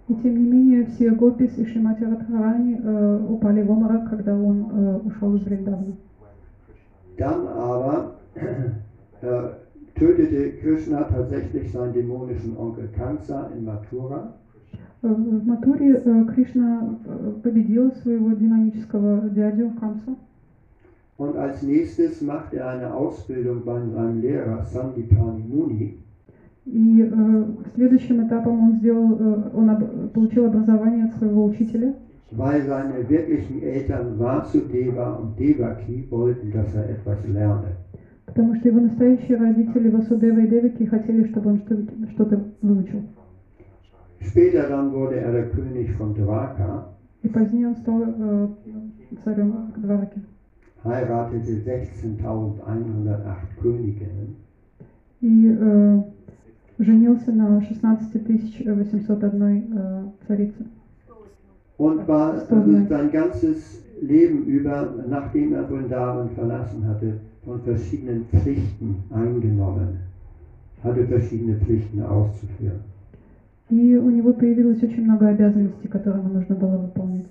И 0.08 0.14
тем 0.22 0.38
не 0.38 0.48
менее, 0.50 0.86
все 0.86 1.10
гопис 1.10 1.58
и 1.58 1.66
Шримати 1.66 2.04
Радхарани 2.04 2.80
э, 2.82 3.26
упали 3.28 3.62
в 3.62 3.70
обморок, 3.70 4.08
когда 4.08 4.34
он 4.34 4.66
э, 4.72 5.00
ушел 5.04 5.34
из 5.36 5.42
Бриндавана. 5.42 5.92
Dann 7.18 7.46
aber 7.48 8.12
äh, 9.20 9.50
tötete 10.02 10.50
Krishna 10.60 11.02
tatsächlich 11.04 11.70
seinen 11.72 11.92
dämonischen 11.92 12.56
Onkel 12.56 12.88
Kamsa 12.88 13.50
in 13.56 13.64
Mathura 13.64 14.32
Э, 15.02 15.06
В 15.08 15.46
Матуре 15.46 15.94
э, 16.04 16.24
Кришна 16.34 16.98
э, 17.06 17.32
победил 17.42 17.92
своего 18.02 18.32
демонического 18.32 19.28
дядю 19.30 19.70
Камсу. 19.80 20.16
und 21.18 21.36
als 21.36 21.62
nächstes 21.62 22.20
machte 22.20 22.56
er 22.58 22.68
eine 22.70 22.92
Ausbildung 22.94 23.64
bei 23.64 23.80
seinem 23.94 24.20
Lehrer 24.20 24.64
Sandipani 24.64 25.42
Muni 25.48 25.98
И 26.66 27.00
э, 27.00 27.44
следующим 27.74 28.26
этапом 28.26 28.60
он 28.60 28.72
сделал, 28.78 29.16
э, 29.20 29.50
он 29.54 29.70
об- 29.70 30.10
получил 30.12 30.46
образование 30.46 31.04
от 31.04 31.14
своего 31.14 31.44
учителя, 31.44 31.94
weil 32.32 32.62
seine 32.66 33.08
wirklichen 33.08 33.62
Eltern 33.62 34.18
Vasudeva 34.18 35.12
und 35.14 35.38
Devaki 35.38 36.06
wollten, 36.10 36.50
dass 36.52 36.74
er 36.74 36.90
etwas 36.90 37.18
lerne. 37.26 37.76
Потому 38.33 38.55
что 38.55 38.67
его 38.67 38.79
настоящие 38.79 39.37
родители 39.37 39.89
Васудева 39.89 40.39
и 40.39 40.47
Девики 40.47 40.85
хотели, 40.85 41.23
чтобы 41.25 41.51
он 41.51 41.57
что- 41.59 41.83
что-то 42.13 42.43
выучил. 42.61 43.03
Später 44.21 44.67
dann 44.69 44.91
wurde 44.93 45.15
er 45.17 45.31
der 45.33 45.49
König 45.51 45.91
von 45.97 46.13
Dwarka, 46.15 46.85
И 47.21 47.27
позднее 47.29 47.67
он 47.67 47.75
стал 47.75 48.01
э, 48.01 48.47
царем 49.23 49.53
Двараки. 49.77 50.21
heiratete 50.83 51.61
16.108 51.63 53.35
Königinnen 53.61 54.35
И 55.21 55.47
э, 55.57 56.01
женился 56.79 57.31
на 57.31 57.61
16 57.61 58.67
801 58.67 59.77
э, 59.77 60.03
царице. 60.27 60.65
und 61.77 62.07
war 62.07 62.39
sein 62.89 63.11
ganzes 63.11 63.82
Leben 64.02 64.44
über, 64.44 64.94
nachdem 65.08 65.54
er 65.54 65.64
Vrindavan 65.64 66.30
verlassen 66.30 66.86
hatte, 66.86 67.14
von 67.44 67.60
verschiedenen 67.60 68.24
Pflichten 68.26 68.96
eingenommen, 69.10 69.98
hatte 70.82 71.06
verschiedene 71.06 71.56
Pflichten 71.56 72.02
auszuführen. 72.02 72.80
И 73.70 73.96
у 73.96 74.08
него 74.10 74.32
появилось 74.32 74.82
очень 74.82 75.04
много 75.04 75.28
обязанностей, 75.28 75.88
которые 75.88 76.22
ему 76.22 76.34
нужно 76.34 76.54
было 76.54 76.78
выполнять. 76.78 77.26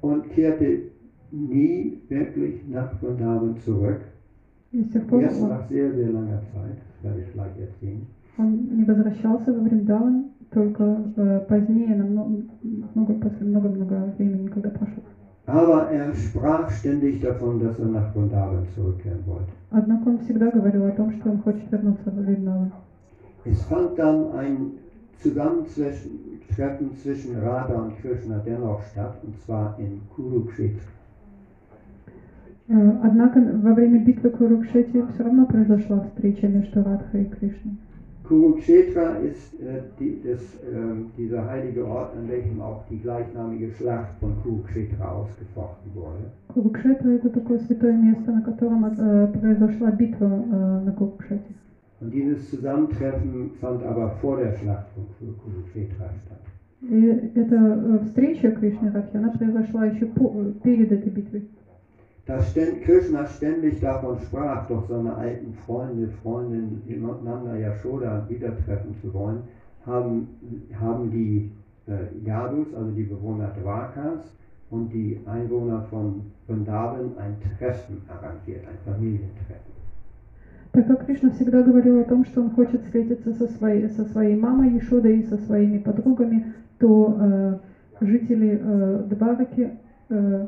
Und 0.00 0.28
kehrte 0.30 0.90
nie 1.30 2.00
wirklich 2.08 2.66
nach 2.68 3.00
Vrindavan 3.00 3.56
zurück, 3.64 4.00
И 4.72 4.82
с 4.82 4.88
тех 4.88 5.06
пор 5.06 5.22
erst 5.22 5.40
он, 5.40 5.50
nach 5.50 5.68
sehr, 5.68 5.92
sehr 5.92 6.10
langer 6.10 6.40
Zeit, 6.52 6.78
das 6.78 7.04
werde 7.04 7.20
ich 7.20 7.32
gleich 7.32 7.52
erzählen. 7.58 8.06
он 8.38 8.76
не 8.76 8.84
возвращался 8.84 9.52
во 9.52 9.60
Вриндаван, 9.60 10.30
только 10.50 11.04
э, 11.16 11.40
позднее, 11.48 11.94
намного, 11.94 12.44
много, 12.94 13.14
после 13.14 13.46
много-много 13.46 14.14
времени, 14.16 14.46
когда 14.48 14.70
прошло. 14.70 15.02
Aber 15.46 15.90
er 15.90 16.14
sprach 16.14 16.70
ständig 16.70 17.20
davon, 17.20 17.60
dass 17.60 17.78
er 17.78 17.86
nach 17.86 18.14
Vrindavan 18.14 18.66
zurückkehren 18.74 19.24
wollte. 19.26 19.52
Однако 19.70 20.08
он 20.08 20.18
всегда 20.20 20.50
говорил 20.50 20.84
о 20.86 20.92
том, 20.92 21.12
что 21.12 21.30
он 21.30 21.38
хочет 21.42 21.70
вернуться 21.70 22.10
в 22.10 22.16
Вриндаван. 22.16 22.72
Es 23.44 23.60
fand 23.64 23.98
dann 23.98 24.32
ein 24.38 24.70
Zusammentreffen 25.20 26.96
zwischen 27.02 27.38
Radha 27.40 27.74
und 27.74 27.98
Krishna 28.00 28.38
dennoch 28.38 28.82
statt, 28.92 29.16
und 29.24 29.36
zwar 29.40 29.76
in 29.78 30.00
Kurukshetra. 30.14 30.80
Э, 32.68 32.92
Однако 33.02 33.40
во 33.40 33.74
время 33.74 33.98
битвы 33.98 34.30
Курукшети 34.30 35.04
все 35.12 35.24
равно 35.24 35.46
произошла 35.46 36.00
встреча 36.00 36.46
между 36.46 36.82
Радхой 36.82 37.22
и 37.22 37.26
Кришной. 37.26 37.76
Kurukshetra 38.26 39.16
ist 39.16 39.52
äh, 39.60 39.82
die, 39.98 40.20
das, 40.24 40.40
ähm, 40.72 41.06
dieser 41.18 41.44
heilige 41.46 41.84
Ort, 41.86 42.14
an 42.16 42.28
welchem 42.28 42.60
auch 42.60 42.82
die 42.88 42.98
gleichnamige 42.98 43.68
Schlacht 43.70 44.12
von 44.20 44.32
Kurukshetra 44.42 45.10
ausgefochten 45.10 45.90
wurde. 45.94 46.30
Курукшетра 46.48 47.08
это 47.10 47.30
такое 47.30 47.58
святое 47.58 47.96
место, 47.96 48.30
на 48.32 48.40
котором 48.42 48.84
э, 48.84 49.26
произошла 49.26 49.90
битва 49.90 50.44
э, 50.50 50.84
на 50.84 50.92
Курукшете. 50.92 51.52
Und 52.00 52.12
dieses 52.12 52.48
Zusammentreffen 52.50 53.50
fand 53.60 53.82
aber 53.84 54.08
vor 54.20 54.36
der 54.36 54.52
Schlacht 54.52 54.86
von 54.94 55.04
Kur- 55.18 55.34
Kurukshetra 55.42 56.10
statt. 56.24 56.40
И 56.90 57.30
эта 57.34 57.54
э, 57.56 57.98
встреча 58.04 58.50
Кришны 58.50 58.86
и 58.86 58.90
Радхи, 58.90 59.16
она 59.16 59.30
произошла 59.30 59.84
еще 59.86 60.06
по- 60.06 60.32
э, 60.34 60.52
перед 60.62 60.90
этой 60.90 61.10
битвой. 61.10 61.42
Da 62.26 62.40
ständ, 62.40 62.82
Krishna 62.84 63.26
ständig 63.26 63.80
davon 63.80 64.18
sprach, 64.20 64.68
doch 64.68 64.88
seine 64.88 65.16
alten 65.16 65.54
Freunde, 65.66 66.08
Freundinnen 66.22 66.82
Nanda 67.24 67.56
Yashoda 67.56 68.24
wiedertreffen 68.28 68.94
zu 69.02 69.12
wollen, 69.12 69.42
haben, 69.84 70.28
haben 70.80 71.10
die 71.10 71.50
äh, 71.88 72.24
Yadus, 72.24 72.72
also 72.74 72.90
die 72.92 73.02
Bewohner 73.02 73.50
Dwarkas 73.60 74.20
und 74.70 74.92
die 74.92 75.18
Einwohner 75.26 75.82
von 75.90 76.22
Vrindavan 76.46 77.10
ein 77.18 77.36
Treffen 77.58 78.02
arrangiert, 78.08 78.64
ein 78.68 78.78
Familientreffen. 78.84 79.72
Так 80.72 80.86
как 80.86 81.04
Кришна 81.04 81.30
всегда 81.32 81.62
говорил 81.62 82.00
о 82.00 82.04
том, 82.04 82.24
что 82.24 82.40
он 82.40 82.50
хочет 82.50 82.82
встретиться 82.82 83.34
со 83.34 83.46
своей, 83.46 83.88
со 83.90 84.06
своей 84.06 84.36
мамой 84.36 84.70
Ешодой 84.70 85.18
и 85.18 85.22
со 85.24 85.36
своими 85.36 85.76
подругами, 85.78 86.54
то 86.78 87.14
э, 87.20 87.58
жители 88.00 88.58
э, 88.62 89.02
Двараки, 89.10 89.70
э, 90.08 90.46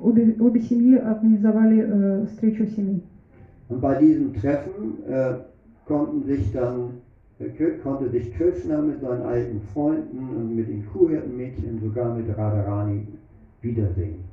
обе, 0.00 0.36
обе 0.40 0.60
семьи 0.60 0.96
организовали 0.96 1.84
э, 1.86 2.26
встречу 2.26 2.66
семей. 2.66 3.02
Und 3.68 3.80
bei 3.80 3.96
diesem 4.00 4.32
Treffen 4.34 5.04
äh, 5.06 5.34
konnten 5.86 6.24
sich 6.24 6.52
dann, 6.52 7.00
äh, 7.38 7.48
konnte 7.82 8.08
sich 8.08 8.32
Krishna 8.34 8.80
mit 8.80 9.00
seinen 9.00 9.22
alten 9.22 9.60
Freunden 9.72 10.18
und 10.36 10.56
mit 10.56 10.68
den 10.68 10.86
Kuhhirtenmädchen, 10.86 11.80
sogar 11.80 12.14
mit 12.14 12.28
Radharani 12.28 13.06
wiedersehen. 13.62 14.24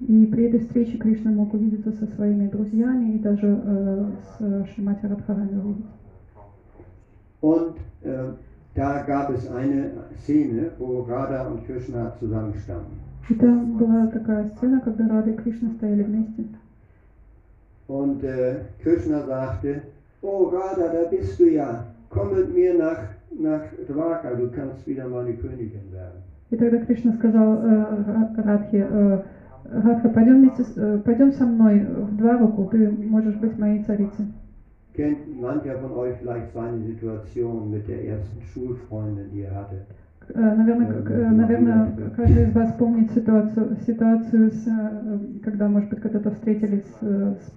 И 0.00 0.26
при 0.26 0.46
этой 0.46 0.60
встрече 0.60 0.98
Кришна 0.98 1.30
мог 1.30 1.54
увидеться 1.54 1.92
со 1.92 2.06
своими 2.08 2.48
друзьями 2.48 3.14
и 3.14 3.18
даже 3.18 3.46
э, 3.64 4.10
с 4.38 4.74
Шримати 4.74 5.06
Радхарани 5.06 5.56
увидеть. 5.56 5.86
Und 7.40 7.76
äh, 8.02 8.32
da 8.75 9.01
gab 9.07 9.29
es 9.31 9.49
eine 9.51 9.91
Szene, 10.23 10.71
wo 10.77 11.01
Radha 11.01 11.47
und 11.47 11.65
Krishna 11.65 12.13
zusammenstanden. 12.19 12.97
И 13.29 13.35
там 13.35 13.77
была 13.77 14.07
такая 14.07 14.45
сцена, 14.45 14.79
когда 14.81 15.07
Рада 15.07 15.29
и 15.31 15.35
Кришна 15.35 15.69
стояли 15.77 16.03
вместе. 16.03 16.45
Und 17.87 18.23
äh, 18.23 18.55
Krishna 18.83 19.21
sagte, 19.25 19.81
oh 20.21 20.45
Radha, 20.49 20.87
da 20.93 21.09
bist 21.09 21.39
du 21.39 21.45
ja, 21.49 21.85
komm 22.09 22.35
mit 22.35 22.53
mir 22.55 22.73
nach, 22.77 22.99
nach 23.39 23.61
Dwarka, 23.87 24.35
du 24.35 24.49
kannst 24.49 24.85
wieder 24.87 25.07
meine 25.07 25.33
Königin 25.33 25.91
werden. 25.91 26.21
И 26.51 26.55
тогда 26.55 26.77
Кришна 26.79 27.13
сказал 27.13 27.57
э, 27.63 27.85
Ра- 28.07 28.43
Радхе, 28.43 28.87
э, 28.89 29.19
Радха, 29.71 30.09
пойдем, 30.09 30.41
вместе 30.41 30.63
с- 30.63 30.77
э, 30.77 30.99
пойдем 31.05 31.31
со 31.31 31.45
мной 31.45 31.79
в 31.81 32.17
два 32.17 32.37
руку, 32.37 32.67
ты 32.71 32.89
можешь 32.89 33.35
быть 33.35 33.57
моей 33.59 33.83
царицей. 33.83 34.25
Kennt 34.94 35.18
mancher 35.40 35.76
von 35.76 35.90
euch 35.92 36.14
vielleicht 36.20 36.52
seine 36.52 36.80
Situation 36.84 37.68
mit 37.68 37.88
der 37.88 38.04
ersten 38.06 38.40
Schulfreundin, 38.40 39.28
die 39.28 39.40
er 39.42 39.54
hatte? 39.54 39.82
Э, 40.32 40.54
Наверное, 40.54 40.86
как- 40.86 41.10
э, 41.10 41.32
наверное, 41.32 41.92
каждый 42.16 42.44
из 42.44 42.54
вас 42.54 42.72
помнит 42.72 43.10
ситуацию, 43.10 43.76
ситуацию 43.84 44.50
с, 44.50 44.64
э, 44.66 45.18
когда, 45.42 45.68
может 45.68 45.90
быть, 45.90 45.98
когда-то 46.00 46.30
встретились 46.30 46.84
с, 46.84 47.02
э, 47.02 47.34
с- 47.36 47.52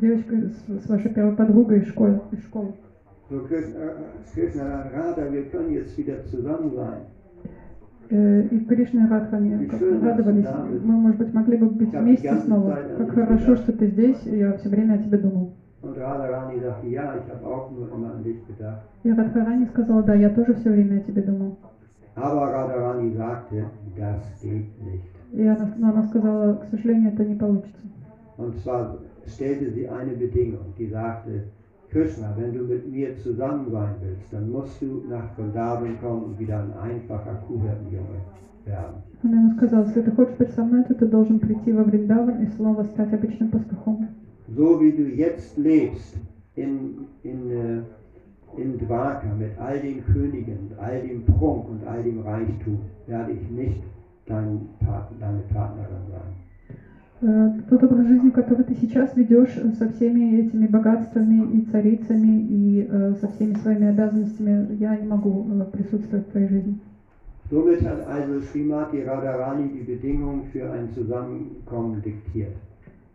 девочкой, 0.00 0.50
с, 0.50 0.82
с 0.84 0.88
вашей 0.88 1.10
первой 1.10 1.32
подругой 1.32 1.78
из 1.78 1.84
школы. 1.84 2.18
Из 2.32 2.40
школы. 2.40 2.72
So 3.30 3.40
Krishna, 3.48 3.78
äh, 3.78 3.92
Krishna 4.34 4.64
sagt, 4.66 4.92
Radha, 4.92 5.30
wir 5.30 5.44
können 5.44 5.70
jetzt 5.70 5.96
wieder 5.96 6.24
zusammen 6.24 6.72
sein. 6.74 7.02
Э, 8.10 8.42
И 8.50 8.58
Кришна 8.58 9.04
и 9.04 9.08
Радхани 9.08 9.66
радовались. 10.02 10.44
Мы, 10.82 10.96
может 10.98 11.18
быть, 11.18 11.32
могли 11.32 11.56
бы 11.56 11.68
быть 11.68 11.92
вместе 11.92 12.34
снова. 12.36 12.68
Как 12.98 13.10
хорошо, 13.12 13.54
что 13.54 13.72
ты 13.72 13.86
здесь, 13.86 14.26
я 14.26 14.52
все 14.54 14.68
время 14.68 14.94
о 14.94 14.98
тебе 14.98 15.18
думал. 15.18 15.50
И 19.02 19.12
Радхарани 19.12 19.66
сказала, 19.66 20.02
да, 20.02 20.14
я 20.14 20.30
тоже 20.30 20.54
все 20.54 20.70
время 20.70 20.98
о 20.98 21.00
тебе 21.00 21.22
думал. 21.22 21.56
Aber 22.16 22.52
Radharani 22.52 23.12
sagte, 23.16 23.64
das 23.96 24.22
geht 24.40 24.68
nicht. 24.80 25.02
И 25.32 25.44
она, 25.44 25.68
она 25.82 26.02
сказала, 26.04 26.54
к 26.54 26.64
сожалению, 26.70 27.12
это 27.12 27.24
не 27.24 27.34
получится. 27.34 27.82
Und 28.36 28.56
zwar 28.58 28.98
stellte 29.26 29.70
sie 29.72 29.88
eine 29.88 30.12
Bedingung, 30.12 30.74
die 30.78 30.86
sagte, 30.86 31.44
Krishna, 31.90 32.34
wenn 32.36 32.52
du 32.52 32.64
mit 32.64 32.90
mir 32.90 33.16
zusammen 33.18 33.70
sein 33.70 33.94
willst, 34.00 34.32
dann 34.32 34.50
musst 34.50 34.80
du 34.80 35.04
nach 35.08 35.30
Vrindavan 35.36 35.98
kommen 36.00 36.24
und 36.24 36.38
wieder 36.38 36.60
ein 36.60 36.72
einfacher 36.72 37.34
Kuhhirtenjunge 37.46 38.20
werden. 38.64 39.02
Она 39.22 39.36
ему 39.40 39.50
сказала, 39.56 39.84
если 39.84 40.02
ты 40.02 40.10
хочешь 40.12 40.36
быть 40.36 40.50
со 40.50 40.62
мной, 40.62 40.84
то 40.84 40.94
ты 40.94 41.06
должен 41.06 41.38
прийти 41.40 41.72
во 41.72 41.82
Вриндаван 41.82 42.42
и 42.42 42.46
снова 42.46 42.84
стать 42.84 43.12
обычным 43.12 43.48
пастухом. 43.50 44.08
So 44.55 44.81
wie 44.81 44.91
du 44.91 45.03
jetzt 45.03 45.57
lebst 45.57 46.15
in, 46.55 47.05
in, 47.23 47.51
äh, 47.51 48.61
in 48.61 48.77
Dwarka 48.79 49.27
mit 49.37 49.51
all 49.59 49.79
den 49.79 50.03
Königen, 50.05 50.71
all 50.79 51.01
dem 51.01 51.23
Prunk 51.25 51.69
und 51.69 51.85
all 51.87 52.01
dem 52.03 52.21
Reichtum, 52.21 52.79
werde 53.07 53.33
ich 53.33 53.49
nicht 53.51 53.81
dein 54.25 54.67
Part, 54.79 55.11
deine 55.19 55.41
Partnerin 55.53 56.05
sein. 56.09 56.39
Э, 57.21 57.51
Тот 57.69 57.83
образ 57.83 58.07
жизни, 58.07 58.29
который 58.29 58.63
ты 58.63 58.75
сейчас 58.75 59.15
ведешь 59.15 59.55
э, 59.57 59.73
со 59.73 59.89
всеми 59.89 60.39
этими 60.39 60.67
богатствами 60.67 61.57
и 61.57 61.65
царицами 61.69 62.47
и 62.49 62.87
э, 62.89 63.15
со 63.19 63.27
всеми 63.27 63.55
своими 63.55 63.87
обязанностями, 63.89 64.75
я 64.79 64.95
не 64.95 65.05
могу 65.07 65.45
э, 65.51 65.65
присутствовать 65.71 66.27
в 66.27 66.31
твоей 66.31 66.47
жизни. 66.47 66.79
Somit 67.51 67.81
hat 67.81 68.07
also 68.07 68.39
Srimati 68.41 69.01
Radharani 69.01 69.69
die 69.69 69.83
Bedingungen 69.83 70.43
für 70.53 70.71
ein 70.71 70.87
Zusammenkommen 70.93 71.99
diktiert. 72.03 72.55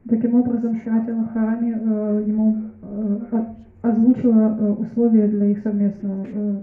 Таким 0.08 0.34
образом, 0.34 0.76
Шримати 0.76 1.10
Радхарани 1.10 1.72
э, 1.72 2.24
ему 2.26 2.56
э, 2.82 3.18
о- 3.32 3.54
озвучила 3.88 4.56
э, 4.58 4.72
условия 4.72 5.28
для 5.28 5.46
их 5.46 5.60
совместного, 5.62 6.26
э, 6.26 6.56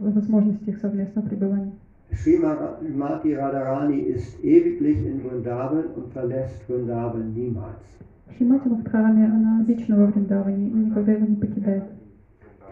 возможности 0.00 0.70
их 0.70 0.78
совместного 0.78 1.26
пребывания. 1.26 1.72
Srimati 2.12 3.34
Radharani 3.34 3.98
ist 3.98 4.38
ewiglich 4.44 5.04
in 5.04 5.20
Vrindavan 5.24 5.84
und 5.96 6.12
verlässt 6.12 6.62
Vrindavan 6.68 7.32
niemals. 7.34 7.82
Шримати 8.38 8.68
Радхарани, 8.68 9.24
она 9.24 9.64
вечно 9.66 9.96
во 9.96 10.06
Вриндаване 10.06 10.68
и 10.68 10.72
никогда 10.72 11.12
его 11.12 11.26
не 11.26 11.36
покидает. 11.36 11.82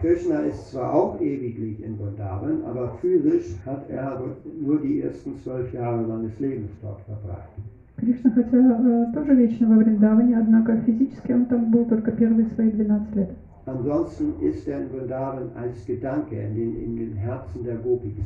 Krishna 0.01 0.41
ist 0.45 0.71
zwar 0.71 0.93
auch 0.93 1.19
ewiglich 1.21 1.81
in 1.83 1.97
Vrindavan, 1.97 2.63
aber 2.65 2.97
physisch 3.01 3.55
hat 3.65 3.89
er 3.89 4.21
nur 4.61 4.79
die 4.81 5.01
ersten 5.01 5.37
zwölf 5.43 5.73
Jahre 5.73 6.05
seines 6.05 6.37
Lebens 6.39 6.71
dort 6.81 6.99
verbracht. 7.01 7.49
Кришна, 7.97 8.31
хотя 8.31 8.57
э, 8.57 9.05
тоже 9.13 9.35
вечно 9.35 9.67
во 9.69 9.75
Вриндаване, 9.75 10.37
однако 10.37 10.77
физически 10.77 11.31
он 11.31 11.45
там 11.45 11.71
был 11.71 11.85
только 11.85 12.11
первые 12.11 12.47
свои 12.47 12.71
12 12.71 13.15
лет. 13.15 13.29
Ansonsten 13.65 14.33
ist 14.41 14.67
er 14.67 14.81
in 14.81 14.89
Vrindavan 14.91 15.49
als 15.55 15.85
Gedanke 15.85 16.35
in 16.35 16.53
den, 16.53 16.83
in 16.83 16.95
den 16.97 17.13
Herzen 17.13 17.63
der 17.63 17.77
Gopis. 17.77 18.19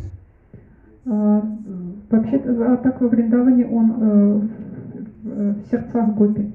А, 1.06 1.42
вообще, 2.10 2.38
а 2.38 2.78
так 2.78 3.00
во 3.00 3.08
Вриндаване 3.08 3.68
он 3.68 3.92
э, 3.92 4.40
в, 5.24 5.30
э, 5.30 5.54
в 5.54 5.70
сердцах 5.70 6.16
гопи. 6.16 6.52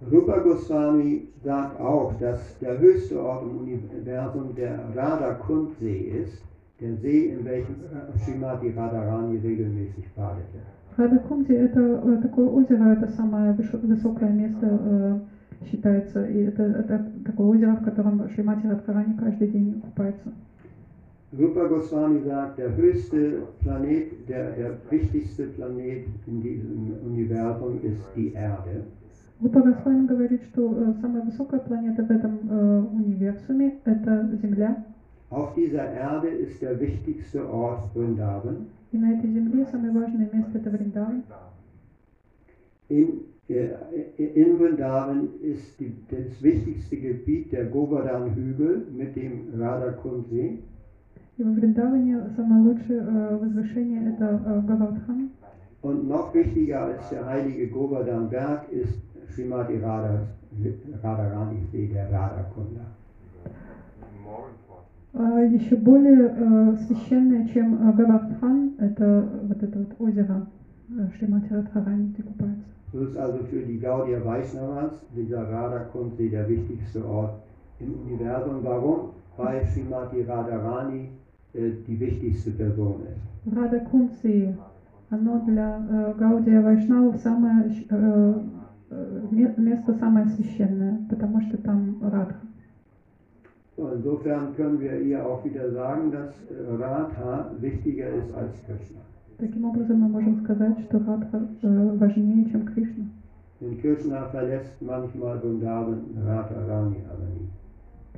Rupa 0.00 0.38
Goswami 0.40 1.28
sagt 1.42 1.80
auch, 1.80 2.12
dass 2.20 2.38
der 2.60 2.78
höchste 2.78 3.20
Ort 3.20 3.42
im 3.42 3.58
Universum 3.58 4.54
der 4.54 4.78
Radha 4.94 5.34
Kundsee 5.34 6.22
ist, 6.22 6.40
der 6.80 6.94
See, 6.96 7.30
in 7.30 7.44
welchem 7.44 7.74
äh, 7.74 8.18
Srimati 8.18 8.70
Radharani 8.70 9.38
regelmäßig 9.38 10.04
badete. 10.14 10.60
Рада 10.97 11.19
Кунди 11.19 11.53
это 11.53 11.79
э, 11.79 12.17
такое 12.21 12.47
озеро, 12.47 12.93
это 12.93 13.07
самое 13.13 13.53
высокое 13.53 14.29
место 14.29 14.67
э, 14.71 15.19
считается, 15.65 16.25
и 16.25 16.43
это, 16.43 16.63
это 16.63 17.05
такое 17.25 17.47
озеро, 17.47 17.75
в 17.75 17.83
котором 17.83 18.29
Шримати 18.29 18.67
Радхарани 18.67 19.17
каждый 19.17 19.47
день 19.47 19.81
купается. 19.81 20.31
Rupa 21.31 21.67
Goswami 21.67 22.21
sagt, 22.21 22.59
der 22.59 22.77
höchste 22.77 23.41
Planet, 23.61 24.29
der, 24.29 24.51
der 24.51 24.77
wichtigste 24.91 25.45
Planet 25.45 26.05
in 26.27 26.43
diesem 26.43 26.93
Universum 27.07 27.79
ist 27.81 28.03
die 28.15 28.33
Erde. 28.33 28.83
Рупа 29.41 29.61
Госвами 29.61 30.05
говорит, 30.05 30.43
что 30.43 30.71
э, 30.71 30.93
самая 31.01 31.23
высокая 31.23 31.59
планета 31.59 32.03
в 32.03 32.11
этом 32.11 32.39
универсуме 32.93 33.79
это 33.83 34.29
Земля, 34.41 34.85
Auf 35.32 35.54
dieser 35.54 35.92
Erde 35.92 36.28
ist 36.28 36.62
der 36.62 36.80
wichtigste 36.80 37.48
Ort 37.48 37.92
Vrindavan. 37.94 38.66
и 38.92 38.98
на 38.98 39.12
этой 39.12 39.30
Земле 39.30 39.66
самое 39.66 39.92
важное 39.92 40.28
место 40.32 40.58
это 40.58 40.70
Вриндаван. 40.70 41.22
In, 42.88 43.24
äh, 43.48 43.76
in 44.16 44.56
Vrindavan 44.56 45.28
ist 45.42 45.78
die, 45.78 45.94
das 46.10 46.42
wichtigste 46.42 46.96
Gebiet 46.96 47.52
der 47.52 47.66
Govardhan-Hügel 47.66 48.86
mit 48.90 49.14
dem 49.14 49.48
Radha-Kundsee. 49.58 50.60
И 51.36 51.42
во 51.42 51.52
Вриндаване 51.52 52.30
самое 52.34 52.62
лучшее 52.62 53.00
э, 53.00 53.36
возвышение 53.36 54.14
это 54.14 54.40
э, 54.44 54.62
Гавардхан. 54.66 55.30
Und 55.82 56.08
noch 56.08 56.34
wichtiger 56.34 56.80
als 56.86 57.08
der 57.10 57.24
heilige 57.26 57.68
Govardhan-Berg 57.68 58.72
ist 58.72 58.98
Srimati 59.34 59.76
Radha, 59.78 60.26
Radharani 61.02 61.60
See, 61.70 61.86
der 61.86 62.10
Radha-Kunda. 62.10 62.86
А 64.26 64.61
еще 65.14 65.76
более 65.76 66.32
э, 66.36 66.76
священное, 66.86 67.44
чем 67.46 67.74
э, 67.74 67.92
Гавардхан, 67.92 68.72
это 68.78 69.24
вот 69.42 69.62
это 69.62 69.78
вот 69.78 69.94
озеро 69.98 70.46
э, 70.90 71.08
Шримати 71.18 71.52
Радхарани, 71.52 72.08
где 72.12 72.22
купается. 72.22 72.64
So 72.92 73.02
ist 73.04 73.16
also 73.18 73.44
für 73.50 73.62
die 73.66 73.78
Gaudiya 73.78 74.24
Vaishnavas 74.24 74.92
dieser 75.14 75.42
Radha-Kundsee 75.50 76.30
der 76.30 76.48
wichtigste 76.48 77.04
Ort 77.06 77.34
im 77.80 77.92
Universum. 78.06 78.64
Warum? 78.64 79.10
Weil 79.36 79.62
Srimati 79.66 80.22
Radharani 80.22 81.10
äh, 81.54 81.70
die 81.86 81.98
wichtigste 82.00 82.50
Person 82.52 83.02
ist. 83.12 83.54
Рада 83.54 83.80
Кунции, 83.80 84.54
оно 85.10 85.40
для 85.46 85.80
э, 85.90 86.14
Гаудия 86.18 86.60
Вайшнавов 86.62 87.16
самое, 87.16 87.70
щ- 87.70 87.86
э, 87.90 88.34
э, 88.90 89.20
ме- 89.30 89.54
место 89.58 89.92
самое 89.94 90.26
священное, 90.28 90.98
потому 91.10 91.40
что 91.40 91.56
там 91.58 91.98
Радха. 92.02 92.46
So, 93.76 93.88
insofern 93.94 94.56
können 94.56 94.80
wir 94.80 95.00
ihr 95.00 95.24
auch 95.24 95.44
wieder 95.44 95.70
sagen, 95.70 96.10
dass 96.10 96.34
äh, 96.50 96.82
Radha 96.82 97.50
wichtiger 97.60 98.08
ist 98.08 98.34
als 98.34 98.52
Krishna. 98.66 99.00
Таким 99.38 99.66
образом, 99.66 100.00
мы 100.00 100.08
можем 100.08 100.42
сказать, 100.42 100.80
что 100.88 100.98
Радха 100.98 101.40
э, 101.62 101.96
важнее, 101.96 102.50
чем 102.50 102.66
Кришна. 102.66 103.04
Denn 103.60 103.80
Krishna 103.80 104.28
verlässt 104.30 104.82
manchmal 104.82 105.38
Vrindavan, 105.40 106.00
Radharani 106.26 106.96
aber 107.08 107.28
nie. 107.36 107.48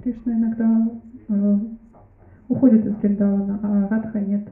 Кришна 0.03 0.33
иногда 0.33 0.89
э, 1.29 1.59
уходит 2.49 2.87
из 2.87 2.95
Вриндавана, 2.97 3.61
а 3.63 3.89
Радха 3.89 4.19
нет. 4.19 4.49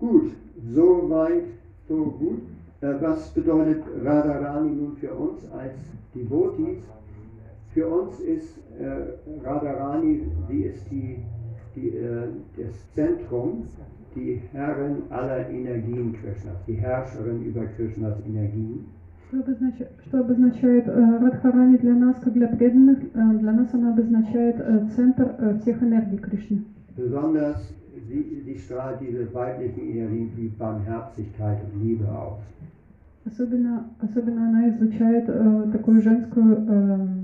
Gut, 0.00 0.32
so 0.74 1.08
weit, 1.08 1.44
so 1.88 2.06
gut. 2.18 2.42
Äh, 2.80 3.00
was 3.00 3.28
bedeutet 3.32 3.84
Radharani 4.04 4.70
nun 4.70 4.96
für 4.96 5.14
uns 5.14 5.48
als 5.52 5.76
Devotees? 6.12 6.82
Für 7.74 7.88
uns 7.88 8.18
ist 8.20 8.58
äh, 8.78 9.44
Radharani, 9.44 10.22
sie 10.48 10.62
ist 10.62 10.90
die, 10.90 11.18
die, 11.76 11.88
äh, 11.96 12.28
das 12.56 12.74
Zentrum, 12.94 13.64
die 14.16 14.40
Herrin 14.52 15.02
aller 15.10 15.48
Energien 15.48 16.12
Krishnas, 16.14 16.56
die 16.66 16.74
Herrscherin 16.74 17.44
über 17.44 17.66
Krishnas 17.66 18.18
Energien. 18.26 18.86
Что 19.28 19.38
обозначает, 19.38 19.90
что 20.08 20.18
обозначает 20.18 20.88
э, 20.88 21.18
Радхарани 21.22 21.78
для 21.78 21.94
нас, 21.94 22.16
как 22.18 22.32
для 22.32 22.48
преданных? 22.48 22.98
Э, 23.14 23.38
для 23.38 23.52
нас 23.52 23.72
она 23.72 23.92
обозначает 23.92 24.56
э, 24.58 24.88
центр 24.96 25.36
э, 25.38 25.58
всех 25.60 25.80
энергий 25.80 26.18
Кришны. 26.18 26.64
Besonders 26.96 27.72
sie, 28.08 28.42
sie 28.44 28.58
strahlt 28.58 29.00
diese 29.00 29.32
weiblichen 29.32 29.88
Energien 29.88 30.30
wie 30.36 30.48
Barmherzigkeit 30.48 31.58
und 31.64 31.82
Liebe 31.82 32.08
aus. 32.08 32.40
Особенно, 33.24 33.84
особенно 34.00 34.48
она 34.48 34.68
излучает 34.70 35.28
э, 35.28 35.70
такую 35.72 36.00
женскую 36.00 36.56
эм, 36.56 37.23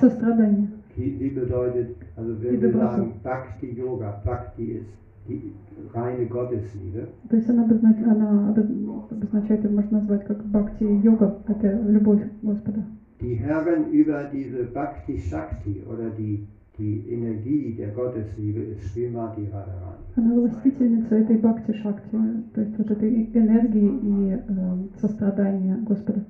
сострадание. 0.00 0.68
Sie 0.96 1.30
bedeutet, 1.30 1.96
also 2.16 2.32
wenn 2.42 2.52
Liebe 2.52 2.68
wir 2.72 2.72
Brachung. 2.78 3.12
sagen 3.22 3.22
Bhakti 3.22 3.66
Yoga, 3.76 4.20
Bhakti 4.24 4.64
ist 4.78 4.86
die 5.28 5.52
reine 5.92 6.26
Gottesliebe. 6.26 7.08
То 7.28 7.36
есть 7.36 7.48
она, 7.50 7.64
обозна- 7.64 8.04
она 8.10 8.50
обоз- 8.54 9.10
обозначает, 9.10 9.64
ее 9.64 9.70
можно 9.70 9.98
назвать 10.00 10.24
как 10.24 10.42
бхакти-йога, 10.44 11.36
это 11.48 11.80
любовь 11.88 12.22
Господа. 12.42 12.82
Die 13.20 13.34
Herrin 13.34 13.90
über 13.92 14.24
diese 14.32 14.64
Bhakti 14.64 15.18
Shakti 15.18 15.82
oder 15.90 16.10
die, 16.10 16.46
die 16.78 17.04
Energie 17.10 17.74
der 17.76 17.88
Gottesliebe 17.88 18.60
ist 18.60 18.92
Srimati 18.94 19.48
Radharani. 19.52 20.04
Она 20.16 20.34
властительница 20.34 21.14
этой 21.16 21.36
бхакти-шакти, 21.38 22.16
то 22.54 22.60
есть 22.62 22.78
вот 22.78 22.90
этой 22.90 23.24
энергии 23.34 23.90
и 24.02 24.32
э, 24.32 24.76
сострадания 25.00 25.76
Господа. 25.86 26.24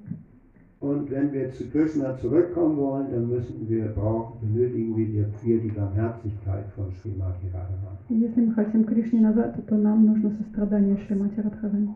Und 0.82 1.12
wenn 1.12 1.32
wir 1.32 1.52
zu 1.52 1.70
Krishna 1.70 2.18
zurückkommen 2.18 2.76
wollen, 2.78 3.12
dann 3.12 3.30
müssen 3.30 3.70
wir 3.70 3.86
brauchen, 3.90 4.40
benötigen 4.42 4.98
wir 4.98 5.26
die, 5.44 5.60
die 5.60 5.70
Barmherzigkeit 5.70 6.66
von 6.76 6.92
Srimati 7.02 7.48
Radharani. 7.54 8.00
И 8.10 8.16
если 8.16 8.42
мы 8.42 8.54
хотим 8.54 8.84
к 8.84 8.90
Кришне 8.90 9.20
назад, 9.22 9.56
то 9.68 9.76
нам 9.76 10.06
нужно 10.08 10.32
сострадание 10.32 10.98
Шримати 11.06 11.40
Радхарани. 11.40 11.90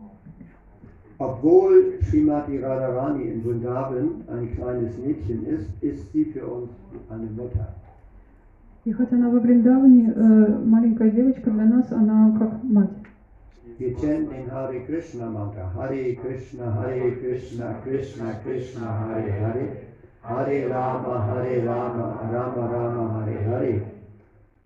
Obwohl 1.18 1.98
Srimati 2.02 2.58
Radharani 2.58 3.24
in 3.24 3.42
Vrindavan 3.42 4.22
ein 4.28 4.54
kleines 4.54 4.96
Mädchen 4.98 5.44
ist, 5.46 5.68
ist 5.82 6.12
sie 6.12 6.26
für 6.26 6.46
uns 6.46 6.70
eine 7.10 7.28
Mutter. 7.30 7.66
И 8.84 8.92
хотя 8.92 9.16
она 9.16 9.30
во 9.30 9.40
Бриндаване 9.40 10.12
э, 10.14 10.64
маленькая 10.64 11.10
девочка, 11.10 11.50
для 11.50 11.64
нас 11.64 11.90
она 11.90 12.36
как 12.38 12.62
мать. 12.62 12.90
Wir 13.80 13.94
chanten 13.96 14.30
den 14.30 14.50
Hare 14.50 14.80
Krishna 14.86 15.26
Mantra. 15.26 15.72
Hare 15.74 16.14
Krishna, 16.14 16.64
Hare 16.74 17.12
Krishna, 17.12 17.74
Krishna 17.84 18.32
Krishna, 18.42 18.86
Hare 19.00 19.32
Hare. 19.32 19.68
Hare 20.22 20.68
Rama, 20.68 21.26
Hare 21.26 21.64
Rama, 21.64 22.20
Rama 22.32 22.66
Rama, 22.66 23.14
Hare 23.14 23.38
Hare. 23.48 23.80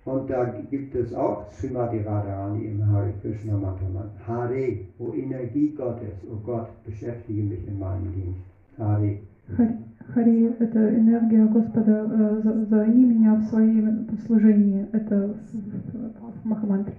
Und 0.05 0.31
da 0.31 0.45
gibt 0.71 0.95
es 0.95 1.15
auch 1.15 1.51
Srimati 1.51 1.99
Radharani 1.99 2.65
im 2.65 2.87
Hare 2.91 3.13
Krishna 3.21 3.57
Mantra. 3.57 4.11
Hare, 4.27 4.79
o 4.99 5.13
Energie 5.15 5.75
Gottes, 5.77 6.15
o 6.31 6.37
Gott, 6.45 6.69
beschäftige 6.87 7.43
mich 7.43 7.67
in 7.69 7.79
meinem 7.79 8.13
Dienst. 8.15 8.41
Hare. 8.79 9.19
Хари, 9.57 9.77
Хари – 10.15 10.59
это 10.61 10.79
энергия 10.95 11.45
Господа, 11.47 12.07
э, 12.11 12.41
за- 12.43 12.65
займи 12.67 13.05
меня 13.05 13.35
в 13.35 13.43
своем 13.45 14.07
служении. 14.27 14.87
Это 14.93 15.29
в- 15.29 15.53
в- 15.53 16.43
в 16.43 16.45
Махамантре. 16.45 16.95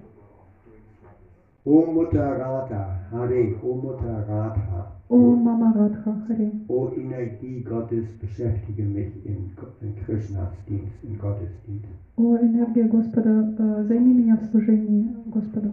O 1.66 1.86
Mutter 1.86 2.38
Radha, 2.38 2.98
Hare, 3.12 3.56
o 3.62 3.74
Mutter 3.76 4.24
Radha. 4.28 4.92
О 5.08 5.36
Мама 5.36 5.72
Радха 5.72 6.12
Хари. 6.26 6.52
O 6.68 6.90
Energie 6.96 7.60
Gottes, 7.62 8.08
beschäftige 8.20 8.82
mich 8.82 9.12
in, 9.24 9.50
in 9.80 9.94
Krishnas 10.04 10.52
Dienst, 10.66 11.04
in 11.04 11.18
Gottes 11.18 11.52
Dienst. 11.66 11.88
О 12.16 12.36
энергия 12.36 12.84
Господа, 12.88 13.54
э, 13.58 13.84
займи 13.84 14.12
меня 14.14 14.36
в 14.36 14.44
служении 14.46 15.14
Господа. 15.26 15.72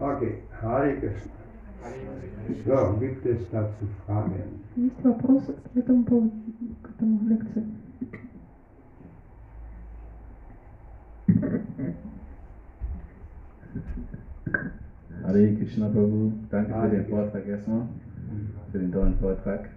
Okay, 0.00 0.42
Hare 0.62 0.96
Krishna. 1.00 1.40
So, 2.64 2.96
gibt 2.98 3.26
es 3.26 3.50
dazu 3.50 3.86
Fragen? 4.06 4.60
Есть 4.76 5.02
вопросы 5.04 5.54
к 5.74 5.76
этому 5.76 6.04
поводу, 6.04 6.30
к 6.82 6.90
этому 6.90 7.28
лекции? 7.28 7.64
Hare 15.23 15.55
Krishna 15.57 15.87
Prabhu, 15.89 16.31
danke 16.49 16.73
für 16.73 16.89
den. 16.89 17.05
Vortrag 17.05 17.47
erstmal, 17.47 17.87
für 18.71 18.77
den 18.79 18.91
tollen 18.91 19.15
Vortrag. 19.15 19.69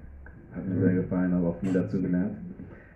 Hat 0.54 0.66
mir 0.68 0.78
sehr 0.80 0.94
gefallen, 0.94 1.32
habe 1.32 1.46
auch 1.46 1.56
viel 1.56 1.72
dazu 1.72 2.00
gelernt. 2.00 2.36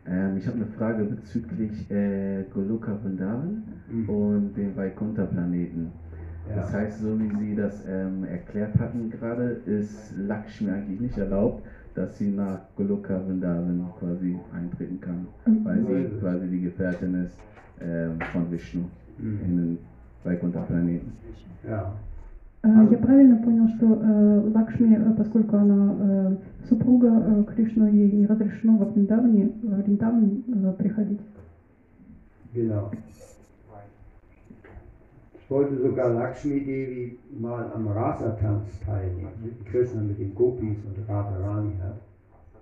Ähm, 0.07 0.37
ich 0.37 0.47
habe 0.47 0.57
eine 0.57 0.67
Frage 0.67 1.05
bezüglich 1.05 1.91
äh, 1.91 2.45
Goloka 2.53 2.97
Vrindavan 2.97 3.63
Mhm. 3.89 4.09
und 4.09 4.57
dem 4.57 4.75
Vaikuntha-Planeten. 4.77 5.89
Das 6.55 6.73
heißt, 6.73 7.01
so 7.01 7.19
wie 7.21 7.29
Sie 7.39 7.55
das 7.55 7.85
ähm, 7.89 8.25
erklärt 8.25 8.79
hatten 8.79 9.11
gerade, 9.11 9.57
ist 9.65 10.13
Lakshmi 10.19 10.71
eigentlich 10.71 11.01
nicht 11.01 11.17
erlaubt, 11.19 11.63
dass 11.95 12.19
sie 12.19 12.31
nach 12.31 12.61
Goloka 12.77 13.21
Vrindavan 13.21 13.85
quasi 13.99 14.37
eintreten 14.53 15.01
kann, 15.01 15.29
weil 15.65 15.85
sie 15.87 16.19
quasi 16.21 16.49
die 16.49 16.61
Gefährtin 16.63 17.15
ist 17.23 17.37
ähm, 17.81 18.19
von 18.33 18.51
Vishnu 18.51 18.81
Mhm. 19.19 19.79
Vaikuntha-Planeten. 20.25 21.13
Ja. 21.65 21.93
Э, 22.63 22.87
Я 22.91 22.99
правильно 22.99 23.37
понял, 23.37 23.69
что 23.77 23.87
э, 23.87 24.51
Лакшми, 24.55 24.95
э, 24.95 25.13
поскольку 25.17 25.57
она 25.57 25.95
э, 25.99 26.37
супруга 26.69 27.09
э, 27.09 27.45
Кришну, 27.55 27.87
ей 27.89 28.11
не 28.13 28.27
разрешено 28.27 28.77
во 28.79 28.85
Вриндаване, 28.87 29.51
в 29.63 29.83
Вриндаван 29.83 30.45
э, 30.47 30.73
приходить. 30.79 31.21
Genau. 32.55 32.91
Ich 35.35 35.51
wollte 35.51 35.77
sogar 35.83 36.11
Lakshmi 36.15 36.61
Devi 36.61 37.19
mal 37.39 37.71
am 37.75 37.87
Rasa-Tanz 37.89 38.81
teilnehmen, 38.87 39.33
mit 39.43 39.67
Krishna 39.67 40.01
mit 40.01 40.19
den 40.19 40.35
Gopis 40.35 40.79
und 40.87 41.09
Radharani 41.09 41.73
hat. 41.83 41.97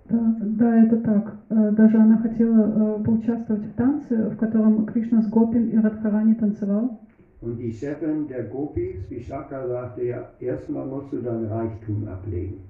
Да, 0.09 0.35
да, 0.41 0.83
это 0.83 0.97
так. 0.97 1.35
Даже 1.49 1.97
она 1.97 2.17
хотела 2.17 2.97
э, 2.99 3.03
поучаствовать 3.03 3.63
в 3.63 3.73
танце, 3.75 4.29
в 4.31 4.35
котором 4.35 4.85
Кришна 4.87 5.21
с 5.21 5.27
Гопин 5.29 5.69
и 5.69 5.77
Радхарани 5.77 6.33
танцевал. 6.33 6.99
Und 7.42 7.58
die 7.58 7.70
Chefin 7.72 8.26
der 8.28 8.44
Gopis, 8.44 9.08
Vishaka, 9.10 9.66
sagte 9.68 10.04
ja, 10.04 10.30
erstmal 10.40 10.86
musst 10.86 11.12
du 11.12 11.18
dein 11.20 11.44
Reichtum 11.46 12.08
ablegen. 12.08 12.60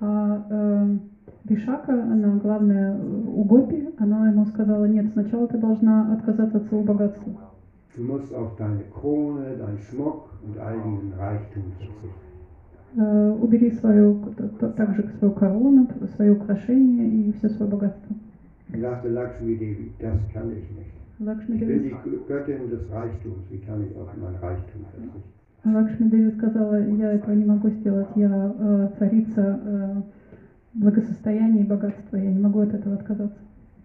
А 0.00 0.44
э, 0.50 0.98
Вишака, 1.44 1.92
она 1.92 2.36
главная 2.42 2.94
э, 2.94 3.22
у 3.26 3.44
Гопи, 3.44 3.88
она 3.98 4.28
ему 4.30 4.44
сказала, 4.46 4.84
нет, 4.86 5.06
сначала 5.12 5.46
ты 5.46 5.56
должна 5.58 6.12
отказаться 6.14 6.58
от 6.58 6.64
своего 6.66 6.84
богатства. 6.84 7.32
Du 7.96 8.02
musst 8.02 8.34
auf 8.34 8.56
deine 8.56 8.82
Krone, 8.92 9.56
deinen 9.56 9.78
Schmuck 9.78 10.28
und 10.44 10.58
all 10.58 10.74
diesen 10.82 11.12
Reichtum 11.16 11.62
verzichten. 11.78 12.10
Э, 12.96 13.30
убери 13.40 13.70
свою, 13.70 14.18
т- 14.36 14.48
т- 14.58 14.68
также 14.72 15.08
свою 15.18 15.32
корону, 15.34 15.86
свое 16.16 16.32
украшение 16.32 17.06
и 17.28 17.32
все 17.38 17.48
свое 17.50 17.70
богатство. 17.70 18.14
Und 18.72 18.80
sagte 18.80 19.08
Lakshmi 19.08 19.56
Devi, 19.56 19.92
das 20.00 20.18
kann 20.32 20.50
ich 20.50 20.68
nicht. 20.76 20.92
Лакшми 21.19 21.55
Ich 21.55 21.59
bin 21.59 21.67
Деви, 21.83 21.89
die 21.89 22.09
Gö- 22.09 22.27
Göttin 22.27 22.69
des 22.69 22.89
Reichtums, 22.89 23.43
wie 23.49 23.59
kann 23.59 23.83
ich 23.83 23.95
auf 23.97 24.07
mein 24.15 24.35
Reichtum 24.35 24.85
verzichten? 24.91 25.23
Лакшми 25.65 26.31
сказала, 26.31 26.87
я 26.87 27.11
этого 27.13 27.33
не 27.33 27.43
могу 27.45 27.69
сделать, 27.69 28.07
я 28.15 28.55
э, 28.57 28.89
царица 28.97 29.59
э, 29.65 30.01
благосостояния 30.73 31.61
и 31.61 31.67
богатства, 31.67 32.15
я 32.15 32.31
не 32.31 32.39
могу 32.39 32.61
от 32.61 32.73
этого 32.73 32.95
отказаться. 32.95 33.37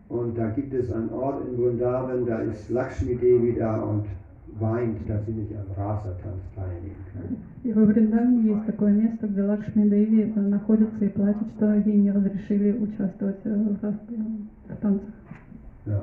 Und 0.08 0.36
da 0.38 0.50
gibt 0.50 0.72
es 0.74 0.92
einen 0.92 1.10
Ort 1.10 1.44
in 1.48 1.56
Vrindavan, 1.56 2.24
da 2.26 2.38
ist 2.42 2.70
Lakshmi 2.70 3.16
Devi 3.16 3.54
da 3.58 3.80
und 3.82 4.04
weint, 4.60 4.98
dass 5.08 5.26
sie 5.26 5.32
nicht 5.32 5.52
am 5.56 5.66
Rasa-Tanz 5.76 6.42
teilnehmen 6.54 7.04
kann. 7.12 7.36
И 7.64 7.72
во 7.72 7.84
Вриндаване 7.84 8.42
есть 8.42 8.66
такое 8.66 8.92
место, 8.92 9.26
где 9.26 9.42
Лакшми 9.42 9.88
Деви 9.88 10.32
э, 10.36 10.40
находится 10.40 11.04
и 11.04 11.08
плачет, 11.08 11.48
что 11.56 11.74
ей 11.74 11.96
не 11.96 12.12
разрешили 12.12 12.78
участвовать 12.78 13.40
э, 13.44 13.54
в, 13.80 14.76
танцах. 14.80 15.08
Ja. 15.86 16.00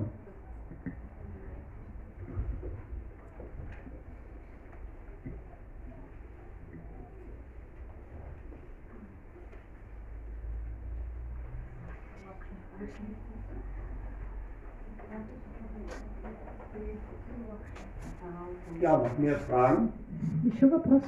Ja, 18.79 18.97
noch 18.97 19.17
mehr 19.19 19.39
Fragen? 19.41 19.93
Еще 20.43 20.69
вопросы? 20.69 21.05